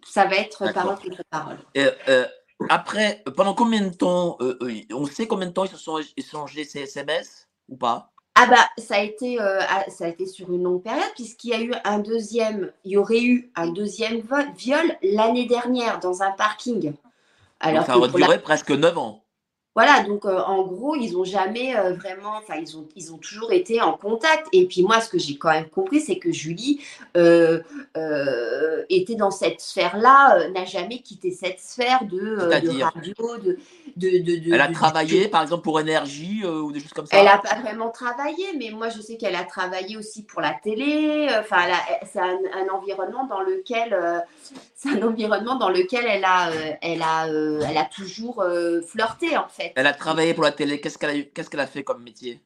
ça 0.06 0.26
va 0.26 0.36
être 0.38 0.72
parole 0.74 0.98
contre 0.98 1.24
parole. 1.30 1.58
Euh, 1.78 1.92
euh, 2.08 2.26
après, 2.70 3.24
pendant 3.36 3.54
combien 3.54 3.82
de 3.82 3.94
temps, 3.94 4.38
euh, 4.42 4.58
euh, 4.62 4.82
on 4.94 5.06
sait 5.06 5.28
combien 5.28 5.48
de 5.48 5.52
temps 5.54 5.66
ils 5.66 5.72
se 5.72 5.78
sont 5.78 6.00
échangés 6.18 6.64
ces 6.64 6.82
SMS 6.82 7.48
ou 7.70 7.76
pas? 7.76 8.12
Ah 8.38 8.48
bah 8.48 8.68
ça 8.78 8.96
a 8.96 9.00
été 9.00 9.42
euh, 9.42 9.62
ça 9.88 10.06
a 10.06 10.08
été 10.10 10.26
sur 10.26 10.52
une 10.52 10.64
longue 10.64 10.84
période 10.84 11.10
puisqu'il 11.16 11.52
y 11.52 11.54
a 11.54 11.62
eu 11.62 11.74
un 11.86 12.00
deuxième, 12.00 12.72
il 12.84 12.92
y 12.92 12.98
aurait 12.98 13.22
eu 13.24 13.50
un 13.56 13.68
deuxième 13.68 14.22
viol 14.58 14.98
l'année 15.02 15.46
dernière 15.46 16.00
dans 16.02 16.22
un 16.22 16.32
parking. 16.32 16.94
Alors 17.62 17.86
Donc, 17.86 18.12
ça 18.12 18.18
la- 18.20 18.26
duré 18.28 18.42
presque 18.42 18.72
9 18.72 18.98
ans. 18.98 19.25
Voilà, 19.76 20.04
donc 20.04 20.24
euh, 20.24 20.40
en 20.40 20.64
gros, 20.64 20.96
ils 20.96 21.18
ont 21.18 21.26
jamais 21.26 21.76
euh, 21.76 21.94
vraiment, 21.96 22.38
enfin, 22.38 22.56
ils 22.56 22.78
ont, 22.78 22.88
ils 22.96 23.14
ont 23.14 23.18
toujours 23.18 23.52
été 23.52 23.82
en 23.82 23.92
contact. 23.92 24.48
Et 24.54 24.68
puis 24.68 24.84
moi, 24.84 25.02
ce 25.02 25.10
que 25.10 25.20
j'ai 25.20 25.36
quand 25.36 25.52
même 25.52 25.68
compris, 25.68 26.00
c'est 26.00 26.18
que 26.18 26.32
Julie 26.32 26.80
euh, 27.18 27.60
était 28.90 29.16
dans 29.16 29.32
cette 29.32 29.60
sphère-là, 29.60 30.48
n'a 30.52 30.64
jamais 30.64 31.00
quitté 31.00 31.32
cette 31.32 31.60
sphère 31.60 32.06
de, 32.06 32.38
radio, 32.38 32.72
de, 33.38 33.58
de, 33.98 34.40
de, 34.40 34.54
Elle 34.54 34.62
a 34.62 34.72
travaillé, 34.72 35.28
par 35.28 35.42
exemple, 35.42 35.64
pour 35.64 35.78
énergie 35.82 36.46
ou 36.46 36.72
des 36.72 36.80
choses 36.80 36.94
comme 36.94 37.06
ça? 37.06 37.18
Elle 37.18 37.26
n'a 37.26 37.40
pas 37.40 37.60
vraiment 37.60 37.90
travaillé, 37.90 38.46
mais 38.58 38.70
moi 38.72 38.88
je 38.88 39.02
sais 39.02 39.18
qu'elle 39.18 39.36
a 39.36 39.44
travaillé 39.44 39.98
aussi 39.98 40.24
pour 40.24 40.40
la 40.40 40.54
télé. 40.54 41.28
Enfin, 41.38 41.64
c'est 42.10 42.20
un, 42.20 42.38
un 42.54 42.74
environnement 42.74 43.26
dans 43.26 43.42
lequel, 43.42 44.24
c'est 44.86 45.02
un 45.02 45.08
environnement 45.08 45.56
dans 45.56 45.70
lequel 45.70 46.06
elle 46.08 46.26
a, 46.26 46.50
euh, 46.50 46.72
elle 46.82 47.02
a, 47.02 47.28
euh, 47.28 47.62
elle 47.68 47.78
a 47.78 47.86
toujours 47.86 48.42
euh, 48.42 48.82
flirté 48.82 49.38
en 49.38 49.48
fait. 49.48 49.74
Elle 49.76 49.88
a 49.88 49.94
travaillé 49.94 50.34
pour 50.34 50.44
la 50.44 50.52
télé. 50.52 50.80
Qu'est-ce 50.80 50.98
qu'elle 50.98 51.10
a, 51.10 51.24
qu'est-ce 51.24 51.50
qu'elle 51.50 51.60
a 51.60 51.68
fait 51.68 51.84
comme 51.84 52.04
métier? 52.04 52.40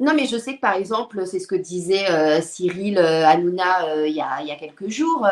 Non, 0.00 0.14
mais 0.14 0.26
je 0.26 0.36
sais 0.36 0.56
que 0.56 0.60
par 0.60 0.74
exemple, 0.74 1.26
c'est 1.26 1.38
ce 1.38 1.46
que 1.46 1.54
disait 1.54 2.40
Cyril 2.42 2.98
Hanouna 2.98 4.04
il 4.06 4.12
y, 4.12 4.20
a, 4.20 4.40
il 4.40 4.48
y 4.48 4.50
a 4.50 4.56
quelques 4.56 4.88
jours, 4.88 5.28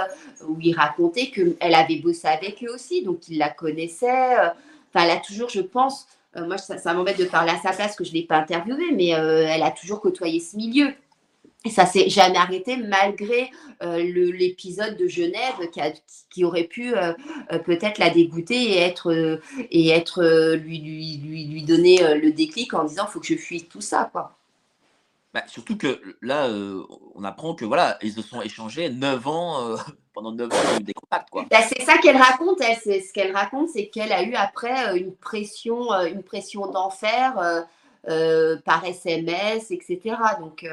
où 0.46 0.58
il 0.60 0.76
racontait 0.76 1.30
qu'elle 1.30 1.74
avait 1.74 1.96
bossé 1.96 2.28
avec 2.28 2.62
eux 2.62 2.72
aussi, 2.72 3.02
donc 3.02 3.26
il 3.28 3.38
la 3.38 3.48
connaissait. 3.48 4.36
Enfin, 4.36 5.06
elle 5.06 5.10
a 5.10 5.16
toujours, 5.16 5.48
je 5.48 5.62
pense, 5.62 6.06
moi 6.36 6.56
ça, 6.56 6.78
ça 6.78 6.94
m'embête 6.94 7.18
de 7.18 7.24
parler 7.24 7.50
à 7.50 7.58
sa 7.58 7.72
place 7.72 7.96
que 7.96 8.04
je 8.04 8.10
ne 8.10 8.16
l'ai 8.16 8.22
pas 8.22 8.36
interviewée, 8.36 8.92
mais 8.92 9.08
elle 9.08 9.62
a 9.64 9.72
toujours 9.72 10.00
côtoyé 10.00 10.38
ce 10.38 10.56
milieu. 10.56 10.92
Et 11.66 11.70
ça 11.70 11.84
s'est 11.84 12.08
jamais 12.08 12.38
arrêté 12.38 12.76
malgré 12.78 13.50
euh, 13.82 13.98
l'épisode 14.32 14.96
de 14.96 15.06
Genève 15.06 15.68
qui, 15.70 15.80
a- 15.80 15.92
qui 16.30 16.42
aurait 16.44 16.64
pu 16.64 16.96
euh, 16.96 17.12
euh, 17.52 17.58
peut-être 17.58 17.98
la 17.98 18.08
dégoûter 18.08 18.54
et 18.72 18.78
être, 18.78 19.12
euh, 19.12 19.36
et 19.70 19.90
être 19.90 20.22
lui, 20.54 20.78
lui, 20.78 21.18
lui, 21.18 21.44
lui 21.44 21.62
donner 21.64 22.14
le 22.18 22.32
déclic 22.32 22.72
en 22.72 22.84
disant 22.84 23.06
faut 23.06 23.20
que 23.20 23.26
je 23.26 23.36
fuis 23.36 23.64
tout 23.64 23.82
ça. 23.82 24.08
quoi. 24.10 24.38
Bah, 25.34 25.42
Surtout 25.48 25.76
que 25.76 26.00
là, 26.22 26.48
on 27.14 27.24
apprend 27.24 27.54
que 27.54 27.66
voilà, 27.66 27.98
ils 28.02 28.12
se 28.12 28.22
sont 28.22 28.40
échangés 28.40 28.88
9 28.88 29.26
ans. 29.28 29.76
pendant 30.14 30.32
9 30.32 30.50
ans, 30.52 30.80
des 30.80 30.94
contacts. 30.94 31.28
Quoi. 31.30 31.44
Bah, 31.50 31.58
c'est 31.68 31.82
ça 31.82 31.98
qu'elle 31.98 32.16
raconte. 32.16 32.60
Elle, 32.62 32.78
c'est 32.82 33.00
ce 33.00 33.12
qu'elle 33.12 33.32
raconte, 33.36 33.68
c'est 33.68 33.88
qu'elle 33.88 34.12
a 34.12 34.22
eu 34.24 34.34
après 34.34 34.98
une 34.98 35.14
pression, 35.14 35.92
une 36.06 36.22
pression 36.22 36.66
d'enfer 36.68 37.66
par 38.64 38.84
SMS, 38.84 39.70
etc. 39.70 40.16
Donc, 40.40 40.66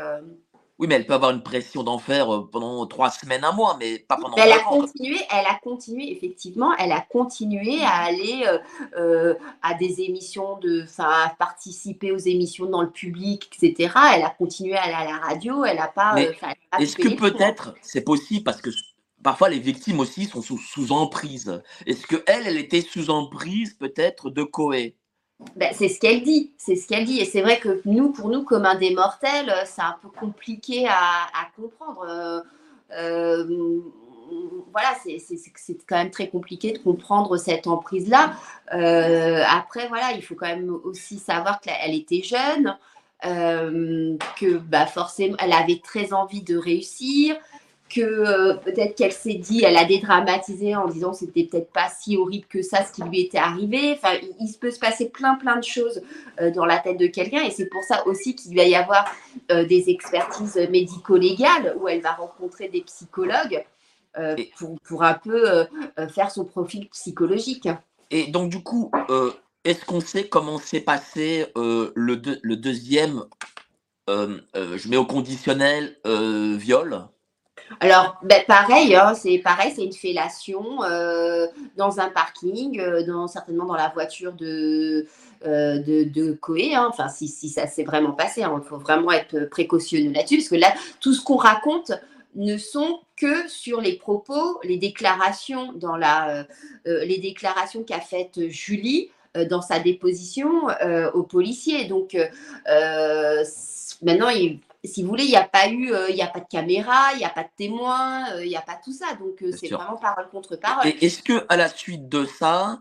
Oui, 0.80 0.88
mais 0.88 0.96
elle 0.96 1.08
peut 1.08 1.14
avoir 1.16 1.32
une 1.32 1.44
pression 1.44 1.84
d'enfer 1.84 2.34
euh, 2.34 2.50
pendant 2.52 2.86
3 2.86 3.12
semaines, 3.12 3.44
un 3.44 3.52
mois, 3.52 3.78
mais 3.80 4.00
pas 4.00 4.18
pendant 4.18 4.38
elle 4.38 4.52
9 4.52 4.62
a 4.64 4.68
ans. 4.68 4.82
continué, 4.82 5.18
elle 5.32 5.46
a 5.48 5.56
continué 5.64 6.12
effectivement, 6.12 6.76
elle 6.78 6.92
a 6.92 7.02
continué 7.02 7.82
à 7.84 7.94
aller 8.04 8.46
euh, 8.48 8.60
euh, 8.98 9.36
à 9.64 9.76
des 9.76 10.02
émissions 10.02 10.58
de, 10.60 10.84
enfin, 10.84 11.06
à 11.10 11.30
participer 11.38 12.12
aux 12.12 12.18
émissions 12.18 12.68
dans 12.68 12.84
le 12.84 12.92
public, 12.92 13.50
etc. 13.62 13.94
Elle 14.16 14.24
a 14.24 14.30
continué 14.30 14.76
à 14.76 14.84
aller 14.84 14.94
à 14.94 15.06
la 15.06 15.18
radio. 15.20 15.66
Elle 15.66 15.80
a 15.80 15.88
pas. 15.88 16.16
Euh, 16.20 16.34
pas 16.42 16.54
Est-ce 16.80 16.98
que 16.98 17.10
peut-être 17.10 17.76
c'est 17.82 18.04
possible 18.04 18.44
parce 18.44 18.62
que 18.62 18.72
parfois 19.24 19.50
les 19.50 19.60
victimes 19.60 20.00
aussi 20.02 20.26
sont 20.26 20.42
sous, 20.44 20.60
sous 20.60 20.92
emprise. 20.92 21.62
Est-ce 21.88 22.08
que 22.08 22.24
elle, 22.28 22.48
elle 22.48 22.58
était 22.58 22.82
sous 22.82 23.10
emprise 23.10 23.76
peut-être 23.76 24.30
de 24.30 24.44
Coé? 24.44 24.97
Ben, 25.56 25.72
c'est 25.74 25.88
ce 25.88 26.00
qu'elle 26.00 26.24
dit, 26.24 26.52
c'est 26.58 26.76
ce 26.76 26.88
qu'elle 26.88 27.06
dit. 27.06 27.20
Et 27.20 27.26
c'est 27.26 27.42
vrai 27.42 27.60
que 27.60 27.82
nous, 27.86 28.12
pour 28.12 28.30
nous, 28.30 28.44
communs 28.44 28.76
des 28.76 28.94
mortels, 28.94 29.50
euh, 29.50 29.64
c'est 29.66 29.82
un 29.82 29.96
peu 30.02 30.10
compliqué 30.10 30.88
à, 30.88 31.26
à 31.26 31.48
comprendre. 31.56 32.06
Euh, 32.08 32.42
euh, 32.92 33.82
voilà, 34.72 34.96
c'est 35.04 35.18
quand 35.88 35.98
même 35.98 36.12
très 36.12 36.30
compliqué 36.30 36.74
de 36.74 36.80
comprendre 36.80 37.38
cette 37.38 37.68
emprise-là. 37.68 38.34
Euh, 38.74 39.44
après, 39.50 39.88
voilà, 39.88 40.12
il 40.14 40.22
faut 40.22 40.36
quand 40.36 40.48
même 40.48 40.76
aussi 40.84 41.20
savoir 41.20 41.60
qu'elle 41.62 41.96
était 41.96 42.22
jeune, 42.22 42.78
euh, 43.26 44.18
que 44.40 44.58
bah, 44.58 44.86
forcément, 44.86 45.36
elle 45.40 45.54
avait 45.54 45.82
très 45.84 46.14
envie 46.14 46.42
de 46.42 46.58
réussir, 46.58 47.36
que 47.90 48.02
euh, 48.02 48.54
peut-être 48.56 48.96
qu'elle 48.96 49.12
s'est 49.12 49.36
dit, 49.36 49.64
elle 49.64 49.78
a 49.78 49.86
dédramatisé 49.86 50.76
en 50.76 50.88
disant 50.88 51.12
que 51.12 51.18
c'était 51.18 51.44
peut-être 51.44 51.72
pas 51.72 51.90
si 51.90 52.18
horrible 52.18 52.46
que 52.48 52.62
ça 52.62 52.86
ce 52.86 52.94
qui 52.94 53.04
lui 53.04 53.22
était 53.22 53.38
arrivé. 53.38 53.94
Enfin, 53.94 54.16
il, 54.40 54.54
peut 54.60 54.72
se 54.72 54.80
passer 54.80 55.10
plein 55.10 55.36
plein 55.36 55.58
de 55.58 55.64
choses 55.64 56.02
dans 56.56 56.66
la 56.66 56.80
tête 56.80 56.98
de 56.98 57.08
quelqu'un 57.08 57.44
et 57.44 57.52
c'est 57.52 57.68
pour 57.68 57.84
ça 57.84 58.06
aussi 58.08 58.36
qu'il 58.36 58.56
va 58.56 58.64
y 58.64 58.76
avoir 58.76 59.06
des 59.50 59.90
expertises 59.90 60.56
médico-légales 60.72 61.76
où 61.80 61.88
elle 61.88 62.02
va 62.02 62.14
rencontrer 62.14 62.70
des 62.70 62.82
psychologues 62.82 63.64
euh, 64.20 64.36
pour, 64.84 65.04
un 65.04 65.14
peu 65.14 65.48
euh, 65.48 65.66
euh, 66.00 66.08
faire 66.08 66.32
son 66.32 66.44
profil 66.44 66.90
psychologique. 66.90 67.70
Et 68.10 68.28
donc, 68.28 68.50
du 68.50 68.64
coup, 68.64 68.92
est-ce 69.64 69.86
qu'on 69.86 70.00
sait 70.00 70.28
comment 70.28 70.58
s'est 70.58 70.82
passé 70.82 71.46
le, 71.56 72.22
le, 72.42 72.56
deuxième, 72.56 73.26
je 74.08 74.90
mets 74.90 74.98
au 74.98 75.06
conditionnel, 75.06 75.98
viol? 76.06 77.08
Alors, 77.80 78.18
ben, 78.24 78.42
pareil, 78.48 78.96
hein, 78.96 79.14
c'est 79.14 79.40
pareil, 79.40 79.74
c'est 79.76 79.84
une 79.84 79.94
fellation 79.94 80.80
dans 81.76 82.00
un 82.00 82.10
parking, 82.10 82.82
dans, 83.06 83.28
certainement 83.28 83.66
dans 83.66 83.76
la 83.76 83.90
voiture 83.90 84.34
de, 84.34 85.06
de, 85.44 86.04
de 86.04 86.32
Coé. 86.34 86.76
Hein. 86.76 86.88
enfin, 86.90 87.10
si, 87.10 87.28
ça 87.28 87.68
s'est 87.68 87.84
vraiment 87.84 88.14
passé, 88.14 88.44
hein, 88.44 88.62
il 88.64 88.68
faut 88.68 88.78
vraiment 88.78 89.12
être 89.12 89.50
précautionneux 89.50 90.14
là-dessus, 90.14 90.38
parce 90.38 90.50
que 90.50 90.56
là, 90.56 90.74
tout 91.02 91.14
ce 91.14 91.24
qu'on 91.24 91.36
raconte, 91.36 91.92
ne 92.38 92.58
sont 92.58 93.00
que 93.16 93.48
sur 93.50 93.82
les 93.82 93.94
propos, 93.94 94.60
les 94.64 94.78
déclarations 94.78 95.74
dans 95.74 95.98
la, 95.98 96.30
euh, 96.30 96.44
euh, 96.88 97.06
les 97.06 97.18
déclarations 97.18 97.84
qu'a 97.84 98.00
faites 98.00 98.48
Julie 98.48 99.10
euh, 99.36 99.46
dans 99.46 99.62
sa 99.62 99.80
déposition 99.80 100.68
aux 101.14 101.24
policiers. 101.24 101.86
Donc 101.86 102.16
maintenant, 104.04 104.30
si 104.88 105.04
vous 105.04 105.10
voulez, 105.10 105.26
il 105.26 105.30
n'y 105.30 105.36
a 105.36 105.48
pas 105.48 105.70
eu, 105.70 105.92
il 106.10 106.16
n'y 106.16 106.22
a 106.22 106.28
pas 106.28 106.40
de 106.40 106.48
caméra, 106.50 107.14
il 107.14 107.20
n'y 107.20 107.26
a 107.26 107.30
pas 107.30 107.44
de 107.44 107.50
témoins, 107.58 108.40
il 108.42 108.48
n'y 108.48 108.56
a 108.56 108.62
pas 108.62 108.80
tout 108.84 108.94
ça. 108.94 109.14
Donc 109.20 109.44
c'est 109.58 109.70
vraiment 109.70 109.98
parole 109.98 110.30
contre 110.30 110.56
parole. 110.56 110.88
Est-ce 111.02 111.22
que 111.22 111.46
à 111.50 111.58
la 111.58 111.70
suite 111.70 112.10
de 112.10 112.26
ça, 112.26 112.80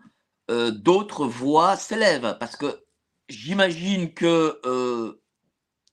d'autres 0.49 1.27
voix 1.27 1.77
s'élèvent? 1.77 2.37
Parce 2.41 2.57
que 2.57 2.83
j'imagine 3.29 4.15
que 4.15 4.61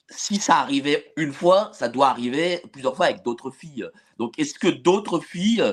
si 0.09 0.37
ça 0.37 0.57
arrivait 0.57 1.11
une 1.17 1.33
fois, 1.33 1.71
ça 1.73 1.89
doit 1.89 2.09
arriver 2.09 2.61
plusieurs 2.71 2.95
fois 2.95 3.07
avec 3.07 3.23
d'autres 3.23 3.51
filles. 3.51 3.87
Donc, 4.17 4.37
est-ce 4.37 4.53
que 4.53 4.67
d'autres 4.67 5.19
filles 5.19 5.63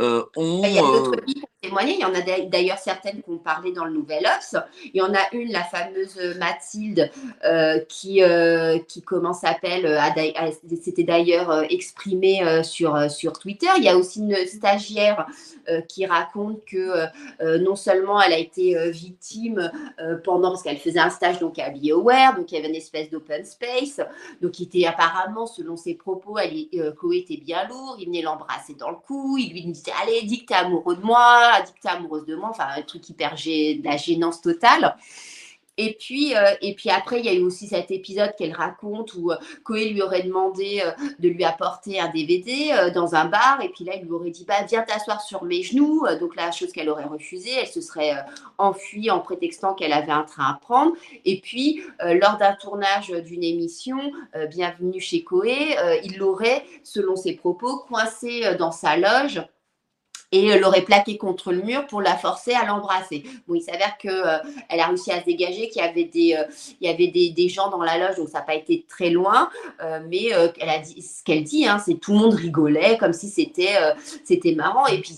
euh, 0.00 0.24
ont. 0.36 0.62
Il 0.64 0.72
y 0.72 0.78
a 0.78 0.82
d'autres 0.82 1.24
filles 1.24 1.44
il 1.66 2.00
y 2.00 2.04
en 2.04 2.14
a 2.14 2.20
d'ailleurs 2.46 2.78
certaines 2.78 3.22
qu'on 3.22 3.38
parlait 3.38 3.72
dans 3.72 3.84
le 3.84 3.92
Nouvel 3.92 4.26
Ops. 4.26 4.56
Il 4.92 4.98
y 4.98 5.02
en 5.02 5.12
a 5.14 5.20
une, 5.32 5.52
la 5.52 5.62
fameuse 5.62 6.18
Mathilde, 6.38 7.10
euh, 7.44 7.78
qui, 7.88 8.22
euh, 8.22 8.78
qui, 8.78 9.02
comment 9.02 9.32
s'appelle, 9.32 9.86
euh, 9.86 9.98
c'était 10.82 11.02
d'ailleurs 11.02 11.64
exprimé 11.70 12.62
sur, 12.62 13.10
sur 13.10 13.38
Twitter. 13.38 13.68
Il 13.76 13.84
y 13.84 13.88
a 13.88 13.96
aussi 13.96 14.20
une 14.20 14.36
stagiaire 14.46 15.26
qui 15.88 16.06
raconte 16.06 16.64
que 16.64 17.06
non 17.58 17.76
seulement 17.76 18.20
elle 18.20 18.32
a 18.32 18.38
été 18.38 18.90
victime 18.90 19.70
pendant, 20.24 20.50
parce 20.50 20.62
qu'elle 20.62 20.78
faisait 20.78 21.00
un 21.00 21.10
stage 21.10 21.38
donc 21.38 21.58
à 21.58 21.70
BioWare, 21.70 22.36
donc 22.36 22.52
il 22.52 22.56
y 22.56 22.58
avait 22.58 22.68
une 22.68 22.74
espèce 22.74 23.10
d'open 23.10 23.44
space, 23.44 24.00
donc 24.40 24.58
il 24.58 24.64
était 24.64 24.86
apparemment, 24.86 25.46
selon 25.46 25.76
ses 25.76 25.94
propos, 25.94 26.38
elle, 26.38 26.52
Chloé 26.96 27.18
était 27.18 27.36
bien 27.36 27.66
lourd, 27.68 27.96
il 27.98 28.06
venait 28.06 28.22
l'embrasser 28.22 28.74
dans 28.74 28.90
le 28.90 28.96
cou, 28.96 29.36
il 29.38 29.52
lui 29.52 29.62
disait 29.64 29.92
Allez, 30.02 30.22
dis 30.22 30.42
que 30.42 30.46
t'es 30.46 30.54
amoureux 30.54 30.96
de 30.96 31.02
moi, 31.02 31.53
addictée 31.54 31.88
amoureuse 31.88 32.26
de 32.26 32.34
moi, 32.34 32.50
enfin 32.50 32.66
un 32.76 32.82
truc 32.82 33.08
hyper 33.08 33.36
gê... 33.36 33.80
la 33.84 33.96
gênance 33.96 34.40
totale. 34.40 34.96
Et 35.76 35.96
puis, 35.98 36.36
euh, 36.36 36.54
et 36.62 36.74
puis 36.74 36.88
après, 36.90 37.18
il 37.18 37.26
y 37.26 37.28
a 37.28 37.32
eu 37.32 37.42
aussi 37.42 37.66
cet 37.66 37.90
épisode 37.90 38.34
qu'elle 38.36 38.52
raconte 38.52 39.14
où 39.14 39.32
euh, 39.32 39.36
Koé 39.64 39.88
lui 39.88 40.02
aurait 40.02 40.22
demandé 40.22 40.82
euh, 40.84 40.92
de 41.18 41.28
lui 41.28 41.44
apporter 41.44 41.98
un 41.98 42.08
DVD 42.08 42.90
dans 42.94 43.14
un 43.14 43.24
bar. 43.24 43.60
Et 43.62 43.70
puis 43.70 43.84
là, 43.84 43.94
il 43.96 44.04
lui 44.04 44.12
aurait 44.12 44.30
dit 44.30 44.44
bah, 44.46 44.62
Viens 44.68 44.82
t'asseoir 44.82 45.20
sur 45.20 45.42
mes 45.44 45.62
genoux. 45.62 46.06
donc, 46.20 46.36
la 46.36 46.52
chose 46.52 46.72
qu'elle 46.72 46.88
aurait 46.88 47.04
refusée, 47.04 47.52
elle 47.60 47.66
se 47.66 47.80
serait 47.80 48.14
enfuie 48.58 49.10
en 49.10 49.18
prétextant 49.18 49.74
qu'elle 49.74 49.92
avait 49.92 50.12
un 50.12 50.22
train 50.22 50.44
à 50.44 50.58
prendre. 50.60 50.92
Et 51.24 51.40
puis, 51.40 51.82
lors 52.00 52.36
d'un 52.36 52.52
tournage 52.52 53.08
d'une 53.08 53.42
émission, 53.42 54.12
Bienvenue 54.50 55.00
chez 55.00 55.24
Koé, 55.24 55.76
il 56.04 56.18
l'aurait, 56.18 56.64
selon 56.82 57.16
ses 57.16 57.34
propos, 57.34 57.78
coincé 57.88 58.54
dans 58.58 58.72
sa 58.72 58.96
loge 58.96 59.42
et 60.32 60.58
l'aurait 60.58 60.82
plaqué 60.82 61.16
contre 61.16 61.52
le 61.52 61.62
mur 61.62 61.86
pour 61.86 62.00
la 62.00 62.16
forcer 62.16 62.52
à 62.52 62.64
l'embrasser. 62.64 63.24
Bon, 63.46 63.54
il 63.54 63.62
s'avère 63.62 63.96
qu'elle 63.98 64.12
euh, 64.12 64.38
elle 64.68 64.80
a 64.80 64.86
réussi 64.86 65.12
à 65.12 65.20
se 65.20 65.26
dégager, 65.26 65.68
qu'il 65.68 65.82
y 65.82 65.84
avait 65.84 66.04
des, 66.04 66.36
euh, 66.38 66.44
il 66.80 66.88
y 66.88 66.90
avait 66.90 67.08
des, 67.08 67.30
des, 67.30 67.48
gens 67.48 67.70
dans 67.70 67.82
la 67.82 67.98
loge, 67.98 68.16
donc 68.16 68.28
ça 68.28 68.38
n'a 68.38 68.44
pas 68.44 68.54
été 68.54 68.84
très 68.88 69.10
loin. 69.10 69.48
Euh, 69.82 70.00
mais 70.08 70.26
elle 70.58 70.68
a 70.68 70.78
dit, 70.78 71.00
ce 71.02 71.22
qu'elle 71.24 71.44
dit, 71.44 71.66
hein, 71.66 71.78
c'est 71.84 71.94
tout 71.94 72.12
le 72.12 72.18
monde 72.18 72.34
rigolait 72.34 72.98
comme 72.98 73.12
si 73.12 73.28
c'était, 73.28 73.76
c'était 74.24 74.54
marrant. 74.54 74.86
Et 74.86 75.00
puis 75.00 75.14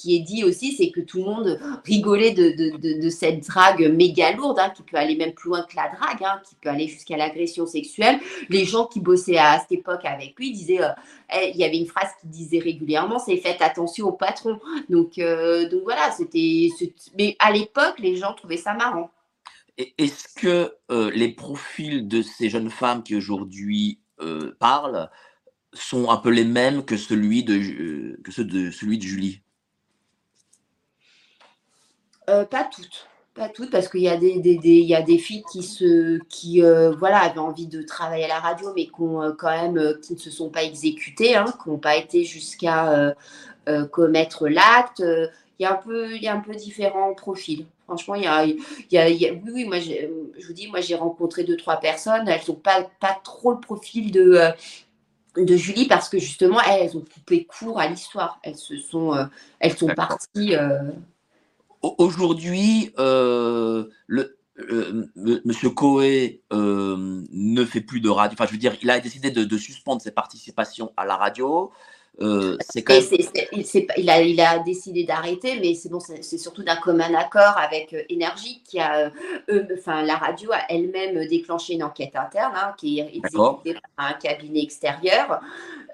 qui 0.00 0.16
est 0.16 0.20
dit 0.20 0.44
aussi, 0.44 0.72
c'est 0.72 0.90
que 0.90 1.00
tout 1.00 1.18
le 1.18 1.24
monde 1.24 1.60
rigolait 1.84 2.32
de, 2.32 3.08
cette 3.10 3.46
drague 3.46 3.92
méga 3.94 4.32
lourde, 4.32 4.58
hein, 4.58 4.70
qui 4.70 4.82
peut 4.82 4.96
aller 4.96 5.14
même 5.14 5.32
plus 5.32 5.50
loin 5.50 5.62
que 5.62 5.76
la 5.76 5.88
drague, 5.88 6.22
hein, 6.24 6.40
qui 6.48 6.54
peut 6.54 6.70
aller 6.70 6.88
jusqu'à 6.88 7.16
l'agression 7.16 7.66
sexuelle. 7.66 8.18
Les 8.48 8.64
gens 8.64 8.86
qui 8.86 9.00
bossaient 9.00 9.36
à, 9.36 9.58
cette 9.58 9.72
époque 9.72 10.04
avec 10.04 10.38
lui 10.38 10.52
disaient, 10.52 10.82
euh, 10.82 10.92
eh, 11.34 11.50
il 11.50 11.56
y 11.56 11.64
avait 11.64 11.76
une 11.76 11.86
phrase 11.86 12.08
qui 12.20 12.28
disait 12.28 12.60
régulièrement, 12.60 13.18
c'est 13.18 13.36
faites 13.36 13.60
attention 13.60 14.08
au 14.08 14.12
patron. 14.12 14.58
Donc, 14.88 15.18
euh, 15.18 15.68
donc 15.68 15.82
voilà, 15.82 16.10
c'était. 16.12 16.68
Mais 17.18 17.36
à 17.38 17.52
l'époque, 17.52 17.98
les 17.98 18.16
gens 18.16 18.32
trouvaient 18.32 18.56
ça 18.56 18.72
marrant. 18.72 19.10
Est-ce 19.76 20.28
que 20.34 20.74
euh, 20.90 21.10
les 21.14 21.28
profils 21.28 22.08
de 22.08 22.22
ces 22.22 22.48
jeunes 22.48 22.70
femmes 22.70 23.02
qui 23.02 23.16
aujourd'hui 23.16 24.00
parlent 24.58 25.10
sont 25.72 26.10
un 26.10 26.18
peu 26.18 26.28
les 26.28 26.44
mêmes 26.44 26.84
que 26.84 26.98
celui 26.98 27.42
de, 27.42 28.20
que 28.22 28.32
ceux 28.32 28.44
de 28.44 28.70
celui 28.70 28.98
de 28.98 29.04
Julie? 29.04 29.42
Euh, 32.30 32.44
pas 32.44 32.64
toutes. 32.64 33.06
Pas 33.34 33.48
toutes, 33.48 33.70
parce 33.70 33.88
qu'il 33.88 34.00
y, 34.00 34.08
a 34.08 34.16
des, 34.16 34.40
y 34.42 34.94
a 34.94 35.02
des 35.02 35.18
filles 35.18 35.44
qui, 35.52 35.62
se, 35.62 36.18
qui 36.28 36.64
euh, 36.64 36.90
voilà, 36.90 37.18
avaient 37.18 37.38
envie 37.38 37.68
de 37.68 37.80
travailler 37.80 38.24
à 38.24 38.28
la 38.28 38.40
radio, 38.40 38.72
mais 38.74 38.86
qui, 38.86 38.92
euh, 39.00 39.32
quand 39.38 39.50
même, 39.50 39.98
qui 40.02 40.14
ne 40.14 40.18
se 40.18 40.30
sont 40.30 40.50
pas 40.50 40.64
exécutées, 40.64 41.36
hein, 41.36 41.44
qui 41.62 41.68
n'ont 41.68 41.78
pas 41.78 41.96
été 41.96 42.24
jusqu'à 42.24 43.14
commettre 43.92 44.48
l'acte. 44.48 45.00
Il 45.00 45.62
y, 45.62 45.64
a 45.64 45.72
un 45.72 45.76
peu, 45.76 46.16
il 46.16 46.22
y 46.22 46.26
a 46.26 46.34
un 46.34 46.40
peu 46.40 46.54
différents 46.54 47.14
profils. 47.14 47.66
Franchement, 47.84 48.16
il 48.16 48.24
y 48.24 48.26
a, 48.26 48.44
il 48.44 48.58
y 48.90 48.98
a, 48.98 49.32
oui, 49.32 49.50
oui, 49.52 49.64
moi, 49.64 49.78
je 49.78 50.46
vous 50.46 50.52
dis, 50.52 50.66
moi, 50.66 50.80
j'ai 50.80 50.96
rencontré 50.96 51.44
deux, 51.44 51.56
trois 51.56 51.76
personnes. 51.76 52.26
Elles 52.26 52.40
n'ont 52.48 52.54
pas, 52.54 52.90
pas 52.98 53.20
trop 53.22 53.52
le 53.52 53.60
profil 53.60 54.10
de, 54.10 54.40
de 55.36 55.56
Julie 55.56 55.86
parce 55.86 56.08
que 56.08 56.18
justement, 56.18 56.60
elles, 56.62 56.96
ont 56.96 57.04
coupé 57.04 57.44
court 57.44 57.78
à 57.78 57.86
l'histoire. 57.86 58.40
Elles 58.42 58.56
se 58.56 58.76
sont, 58.76 59.14
elles 59.60 59.76
sont 59.76 59.86
parties. 59.88 60.56
Aujourd'hui, 61.82 62.92
euh, 62.98 63.86
le, 64.06 64.38
euh, 64.58 65.06
Monsieur 65.16 65.70
Coé 65.70 66.42
euh, 66.52 67.22
ne 67.32 67.64
fait 67.64 67.80
plus 67.80 68.00
de 68.00 68.10
radio. 68.10 68.34
Enfin, 68.34 68.46
je 68.46 68.52
veux 68.52 68.58
dire, 68.58 68.76
il 68.82 68.90
a 68.90 69.00
décidé 69.00 69.30
de, 69.30 69.58
suspendre 69.58 70.02
ses 70.02 70.10
participations 70.10 70.92
à 70.96 71.06
la 71.06 71.16
radio. 71.16 71.70
c'est 72.18 72.82
quand 72.82 72.94
il, 73.96 74.10
a, 74.10 74.20
il, 74.20 74.40
a, 74.42 74.58
décidé 74.58 75.04
d'arrêter, 75.04 75.58
mais 75.58 75.74
c'est 75.74 75.88
bon, 75.88 76.00
c'est 76.00 76.36
surtout 76.36 76.62
d'un 76.62 76.76
commun 76.76 77.14
accord 77.14 77.56
avec 77.56 77.96
Énergie 78.10 78.62
qui 78.62 78.78
a, 78.78 79.10
enfin, 79.78 80.02
la 80.02 80.16
radio 80.16 80.52
a 80.52 80.60
elle-même 80.68 81.26
déclenché 81.28 81.72
une 81.72 81.82
enquête 81.82 82.14
interne 82.14 82.52
hein, 82.56 82.74
qui 82.76 82.98
est 82.98 83.16
exécutée 83.16 83.80
par 83.96 84.06
un 84.06 84.12
cabinet 84.12 84.62
extérieur. 84.62 85.40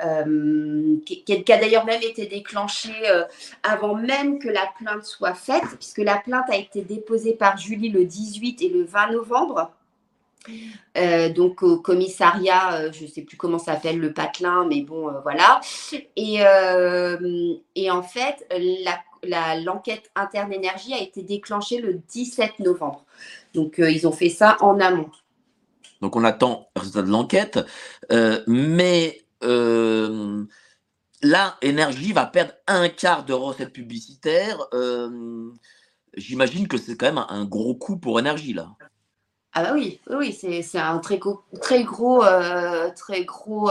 Euh, 0.04 0.96
qui, 1.06 1.24
a 1.32 1.56
d'ailleurs 1.56 1.86
même 1.86 2.02
été 2.02 2.26
déclenchée 2.26 3.08
euh, 3.08 3.24
avant 3.62 3.94
même 3.94 4.38
que 4.38 4.48
la 4.48 4.68
plainte 4.78 5.04
soit 5.04 5.34
faite, 5.34 5.64
puisque 5.78 5.98
la 5.98 6.18
plainte 6.18 6.50
a 6.50 6.56
été 6.56 6.82
déposée 6.82 7.32
par 7.32 7.56
Julie 7.56 7.88
le 7.88 8.04
18 8.04 8.62
et 8.62 8.68
le 8.68 8.84
20 8.84 9.12
novembre. 9.12 9.70
Euh, 10.96 11.30
donc 11.30 11.62
au 11.62 11.78
commissariat, 11.78 12.92
je 12.92 13.04
ne 13.04 13.08
sais 13.08 13.22
plus 13.22 13.36
comment 13.36 13.58
s'appelle 13.58 13.98
le 13.98 14.12
patelin, 14.12 14.66
mais 14.66 14.82
bon, 14.82 15.10
voilà. 15.22 15.60
Et, 16.16 16.40
et, 17.74 17.90
en 17.90 18.02
fait, 18.02 18.46
l'enquête 19.64 20.10
interne 20.14 20.52
énergie 20.52 20.92
a 20.92 21.00
été 21.00 21.22
déclenchée 21.22 21.80
le 21.80 21.94
17 21.94 22.60
novembre. 22.60 23.04
Donc 23.54 23.76
ils 23.78 24.06
ont 24.06 24.12
fait 24.12 24.28
ça 24.28 24.56
en 24.60 24.78
amont. 24.78 25.10
Donc 26.02 26.14
on 26.14 26.22
attend 26.24 26.68
le 26.76 26.80
résultat 26.80 27.02
de 27.02 27.10
l'enquête, 27.10 27.58
mais 28.46 29.25
euh, 29.46 30.44
là, 31.22 31.56
Énergie 31.62 32.12
va 32.12 32.26
perdre 32.26 32.52
un 32.66 32.88
quart 32.88 33.24
de 33.24 33.32
recettes 33.32 33.72
publicitaires. 33.72 34.58
Euh, 34.74 35.50
j'imagine 36.16 36.68
que 36.68 36.76
c'est 36.76 36.96
quand 36.96 37.06
même 37.06 37.24
un, 37.28 37.44
gros 37.44 37.74
coup 37.74 37.96
pour 37.96 38.18
Énergie, 38.18 38.52
là. 38.52 38.70
Ah 39.58 39.62
bah 39.62 39.70
oui, 39.72 40.00
oui, 40.10 40.34
c'est 40.34 40.78
un 40.78 40.98
très 40.98 41.16
gros, 41.16 41.40
très 41.62 41.82
gros, 41.82 42.22
euh, 42.22 42.90
très 42.94 43.24
gros 43.24 43.70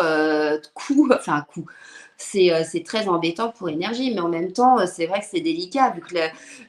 coup, 0.74 1.08
enfin 1.14 1.46
coup. 1.48 1.68
c'est 2.18 2.84
très 2.84 3.08
embêtant 3.08 3.52
pour 3.52 3.70
énergie. 3.70 4.12
Mais 4.16 4.22
en 4.22 4.30
même 4.30 4.52
temps, 4.52 4.88
c'est 4.88 5.06
vrai 5.06 5.20
que 5.20 5.28
c'est 5.30 5.42
délicat 5.42 5.92
vu 5.92 6.02
que 6.02 6.16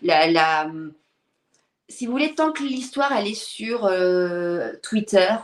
la, 0.03 0.31
la, 0.31 0.71
si 1.89 2.05
vous 2.05 2.13
voulez, 2.13 2.35
tant 2.35 2.53
que 2.53 2.63
l'histoire 2.63 3.11
elle 3.13 3.29
est 3.29 3.35
sur 3.35 3.91
Twitter, 4.83 5.35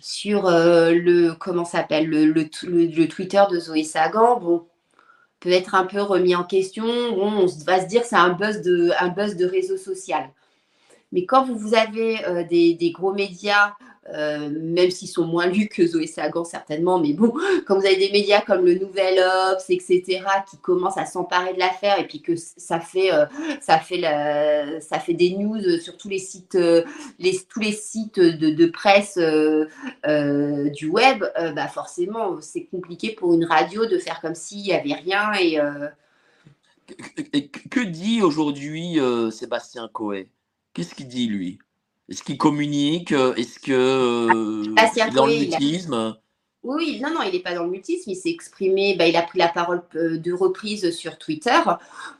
sur 0.00 0.50
le 0.50 1.32
comment 1.32 1.64
s'appelle 1.64 2.08
le, 2.08 3.08
Twitter 3.08 3.42
de 3.50 3.58
Zoé 3.58 3.84
Sagan, 3.84 4.66
peut 5.40 5.50
être 5.50 5.74
un 5.74 5.84
peu 5.84 6.00
remis 6.00 6.34
en 6.34 6.44
question. 6.44 6.84
on 6.84 7.46
va 7.66 7.80
se 7.80 7.86
dire 7.86 8.04
c'est 8.04 8.16
un 8.16 8.30
buzz 8.30 8.62
de 8.62 8.90
un 8.98 9.08
buzz 9.08 9.36
réseau 9.44 9.76
social. 9.76 10.30
Mais 11.12 11.24
quand 11.24 11.44
vous, 11.44 11.74
avez 11.74 12.24
euh, 12.26 12.44
des, 12.44 12.92
gros 12.94 13.12
médias, 13.12 13.72
euh, 14.14 14.50
même 14.50 14.90
s'ils 14.90 15.08
sont 15.08 15.24
moins 15.24 15.46
lus 15.46 15.68
que 15.68 15.86
Zoé 15.86 16.06
Sagan 16.06 16.44
certainement, 16.44 16.98
mais 16.98 17.12
bon, 17.12 17.32
quand 17.66 17.78
vous 17.78 17.86
avez 17.86 17.96
des 17.96 18.10
médias 18.10 18.40
comme 18.40 18.64
le 18.64 18.74
Nouvel 18.74 19.18
Obs, 19.52 19.64
etc., 19.68 20.24
qui 20.48 20.58
commencent 20.58 20.98
à 20.98 21.06
s'emparer 21.06 21.54
de 21.54 21.58
l'affaire 21.58 21.98
et 21.98 22.06
puis 22.06 22.22
que 22.22 22.34
ça 22.36 22.80
fait, 22.80 23.12
euh, 23.12 23.26
ça, 23.60 23.78
fait 23.78 24.00
ça 24.80 24.98
fait 24.98 25.14
des 25.14 25.30
news 25.30 25.78
sur 25.80 25.96
tous 25.96 26.08
les 26.08 26.18
sites, 26.18 26.58
tous 27.48 27.60
les 27.60 27.72
sites 27.72 28.20
de, 28.20 28.66
presse 28.66 29.18
du 29.18 30.88
web, 30.88 31.24
bah 31.54 31.68
forcément, 31.68 32.40
c'est 32.40 32.64
compliqué 32.64 33.12
pour 33.12 33.34
une 33.34 33.44
radio 33.44 33.86
de 33.86 33.98
faire 33.98 34.20
comme 34.20 34.34
s'il 34.34 34.62
n'y 34.62 34.72
avait 34.72 34.94
rien 34.94 35.32
et 35.34 35.58
que 37.70 37.80
dit 37.80 38.22
aujourd'hui 38.22 38.98
Sébastien 39.30 39.88
Coé 39.92 40.28
Qu'est-ce 40.76 40.94
qu'il 40.94 41.08
dit, 41.08 41.26
lui? 41.26 41.58
Est-ce 42.08 42.22
qu'il 42.22 42.38
communique 42.38 43.12
Est-ce 43.12 43.58
que 43.58 43.72
euh, 43.72 44.74
ah, 44.76 44.86
est 44.86 45.10
dans 45.14 45.26
le 45.26 45.34
mutisme? 45.34 46.16
Oui, 46.62 47.00
non, 47.00 47.10
non, 47.14 47.22
il 47.22 47.32
n'est 47.32 47.40
pas 47.40 47.54
dans 47.54 47.64
le 47.64 47.70
mutisme. 47.70 48.10
Il 48.10 48.16
s'est 48.16 48.30
exprimé, 48.30 48.96
bah, 48.96 49.06
il 49.06 49.16
a 49.16 49.22
pris 49.22 49.38
la 49.38 49.48
parole 49.48 49.82
euh, 49.96 50.16
deux 50.18 50.34
reprises 50.34 50.90
sur 50.90 51.18
Twitter 51.18 51.58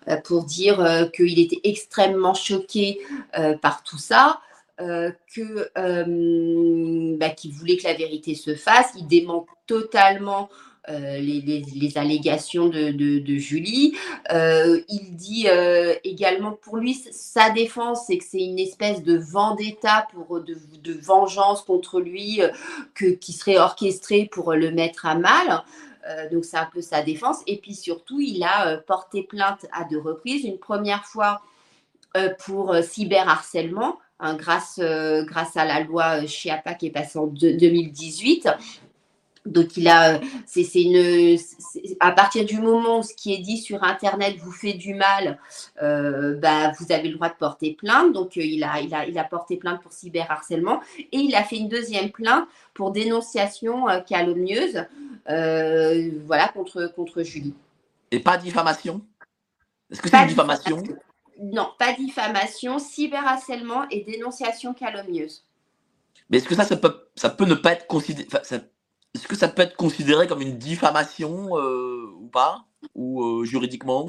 euh, 0.08 0.16
pour 0.16 0.44
dire 0.44 1.08
qu'il 1.14 1.38
était 1.38 1.60
extrêmement 1.64 2.34
choqué 2.34 3.00
par 3.62 3.82
tout 3.82 3.98
ça. 3.98 4.40
que 4.78 5.70
bah, 7.16 7.30
qu'il 7.30 7.52
voulait 7.52 7.76
que 7.76 7.84
la 7.84 7.94
vérité 7.94 8.34
se 8.34 8.54
fasse. 8.54 8.92
Il 8.96 9.06
dément 9.06 9.46
totalement 9.66 10.48
euh, 10.88 11.18
les, 11.18 11.98
allégations 11.98 12.68
de, 12.68 13.36
Julie. 13.38 13.96
Euh, 14.32 14.80
il 14.88 15.16
dit 15.16 15.46
euh, 15.48 15.94
également 16.04 16.52
pour 16.52 16.76
lui, 16.76 16.94
sa 16.94 17.50
défense, 17.50 18.04
c'est 18.06 18.18
que 18.18 18.24
c'est 18.24 18.44
une 18.44 18.60
espèce 18.60 19.02
de 19.02 19.16
vendetta, 19.16 20.06
pour, 20.12 20.40
de, 20.40 20.56
vengeance 21.02 21.62
contre 21.62 22.00
lui 22.00 22.40
que, 22.94 23.06
qui 23.06 23.32
serait 23.32 23.58
orchestrée 23.58 24.28
pour 24.30 24.52
le 24.52 24.70
mettre 24.70 25.06
à 25.06 25.16
mal. 25.16 25.64
donc 26.30 26.44
c'est 26.44 26.56
un 26.56 26.68
peu 26.72 26.82
sa 26.82 27.02
défense. 27.02 27.38
Et 27.48 27.56
puis 27.56 27.74
surtout, 27.74 28.20
il 28.20 28.44
a 28.44 28.76
porté 28.78 29.24
plainte 29.24 29.66
à 29.72 29.84
deux 29.84 30.00
reprises. 30.00 30.44
Une 30.44 30.58
première 30.58 31.04
fois 31.04 31.40
pour 32.44 32.76
cyberharcèlement. 32.76 33.98
Hein, 34.18 34.34
grâce, 34.34 34.80
grâce 34.80 35.58
à 35.58 35.66
la 35.66 35.80
loi 35.80 36.24
Chiapa 36.26 36.72
qui 36.72 36.86
est 36.86 36.90
passée 36.90 37.18
en 37.18 37.26
2018 37.26 38.48
donc 39.46 39.76
il 39.76 39.88
a, 39.88 40.20
c'est 40.46 40.62
une, 40.74 41.38
à 42.00 42.12
partir 42.12 42.44
du 42.44 42.58
moment 42.58 42.98
où 42.98 43.02
ce 43.02 43.14
qui 43.14 43.32
est 43.32 43.38
dit 43.38 43.58
sur 43.58 43.82
Internet 43.84 44.36
vous 44.38 44.52
fait 44.52 44.74
du 44.74 44.94
mal, 44.94 45.38
euh, 45.82 46.34
bah, 46.36 46.72
vous 46.78 46.92
avez 46.92 47.08
le 47.08 47.14
droit 47.14 47.28
de 47.28 47.34
porter 47.34 47.74
plainte. 47.74 48.12
Donc 48.12 48.36
euh, 48.36 48.42
il, 48.42 48.62
a, 48.64 48.80
il, 48.80 48.94
a, 48.94 49.06
il 49.06 49.18
a 49.18 49.24
porté 49.24 49.56
plainte 49.56 49.80
pour 49.82 49.92
cyberharcèlement 49.92 50.80
et 50.98 51.18
il 51.18 51.34
a 51.34 51.44
fait 51.44 51.56
une 51.56 51.68
deuxième 51.68 52.10
plainte 52.10 52.46
pour 52.74 52.90
dénonciation 52.90 53.88
euh, 53.88 54.00
calomnieuse, 54.00 54.84
voilà 55.26 56.48
contre 56.48 56.92
contre 56.94 57.22
Julie. 57.22 57.54
Et 58.10 58.20
pas 58.20 58.36
diffamation? 58.36 59.00
Est-ce 59.90 60.02
que 60.02 60.08
c'est 60.08 60.20
une 60.22 60.28
diffamation? 60.28 60.82
Non, 61.38 61.68
pas 61.78 61.92
diffamation, 61.92 62.78
cyberharcèlement 62.78 63.86
et 63.90 64.04
dénonciation 64.04 64.72
calomnieuse. 64.72 65.44
Mais 66.30 66.38
est-ce 66.38 66.48
que 66.48 66.54
ça, 66.54 66.64
ça 66.64 66.76
peut, 66.76 67.08
ça 67.14 67.28
peut 67.30 67.44
ne 67.44 67.54
pas 67.54 67.72
être 67.72 67.86
considéré, 67.86 68.26
est-ce 69.16 69.26
que 69.26 69.36
ça 69.36 69.48
peut 69.48 69.62
être 69.62 69.76
considéré 69.76 70.26
comme 70.26 70.42
une 70.42 70.58
diffamation 70.58 71.56
euh, 71.58 72.12
ou 72.20 72.28
pas? 72.28 72.64
Ou 72.94 73.22
euh, 73.22 73.44
juridiquement 73.44 74.06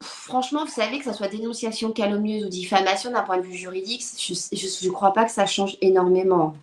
Franchement, 0.00 0.64
vous 0.64 0.70
savez 0.70 0.98
que 0.98 1.04
ça 1.04 1.12
soit 1.12 1.28
dénonciation 1.28 1.92
calomnieuse 1.92 2.44
ou 2.44 2.48
diffamation 2.48 3.10
d'un 3.10 3.22
point 3.22 3.38
de 3.38 3.42
vue 3.42 3.56
juridique, 3.56 4.02
je 4.18 4.86
ne 4.86 4.92
crois 4.92 5.12
pas 5.12 5.24
que 5.24 5.30
ça 5.30 5.46
change 5.46 5.76
énormément. 5.80 6.54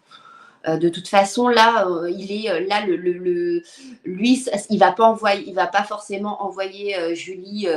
Euh, 0.67 0.77
de 0.77 0.89
toute 0.89 1.07
façon, 1.07 1.47
là, 1.47 1.87
euh, 1.87 2.09
il 2.09 2.31
est 2.31 2.51
euh, 2.51 2.65
là, 2.67 2.85
lui, 2.85 4.45
il 4.69 4.79
va 4.79 4.91
pas 4.91 5.05
envoyer, 5.05 5.43
il 5.47 5.53
va 5.53 5.67
pas 5.67 5.83
forcément 5.83 6.43
envoyer 6.43 7.15
Julie, 7.15 7.67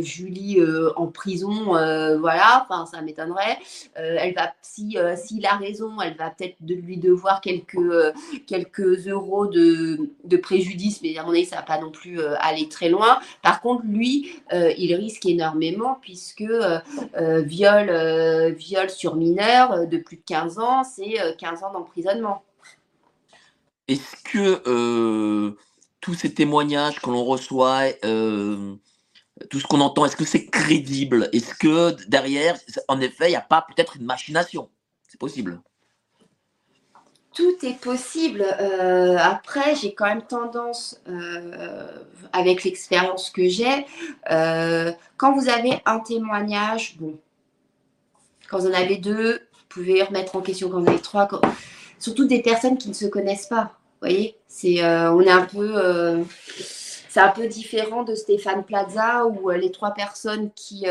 Julie 0.00 0.58
en 0.96 1.06
prison, 1.06 1.72
voilà. 2.18 2.66
Enfin, 2.68 2.86
ça 2.86 3.02
m'étonnerait. 3.02 3.58
elle 3.94 4.34
va, 4.34 4.52
si 4.62 4.96
s'il 5.16 5.46
a 5.46 5.56
raison, 5.56 6.00
elle 6.00 6.16
va 6.16 6.30
peut-être 6.30 6.56
de 6.60 6.74
lui 6.74 6.96
devoir 6.96 7.40
quelques 7.40 8.14
quelques 8.46 9.08
euros 9.08 9.46
de, 9.46 10.10
de 10.24 10.36
préjudice, 10.36 11.00
mais 11.02 11.16
à 11.18 11.24
mon 11.24 11.30
avis, 11.30 11.46
ça 11.46 11.56
va 11.56 11.62
pas 11.62 11.80
non 11.80 11.90
plus 11.90 12.20
aller 12.40 12.68
très 12.68 12.88
loin. 12.88 13.18
Par 13.42 13.60
contre, 13.60 13.82
lui, 13.86 14.30
il 14.52 14.94
risque 14.94 15.26
énormément 15.26 15.98
puisque 16.00 16.44
viol, 17.16 18.54
viol 18.56 18.90
sur 18.90 19.16
mineur 19.16 19.86
de 19.86 19.98
plus 19.98 20.16
de 20.16 20.22
15 20.26 20.58
ans, 20.58 20.84
c'est 20.84 21.36
15 21.38 21.64
ans 21.64 21.72
d'emprisonnement 21.72 21.87
est-ce 23.88 24.16
que 24.22 24.62
euh, 24.66 25.56
tous 26.00 26.14
ces 26.14 26.32
témoignages 26.32 27.00
que 27.00 27.10
l'on 27.10 27.24
reçoit, 27.24 27.84
euh, 28.04 28.74
tout 29.50 29.58
ce 29.58 29.66
qu'on 29.66 29.80
entend, 29.80 30.04
est-ce 30.04 30.16
que 30.16 30.26
c'est 30.26 30.46
crédible? 30.46 31.30
Est-ce 31.32 31.54
que 31.54 31.96
derrière, 32.06 32.56
en 32.86 33.00
effet, 33.00 33.28
il 33.28 33.30
n'y 33.30 33.36
a 33.36 33.40
pas 33.40 33.66
peut-être 33.66 33.96
une 33.96 34.04
machination? 34.04 34.68
C'est 35.08 35.18
possible. 35.18 35.60
Tout 37.34 37.54
est 37.62 37.80
possible. 37.80 38.44
Euh, 38.60 39.16
après, 39.18 39.74
j'ai 39.74 39.94
quand 39.94 40.06
même 40.06 40.22
tendance, 40.22 41.00
avec 42.32 42.64
l'expérience 42.64 43.30
que 43.30 43.48
j'ai, 43.48 43.86
quand 44.26 45.32
vous 45.32 45.48
avez 45.48 45.80
un 45.86 46.00
témoignage, 46.00 46.96
bon, 46.98 47.18
quand 48.50 48.58
vous 48.58 48.66
en 48.66 48.74
avez 48.74 48.96
deux, 48.96 49.34
vous 49.52 49.64
pouvez 49.68 50.02
remettre 50.02 50.36
en 50.36 50.42
question 50.42 50.68
quand 50.68 50.80
vous 50.80 50.86
en 50.86 50.90
avez 50.90 51.00
trois 51.00 51.26
surtout 51.98 52.26
des 52.26 52.42
personnes 52.42 52.78
qui 52.78 52.88
ne 52.88 52.94
se 52.94 53.06
connaissent 53.06 53.46
pas. 53.46 53.78
Vous 54.00 54.08
voyez, 54.08 54.36
c'est, 54.46 54.82
euh, 54.82 55.12
on 55.12 55.20
est 55.22 55.30
un 55.30 55.44
peu, 55.44 55.72
euh, 55.74 56.22
c'est 57.08 57.20
un 57.20 57.30
peu 57.30 57.48
différent 57.48 58.04
de 58.04 58.14
Stéphane 58.14 58.62
Plaza 58.64 59.26
où 59.26 59.50
euh, 59.50 59.56
les 59.56 59.72
trois 59.72 59.90
personnes 59.92 60.50
qui, 60.54 60.86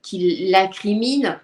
qui 0.00 0.48
l'incriminent 0.50 1.36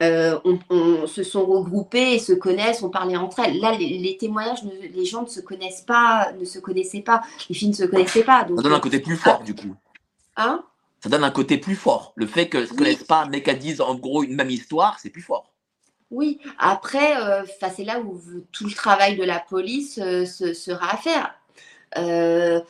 on, 0.00 1.06
se 1.06 1.22
sont 1.22 1.46
regroupées 1.46 2.14
et 2.14 2.18
se 2.18 2.32
connaissent, 2.32 2.82
ont 2.82 2.90
parlé 2.90 3.16
entre 3.16 3.38
elles. 3.38 3.60
Là, 3.60 3.76
les, 3.78 4.16
témoignages, 4.18 4.64
les 4.92 5.04
gens 5.04 5.22
ne 5.22 5.28
se 5.28 5.38
connaissent 5.38 5.82
pas, 5.82 6.32
ne 6.40 6.44
se 6.44 6.58
connaissaient 6.58 7.02
pas, 7.02 7.22
les 7.48 7.54
filles 7.54 7.68
ne 7.68 7.74
se 7.74 7.84
connaissaient 7.84 8.24
pas. 8.24 8.40
ça 8.40 8.62
donne 8.62 8.72
un 8.72 8.80
côté 8.80 8.98
plus 8.98 9.16
fort, 9.16 9.44
du 9.44 9.54
coup. 9.54 9.76
Hein? 10.36 10.64
Ça 11.00 11.08
donne 11.08 11.22
un 11.22 11.30
côté 11.30 11.58
plus 11.58 11.76
fort. 11.76 12.12
Le 12.16 12.26
fait 12.26 12.48
qu'elles 12.48 12.62
ne 12.62 12.66
se 12.66 12.74
connaissent 12.74 13.04
pas, 13.04 13.26
mais 13.30 13.44
qu'elles 13.44 13.60
disent 13.60 13.80
en 13.80 13.94
gros 13.94 14.24
une 14.24 14.34
même 14.34 14.50
histoire, 14.50 14.98
c'est 14.98 15.10
plus 15.10 15.22
fort. 15.22 15.51
Oui, 16.12 16.38
après, 16.58 17.16
euh, 17.16 17.42
c'est 17.74 17.84
là 17.84 17.98
où 17.98 18.20
tout 18.52 18.66
le 18.66 18.74
travail 18.74 19.16
de 19.16 19.24
la 19.24 19.38
police 19.38 19.98
euh, 19.98 20.26
sera 20.26 20.92
à 20.92 20.96
faire. 20.98 21.34
Euh, 21.96 22.60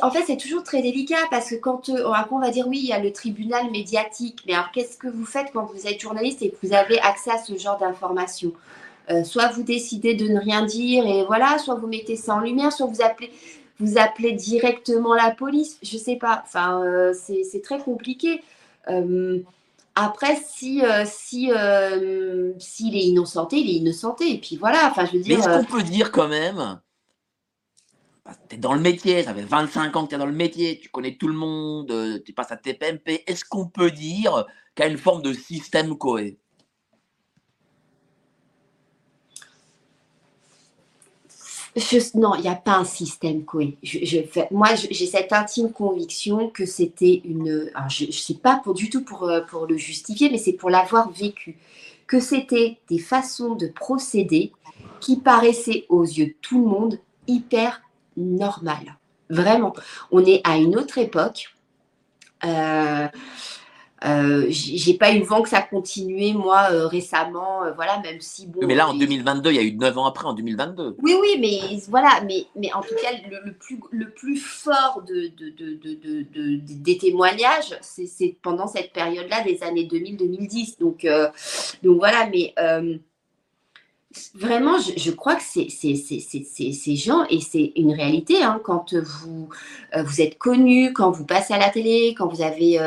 en 0.00 0.10
fait, 0.10 0.22
c'est 0.26 0.38
toujours 0.38 0.62
très 0.62 0.80
délicat 0.80 1.18
parce 1.30 1.50
que 1.50 1.56
quand 1.56 1.90
on 1.90 2.38
va 2.38 2.50
dire 2.50 2.66
oui, 2.66 2.78
il 2.82 2.88
y 2.88 2.94
a 2.94 2.98
le 2.98 3.12
tribunal 3.12 3.70
médiatique, 3.70 4.40
mais 4.46 4.54
alors 4.54 4.70
qu'est-ce 4.72 4.96
que 4.96 5.08
vous 5.08 5.26
faites 5.26 5.48
quand 5.52 5.66
vous 5.66 5.86
êtes 5.86 6.00
journaliste 6.00 6.40
et 6.40 6.50
que 6.50 6.56
vous 6.66 6.72
avez 6.72 6.98
accès 7.00 7.30
à 7.30 7.38
ce 7.38 7.54
genre 7.58 7.78
d'informations? 7.78 8.52
Soit 9.24 9.48
vous 9.48 9.62
décidez 9.62 10.14
de 10.14 10.26
ne 10.28 10.40
rien 10.40 10.64
dire 10.64 11.06
et 11.06 11.26
voilà, 11.26 11.58
soit 11.58 11.74
vous 11.74 11.86
mettez 11.86 12.16
ça 12.16 12.36
en 12.36 12.40
lumière, 12.40 12.72
soit 12.72 12.86
vous 12.86 13.02
appelez, 13.02 13.30
vous 13.78 13.98
appelez 13.98 14.32
directement 14.32 15.12
la 15.12 15.30
police. 15.30 15.78
Je 15.82 15.98
sais 15.98 16.16
pas. 16.16 16.44
C'est 17.12 17.62
très 17.62 17.78
compliqué. 17.78 18.40
Après, 19.96 20.36
si 20.36 20.84
euh, 20.84 21.04
si 21.06 21.52
euh, 21.52 22.52
s'il 22.58 22.96
est 22.96 23.04
innocenté, 23.04 23.58
il 23.58 23.70
est 23.70 23.78
innocenté. 23.78 24.32
Et 24.32 24.40
puis 24.40 24.56
voilà. 24.56 24.88
Enfin, 24.90 25.06
je 25.06 25.12
veux 25.12 25.22
dire. 25.22 25.38
Mais 25.38 25.44
est-ce 25.44 25.48
qu'on 25.48 25.76
euh, 25.76 25.78
peut 25.78 25.82
dire 25.82 26.10
quand 26.10 26.28
même 26.28 26.80
bah, 28.24 28.32
tu 28.48 28.56
es 28.56 28.58
dans 28.58 28.72
le 28.72 28.80
métier, 28.80 29.22
ça 29.22 29.34
fait 29.34 29.42
25 29.42 29.94
ans 29.96 30.04
que 30.04 30.08
tu 30.08 30.14
es 30.14 30.18
dans 30.18 30.26
le 30.26 30.32
métier, 30.32 30.80
tu 30.80 30.88
connais 30.88 31.16
tout 31.16 31.28
le 31.28 31.34
monde, 31.34 32.22
tu 32.24 32.32
passes 32.32 32.50
à 32.50 32.56
TPMP. 32.56 33.22
Est-ce 33.26 33.44
qu'on 33.44 33.68
peut 33.68 33.90
dire 33.90 34.46
qu'il 34.74 34.84
y 34.84 34.88
a 34.88 34.90
une 34.90 34.98
forme 34.98 35.20
de 35.20 35.34
système 35.34 35.96
non, 42.14 42.34
il 42.36 42.42
n'y 42.42 42.48
a 42.48 42.54
pas 42.54 42.76
un 42.76 42.84
système. 42.84 43.44
Je, 43.82 44.18
moi, 44.52 44.68
j'ai 44.74 45.06
cette 45.06 45.32
intime 45.32 45.72
conviction 45.72 46.48
que 46.48 46.66
c'était 46.66 47.20
une. 47.24 47.70
je 47.88 48.06
ne 48.06 48.12
sais 48.12 48.34
pas 48.34 48.60
pour, 48.62 48.74
du 48.74 48.90
tout 48.90 49.02
pour, 49.02 49.24
euh, 49.24 49.40
pour 49.40 49.66
le 49.66 49.76
justifier, 49.76 50.30
mais 50.30 50.38
c'est 50.38 50.52
pour 50.52 50.70
l'avoir 50.70 51.10
vécu. 51.10 51.56
Que 52.06 52.20
c'était 52.20 52.78
des 52.88 52.98
façons 52.98 53.54
de 53.54 53.66
procéder 53.66 54.52
qui 55.00 55.16
paraissaient 55.16 55.86
aux 55.88 56.04
yeux 56.04 56.26
de 56.26 56.34
tout 56.42 56.62
le 56.62 56.68
monde 56.68 56.98
hyper 57.26 57.82
normal. 58.16 58.98
Vraiment. 59.30 59.74
On 60.10 60.24
est 60.24 60.40
à 60.44 60.56
une 60.58 60.76
autre 60.76 60.98
époque. 60.98 61.54
Euh, 62.44 63.08
euh, 64.04 64.46
j'ai 64.50 64.94
pas 64.94 65.14
eu 65.14 65.22
vent 65.22 65.40
que 65.40 65.48
ça 65.48 65.62
continuait, 65.62 66.34
moi, 66.34 66.68
euh, 66.70 66.86
récemment, 66.86 67.64
euh, 67.64 67.72
voilà, 67.72 68.00
même 68.00 68.20
si 68.20 68.46
bon. 68.46 68.60
Mais 68.66 68.74
là, 68.74 68.88
en 68.88 68.94
2022, 68.94 69.50
il 69.50 69.56
y 69.56 69.58
a 69.58 69.62
eu 69.62 69.72
9 69.72 69.96
ans 69.96 70.04
après, 70.04 70.26
en 70.26 70.34
2022. 70.34 70.96
Oui, 71.02 71.14
oui, 71.18 71.38
mais 71.40 71.78
voilà, 71.88 72.20
mais, 72.26 72.44
mais 72.54 72.70
en 72.74 72.82
tout 72.82 72.94
cas, 73.00 73.12
le, 73.30 73.54
plus, 73.54 73.80
le 73.92 74.10
plus 74.10 74.36
fort 74.36 75.02
de, 75.08 75.28
de, 75.28 75.48
de, 75.50 76.60
des 76.60 76.98
témoignages, 76.98 77.78
c'est 77.80 78.36
pendant 78.42 78.66
cette 78.66 78.92
période-là, 78.92 79.42
des 79.42 79.62
années 79.62 79.88
2000-2010. 79.90 80.78
Donc, 80.80 81.06
donc 81.82 81.98
voilà, 81.98 82.28
mais 82.28 82.52
vraiment, 84.34 84.76
je, 84.78 85.10
crois 85.12 85.36
que 85.36 85.42
c'est 85.42 85.70
ces 85.70 86.96
gens, 86.96 87.24
et 87.30 87.40
c'est 87.40 87.72
une 87.76 87.94
réalité, 87.94 88.42
hein, 88.42 88.60
quand 88.62 88.92
vous, 88.92 89.48
vous 89.96 90.20
êtes 90.20 90.36
connu, 90.36 90.92
quand 90.92 91.10
vous 91.10 91.24
passez 91.24 91.54
à 91.54 91.58
la 91.58 91.70
télé, 91.70 92.14
quand 92.18 92.28
vous 92.28 92.42
avez 92.42 92.78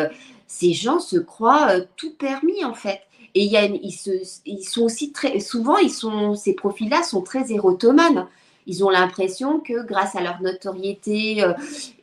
ces 0.48 0.74
gens 0.74 1.00
se 1.00 1.18
croient 1.18 1.68
euh, 1.72 1.86
tout 1.96 2.14
permis 2.14 2.64
en 2.64 2.74
fait. 2.74 3.02
Et 3.36 3.44
il 3.44 3.52
y 3.52 3.58
a 3.58 3.66
ils, 3.66 3.92
se, 3.92 4.10
ils, 4.46 4.64
sont 4.64 4.84
aussi 4.84 5.12
très 5.12 5.40
souvent, 5.40 5.78
ils 5.78 5.92
sont, 5.92 6.34
ces 6.34 6.54
profils-là 6.54 7.04
sont 7.04 7.22
très 7.22 7.52
érotomanes. 7.52 8.28
Ils 8.66 8.84
ont 8.84 8.90
l'impression 8.90 9.60
que 9.60 9.86
grâce 9.86 10.16
à 10.16 10.22
leur 10.22 10.42
notoriété, 10.42 11.44
euh, 11.44 11.54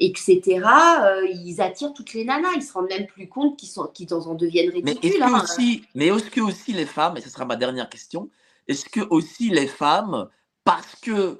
etc., 0.00 0.62
euh, 1.04 1.26
ils 1.28 1.60
attirent 1.60 1.92
toutes 1.92 2.14
les 2.14 2.24
nanas. 2.24 2.52
Ils 2.56 2.62
se 2.62 2.72
rendent 2.72 2.88
même 2.88 3.06
plus 3.06 3.28
compte 3.28 3.58
qu'ils 3.58 3.68
qu'ils 3.92 4.14
en 4.14 4.34
deviennent 4.34 4.70
ridicules. 4.70 5.00
Mais 5.02 5.08
est-ce 5.08 5.18
que, 5.18 5.22
hein. 5.24 5.42
aussi, 5.42 5.84
mais 5.94 6.06
est-ce 6.06 6.30
que 6.30 6.40
aussi 6.40 6.72
les 6.72 6.86
femmes, 6.86 7.16
et 7.16 7.20
ce 7.20 7.28
sera 7.28 7.44
ma 7.44 7.56
dernière 7.56 7.88
question, 7.88 8.30
est-ce 8.68 8.88
que 8.88 9.00
aussi 9.00 9.50
les 9.50 9.66
femmes, 9.66 10.28
parce 10.64 10.94
que 11.02 11.38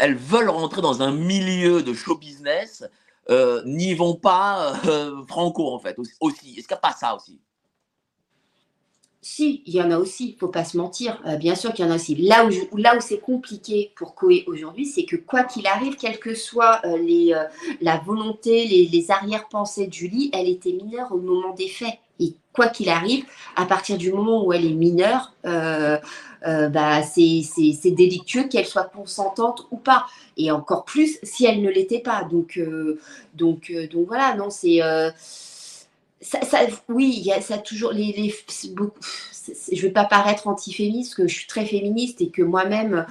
elles 0.00 0.16
veulent 0.16 0.48
rentrer 0.48 0.80
dans 0.80 1.02
un 1.02 1.12
milieu 1.12 1.82
de 1.82 1.92
show 1.92 2.16
business, 2.16 2.84
euh, 3.30 3.62
n'y 3.64 3.94
vont 3.94 4.14
pas 4.16 4.74
euh, 4.86 5.24
franco, 5.28 5.72
en 5.72 5.78
fait, 5.78 5.96
aussi. 6.20 6.54
Est-ce 6.56 6.68
qu'il 6.68 6.74
n'y 6.74 6.74
a 6.74 6.76
pas 6.76 6.92
ça 6.92 7.14
aussi? 7.14 7.40
Si, 9.22 9.62
il 9.64 9.74
y 9.74 9.80
en 9.80 9.90
a 9.90 9.96
aussi, 9.96 10.28
il 10.30 10.34
ne 10.34 10.38
faut 10.38 10.48
pas 10.48 10.64
se 10.64 10.76
mentir. 10.76 11.18
Euh, 11.26 11.36
bien 11.36 11.54
sûr 11.54 11.72
qu'il 11.72 11.86
y 11.86 11.88
en 11.88 11.90
a 11.90 11.94
aussi. 11.94 12.14
Là 12.14 12.46
où, 12.46 12.76
là 12.76 12.94
où 12.96 13.00
c'est 13.00 13.20
compliqué 13.20 13.92
pour 13.96 14.14
Koé 14.14 14.44
aujourd'hui, 14.46 14.84
c'est 14.84 15.06
que 15.06 15.16
quoi 15.16 15.44
qu'il 15.44 15.66
arrive, 15.66 15.96
quelle 15.96 16.18
que 16.18 16.34
soit 16.34 16.82
les, 16.98 17.34
la 17.80 17.96
volonté, 17.98 18.66
les, 18.66 18.86
les 18.86 19.10
arrière-pensées 19.10 19.86
de 19.86 19.92
Julie, 19.94 20.30
elle 20.34 20.48
était 20.48 20.72
mineure 20.72 21.10
au 21.10 21.18
moment 21.18 21.54
des 21.54 21.68
faits. 21.68 21.98
Et 22.20 22.34
quoi 22.52 22.68
qu'il 22.68 22.88
arrive, 22.88 23.24
à 23.56 23.66
partir 23.66 23.98
du 23.98 24.12
moment 24.12 24.44
où 24.44 24.52
elle 24.52 24.64
est 24.64 24.74
mineure, 24.74 25.32
euh, 26.46 26.68
bah, 26.68 27.02
c'est 27.02 27.90
délictueux 27.90 28.44
qu'elle 28.44 28.66
soit 28.66 28.84
consentante 28.84 29.66
ou 29.70 29.76
pas. 29.76 30.06
Et 30.36 30.50
encore 30.50 30.84
plus 30.84 31.18
si 31.22 31.46
elle 31.46 31.62
ne 31.62 31.70
l'était 31.70 32.00
pas. 32.00 32.24
Donc, 32.24 32.58
euh, 32.58 33.00
donc, 33.34 33.70
euh, 33.70 33.88
donc 33.88 34.06
voilà, 34.06 34.34
non, 34.34 34.50
c'est. 34.50 34.80
Ça, 36.20 36.40
ça, 36.40 36.60
oui, 36.88 37.20
y 37.22 37.32
a 37.32 37.42
ça 37.42 37.58
toujours. 37.58 37.92
Les, 37.92 38.34
je 38.56 38.68
ne 38.70 39.80
vais 39.80 39.90
pas 39.90 40.04
paraître 40.04 40.48
antiféministe, 40.48 41.10
parce 41.10 41.16
que 41.16 41.28
je 41.28 41.34
suis 41.36 41.46
très 41.46 41.66
féministe 41.66 42.22
et 42.22 42.30
que 42.30 42.40
moi-même, 42.40 43.04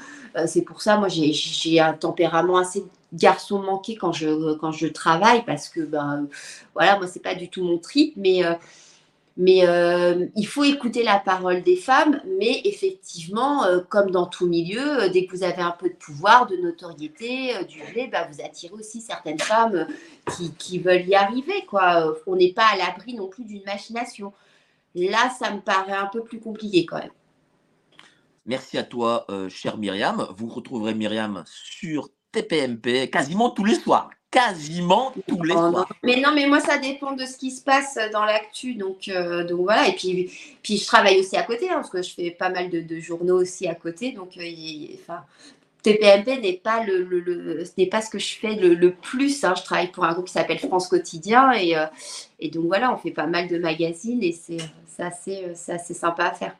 c'est 0.47 0.63
pour 0.63 0.81
ça, 0.81 0.97
moi, 0.97 1.09
j'ai 1.09 1.79
un 1.79 1.93
tempérament 1.93 2.57
assez 2.57 2.83
garçon 3.13 3.61
manqué 3.61 3.95
quand 3.95 4.13
je, 4.13 4.55
quand 4.55 4.71
je 4.71 4.87
travaille, 4.87 5.45
parce 5.45 5.69
que, 5.69 5.81
ben, 5.81 6.27
voilà, 6.73 6.97
moi, 6.97 7.05
c'est 7.05 7.21
pas 7.21 7.35
du 7.35 7.49
tout 7.49 7.63
mon 7.63 7.77
trip, 7.77 8.13
mais 8.17 8.41
mais 9.35 9.67
euh, 9.67 10.27
il 10.35 10.45
faut 10.45 10.63
écouter 10.63 11.01
la 11.01 11.17
parole 11.17 11.63
des 11.63 11.75
femmes, 11.75 12.21
mais 12.39 12.61
effectivement, 12.65 13.65
euh, 13.65 13.79
comme 13.79 14.11
dans 14.11 14.27
tout 14.27 14.47
milieu, 14.47 15.03
euh, 15.03 15.09
dès 15.09 15.25
que 15.25 15.35
vous 15.35 15.43
avez 15.43 15.61
un 15.61 15.71
peu 15.71 15.89
de 15.89 15.95
pouvoir, 15.95 16.45
de 16.45 16.55
notoriété, 16.57 17.53
du 17.65 17.79
lait, 17.95 18.07
bah, 18.07 18.27
vous 18.31 18.43
attirez 18.43 18.73
aussi 18.73 19.01
certaines 19.01 19.39
femmes 19.39 19.87
qui, 20.35 20.53
qui, 20.53 20.77
veulent 20.77 21.07
y 21.07 21.15
arriver. 21.15 21.65
Quoi. 21.67 22.15
On 22.27 22.35
n'est 22.35 22.53
pas 22.53 22.67
à 22.73 22.77
l'abri 22.77 23.15
non 23.15 23.27
plus 23.27 23.43
d'une 23.43 23.63
machination. 23.63 24.33
Là, 24.93 25.31
ça 25.39 25.51
me 25.51 25.61
paraît 25.61 25.93
un 25.93 26.07
peu 26.07 26.23
plus 26.23 26.39
compliqué 26.39 26.85
quand 26.85 26.99
même. 26.99 27.09
Merci 28.45 28.77
à 28.77 28.83
toi, 28.83 29.25
chère 29.49 29.77
Myriam. 29.77 30.27
Vous 30.37 30.47
retrouverez 30.47 30.93
Myriam 30.93 31.43
sur 31.47 32.09
TPMP 32.31 33.09
quasiment 33.09 33.49
tous 33.49 33.63
les 33.63 33.75
soirs 33.75 34.09
quasiment 34.33 35.13
tous 35.27 35.43
les 35.43 35.53
soirs. 35.53 35.87
Mais 36.03 36.19
non, 36.19 36.33
mais 36.33 36.47
moi, 36.47 36.59
ça 36.59 36.79
dépend 36.79 37.11
de 37.11 37.25
ce 37.25 37.37
qui 37.37 37.51
se 37.51 37.61
passe 37.61 37.97
dans 38.11 38.25
l'actu. 38.25 38.73
Donc, 38.73 39.07
euh, 39.07 39.43
donc 39.43 39.61
voilà. 39.61 39.87
Et 39.87 39.93
puis, 39.93 40.31
puis, 40.61 40.77
je 40.77 40.85
travaille 40.85 41.19
aussi 41.19 41.37
à 41.37 41.43
côté, 41.43 41.69
hein, 41.69 41.75
parce 41.75 41.91
que 41.91 42.01
je 42.01 42.13
fais 42.13 42.31
pas 42.31 42.49
mal 42.49 42.69
de, 42.69 42.99
journaux 42.99 43.39
aussi 43.39 43.67
à 43.67 43.75
côté. 43.75 44.11
Donc, 44.11 44.35
euh, 44.37 44.43
enfin, 45.01 45.23
TPMP 45.83 46.41
n'est 46.41 46.53
pas, 46.53 46.83
le, 46.83 47.03
le, 47.03 47.63
ce 47.63 47.71
n'est 47.77 47.87
pas 47.87 48.01
ce 48.01 48.09
que 48.09 48.19
je 48.19 48.35
fais 48.35 48.55
le, 48.55 48.91
plus. 48.91 49.43
Hein. 49.43 49.53
Je 49.55 49.63
travaille 49.63 49.91
pour 49.91 50.03
un 50.03 50.13
groupe 50.13 50.25
qui 50.25 50.33
s'appelle 50.33 50.59
France 50.59 50.87
Quotidien. 50.87 51.51
Et, 51.51 51.77
euh, 51.77 51.85
et 52.39 52.49
donc, 52.49 52.65
voilà, 52.65 52.91
on 52.91 52.97
fait 52.97 53.11
pas 53.11 53.27
mal 53.27 53.47
de 53.47 53.59
magazines 53.59 54.23
et 54.23 54.31
c'est, 54.31 54.57
c'est, 54.87 55.03
assez, 55.03 55.51
c'est 55.53 55.73
assez 55.73 55.93
sympa 55.93 56.25
à 56.25 56.31
faire. 56.31 56.55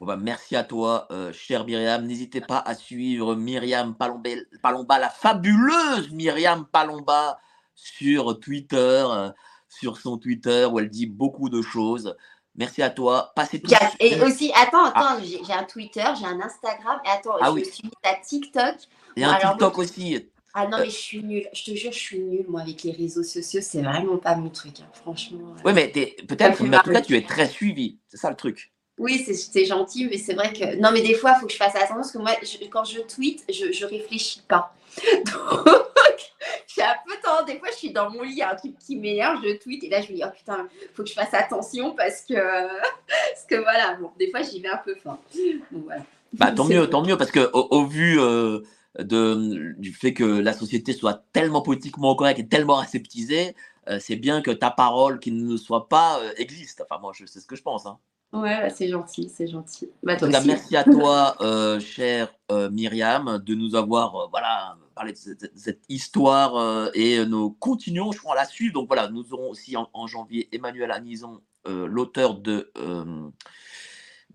Bah, 0.00 0.16
merci 0.16 0.56
à 0.56 0.62
toi, 0.62 1.08
euh, 1.10 1.32
chère 1.32 1.64
Myriam. 1.64 2.04
N'hésitez 2.04 2.40
pas 2.40 2.58
à 2.58 2.74
suivre 2.74 3.34
Myriam 3.34 3.96
Palomba, 3.96 4.98
la 4.98 5.08
fabuleuse 5.08 6.10
Myriam 6.12 6.66
Palomba 6.66 7.38
sur 7.74 8.38
Twitter, 8.38 9.04
euh, 9.10 9.30
sur 9.68 9.98
son 9.98 10.18
Twitter 10.18 10.66
où 10.70 10.78
elle 10.78 10.90
dit 10.90 11.06
beaucoup 11.06 11.48
de 11.48 11.62
choses. 11.62 12.14
Merci 12.54 12.82
à 12.82 12.90
toi. 12.90 13.32
Passez 13.34 13.60
tout. 13.60 13.70
Et 14.00 14.20
aussi, 14.20 14.52
attends, 14.54 14.84
ah. 14.94 15.16
attends, 15.16 15.24
j'ai 15.24 15.52
un 15.52 15.64
Twitter, 15.64 16.04
j'ai 16.18 16.26
un 16.26 16.40
Instagram. 16.40 17.00
Et 17.04 17.08
attends, 17.08 17.36
ah 17.40 17.52
je 17.56 17.64
suis 17.64 17.90
à 18.02 18.14
TikTok. 18.14 18.76
Il 19.16 19.22
y 19.22 19.24
a 19.24 19.32
un 19.32 19.50
TikTok 19.50 19.78
aussi. 19.78 20.28
Ah 20.54 20.66
non, 20.66 20.78
mais 20.78 20.86
je 20.86 20.90
suis 20.90 21.22
nulle. 21.22 21.48
Je 21.52 21.64
te 21.64 21.74
jure, 21.74 21.92
je 21.92 21.98
suis 21.98 22.18
nulle, 22.18 22.46
moi, 22.48 22.62
avec 22.62 22.82
les 22.82 22.92
réseaux 22.92 23.22
sociaux. 23.22 23.60
C'est 23.62 23.82
vraiment 23.82 24.16
pas 24.16 24.36
mon 24.36 24.48
truc, 24.48 24.80
hein, 24.80 24.88
franchement. 24.92 25.54
Oui, 25.64 25.72
mais 25.74 25.88
peut-être, 25.88 26.62
mais 26.62 26.78
en 26.78 26.80
tout 26.80 26.92
cas, 26.92 27.02
tu 27.02 27.16
es 27.16 27.22
très 27.22 27.46
suivi. 27.46 27.98
C'est 28.08 28.16
ça 28.16 28.30
le 28.30 28.36
truc. 28.36 28.72
Oui, 28.98 29.18
c'est 29.18 29.64
gentil, 29.66 30.06
mais 30.06 30.16
c'est 30.16 30.32
vrai 30.32 30.52
que. 30.52 30.76
Non, 30.76 30.90
mais 30.90 31.02
des 31.02 31.14
fois, 31.14 31.34
il 31.36 31.40
faut 31.40 31.46
que 31.46 31.52
je 31.52 31.58
fasse 31.58 31.74
attention 31.74 31.96
parce 31.96 32.12
que 32.12 32.18
moi, 32.18 32.32
quand 32.70 32.84
je 32.84 33.00
tweete, 33.00 33.44
je, 33.52 33.70
je 33.70 33.84
réfléchis 33.84 34.42
pas. 34.48 34.74
Donc, 35.26 36.32
j'ai 36.66 36.82
un 36.82 36.96
peu 37.06 37.12
tendance. 37.22 37.44
Des 37.44 37.58
fois, 37.58 37.68
je 37.70 37.76
suis 37.76 37.92
dans 37.92 38.08
mon 38.10 38.22
lit, 38.22 38.32
il 38.32 38.38
y 38.38 38.42
a 38.42 38.52
un 38.52 38.54
truc 38.54 38.78
qui 38.78 38.96
m'énerve, 38.96 39.42
je 39.44 39.58
tweete 39.58 39.84
et 39.84 39.90
là, 39.90 40.00
je 40.00 40.10
me 40.10 40.16
dis, 40.16 40.22
oh 40.24 40.30
putain, 40.34 40.66
il 40.80 40.88
faut 40.94 41.02
que 41.02 41.10
je 41.10 41.14
fasse 41.14 41.34
attention 41.34 41.94
parce 41.94 42.22
que. 42.22 42.34
parce 42.36 43.44
que 43.48 43.56
voilà, 43.56 43.96
bon, 44.00 44.10
des 44.18 44.30
fois, 44.30 44.40
j'y 44.42 44.60
vais 44.60 44.68
un 44.68 44.80
peu 44.82 44.94
fort. 44.94 45.18
voilà. 45.70 46.02
Bah, 46.32 46.52
tant 46.52 46.64
mieux, 46.68 46.88
tant 46.88 47.04
mieux, 47.04 47.16
parce 47.16 47.30
que 47.30 47.50
au, 47.52 47.84
vu. 47.84 48.20
Euh, 48.20 48.60
de, 48.98 49.74
du 49.78 49.92
fait 49.92 50.14
que 50.14 50.24
la 50.24 50.54
société 50.54 50.94
soit 50.94 51.22
tellement 51.34 51.60
politiquement 51.60 52.14
correcte 52.14 52.40
et 52.40 52.48
tellement 52.48 52.78
aseptisée, 52.78 53.54
euh, 53.88 53.98
c'est 54.00 54.16
bien 54.16 54.42
que 54.42 54.50
ta 54.50 54.70
parole 54.70 55.20
qui 55.20 55.32
ne 55.32 55.56
soit 55.56 55.88
pas 55.88 56.18
euh, 56.20 56.32
existe. 56.36 56.82
Enfin, 56.82 57.00
moi, 57.00 57.12
c'est 57.14 57.40
ce 57.40 57.46
que 57.46 57.56
je 57.56 57.62
pense. 57.62 57.86
Hein. 57.86 57.98
Ouais, 58.32 58.60
bah, 58.60 58.70
c'est 58.70 58.88
gentil, 58.88 59.30
c'est 59.34 59.46
gentil. 59.46 59.88
Bah, 60.02 60.16
merci 60.44 60.76
à 60.76 60.84
toi, 60.84 61.36
euh, 61.40 61.80
chère 61.80 62.28
euh, 62.50 62.68
Myriam, 62.70 63.38
de 63.44 63.54
nous 63.54 63.74
avoir 63.74 64.16
euh, 64.16 64.26
voilà, 64.30 64.76
parlé 64.94 65.12
de 65.12 65.18
cette, 65.54 65.82
histoire 65.88 66.90
et 66.94 67.24
nous 67.24 67.50
continuons, 67.50 68.12
je 68.12 68.18
crois, 68.18 68.34
à 68.34 68.42
la 68.42 68.44
suivre. 68.44 68.74
Donc 68.74 68.88
voilà, 68.88 69.08
nous 69.08 69.32
aurons 69.32 69.50
aussi 69.50 69.76
en, 69.76 70.06
janvier 70.06 70.48
Emmanuel 70.52 70.90
Anison, 70.90 71.40
l'auteur 71.66 72.34
de, 72.34 72.70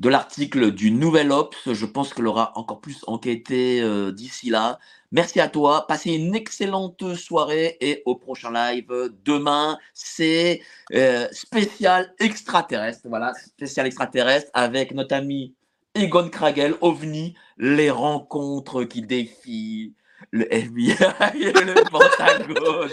de 0.02 0.10
l'article 0.10 0.72
du 0.72 0.92
Nouvel 0.92 1.32
Ops. 1.32 1.72
Je 1.72 1.86
pense 1.86 2.14
qu'elle 2.14 2.28
aura 2.28 2.52
encore 2.56 2.82
plus 2.82 3.04
enquêté 3.08 3.82
d'ici 4.12 4.50
là. 4.50 4.80
Merci 5.12 5.42
à 5.42 5.50
toi. 5.50 5.86
Passez 5.88 6.12
une 6.12 6.36
excellente 6.36 7.16
soirée 7.16 7.78
et 7.82 8.02
au 8.06 8.16
prochain 8.16 8.52
live 8.52 9.12
demain. 9.26 9.78
C'est 9.94 10.62
euh, 10.94 11.28
spécial 11.32 12.14
extraterrestre. 12.20 13.08
Voilà, 13.10 13.34
spécial 13.34 13.86
extraterrestre 13.86 14.50
avec 14.54 14.94
notre 14.94 15.16
ami 15.16 15.54
Egon 15.96 16.30
Kragel, 16.30 16.76
OVNI, 16.80 17.36
les 17.58 17.92
rencontres 17.92 18.86
qui 18.86 19.02
défient 19.02 19.94
le 20.32 20.52
FBI 20.54 20.92
et 21.36 21.52
le 21.52 21.74
Pentagone. 21.90 22.90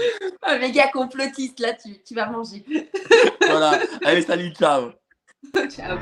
Oh, 0.46 0.59
méga 0.61 0.88
complotiste, 0.88 1.61
là, 1.61 1.74
tu, 1.74 2.02
tu 2.02 2.14
vas 2.14 2.28
manger. 2.28 2.64
voilà. 3.46 3.78
Allez, 4.04 4.22
salut, 4.22 4.50
ciao. 4.50 4.90
ciao. 5.70 5.98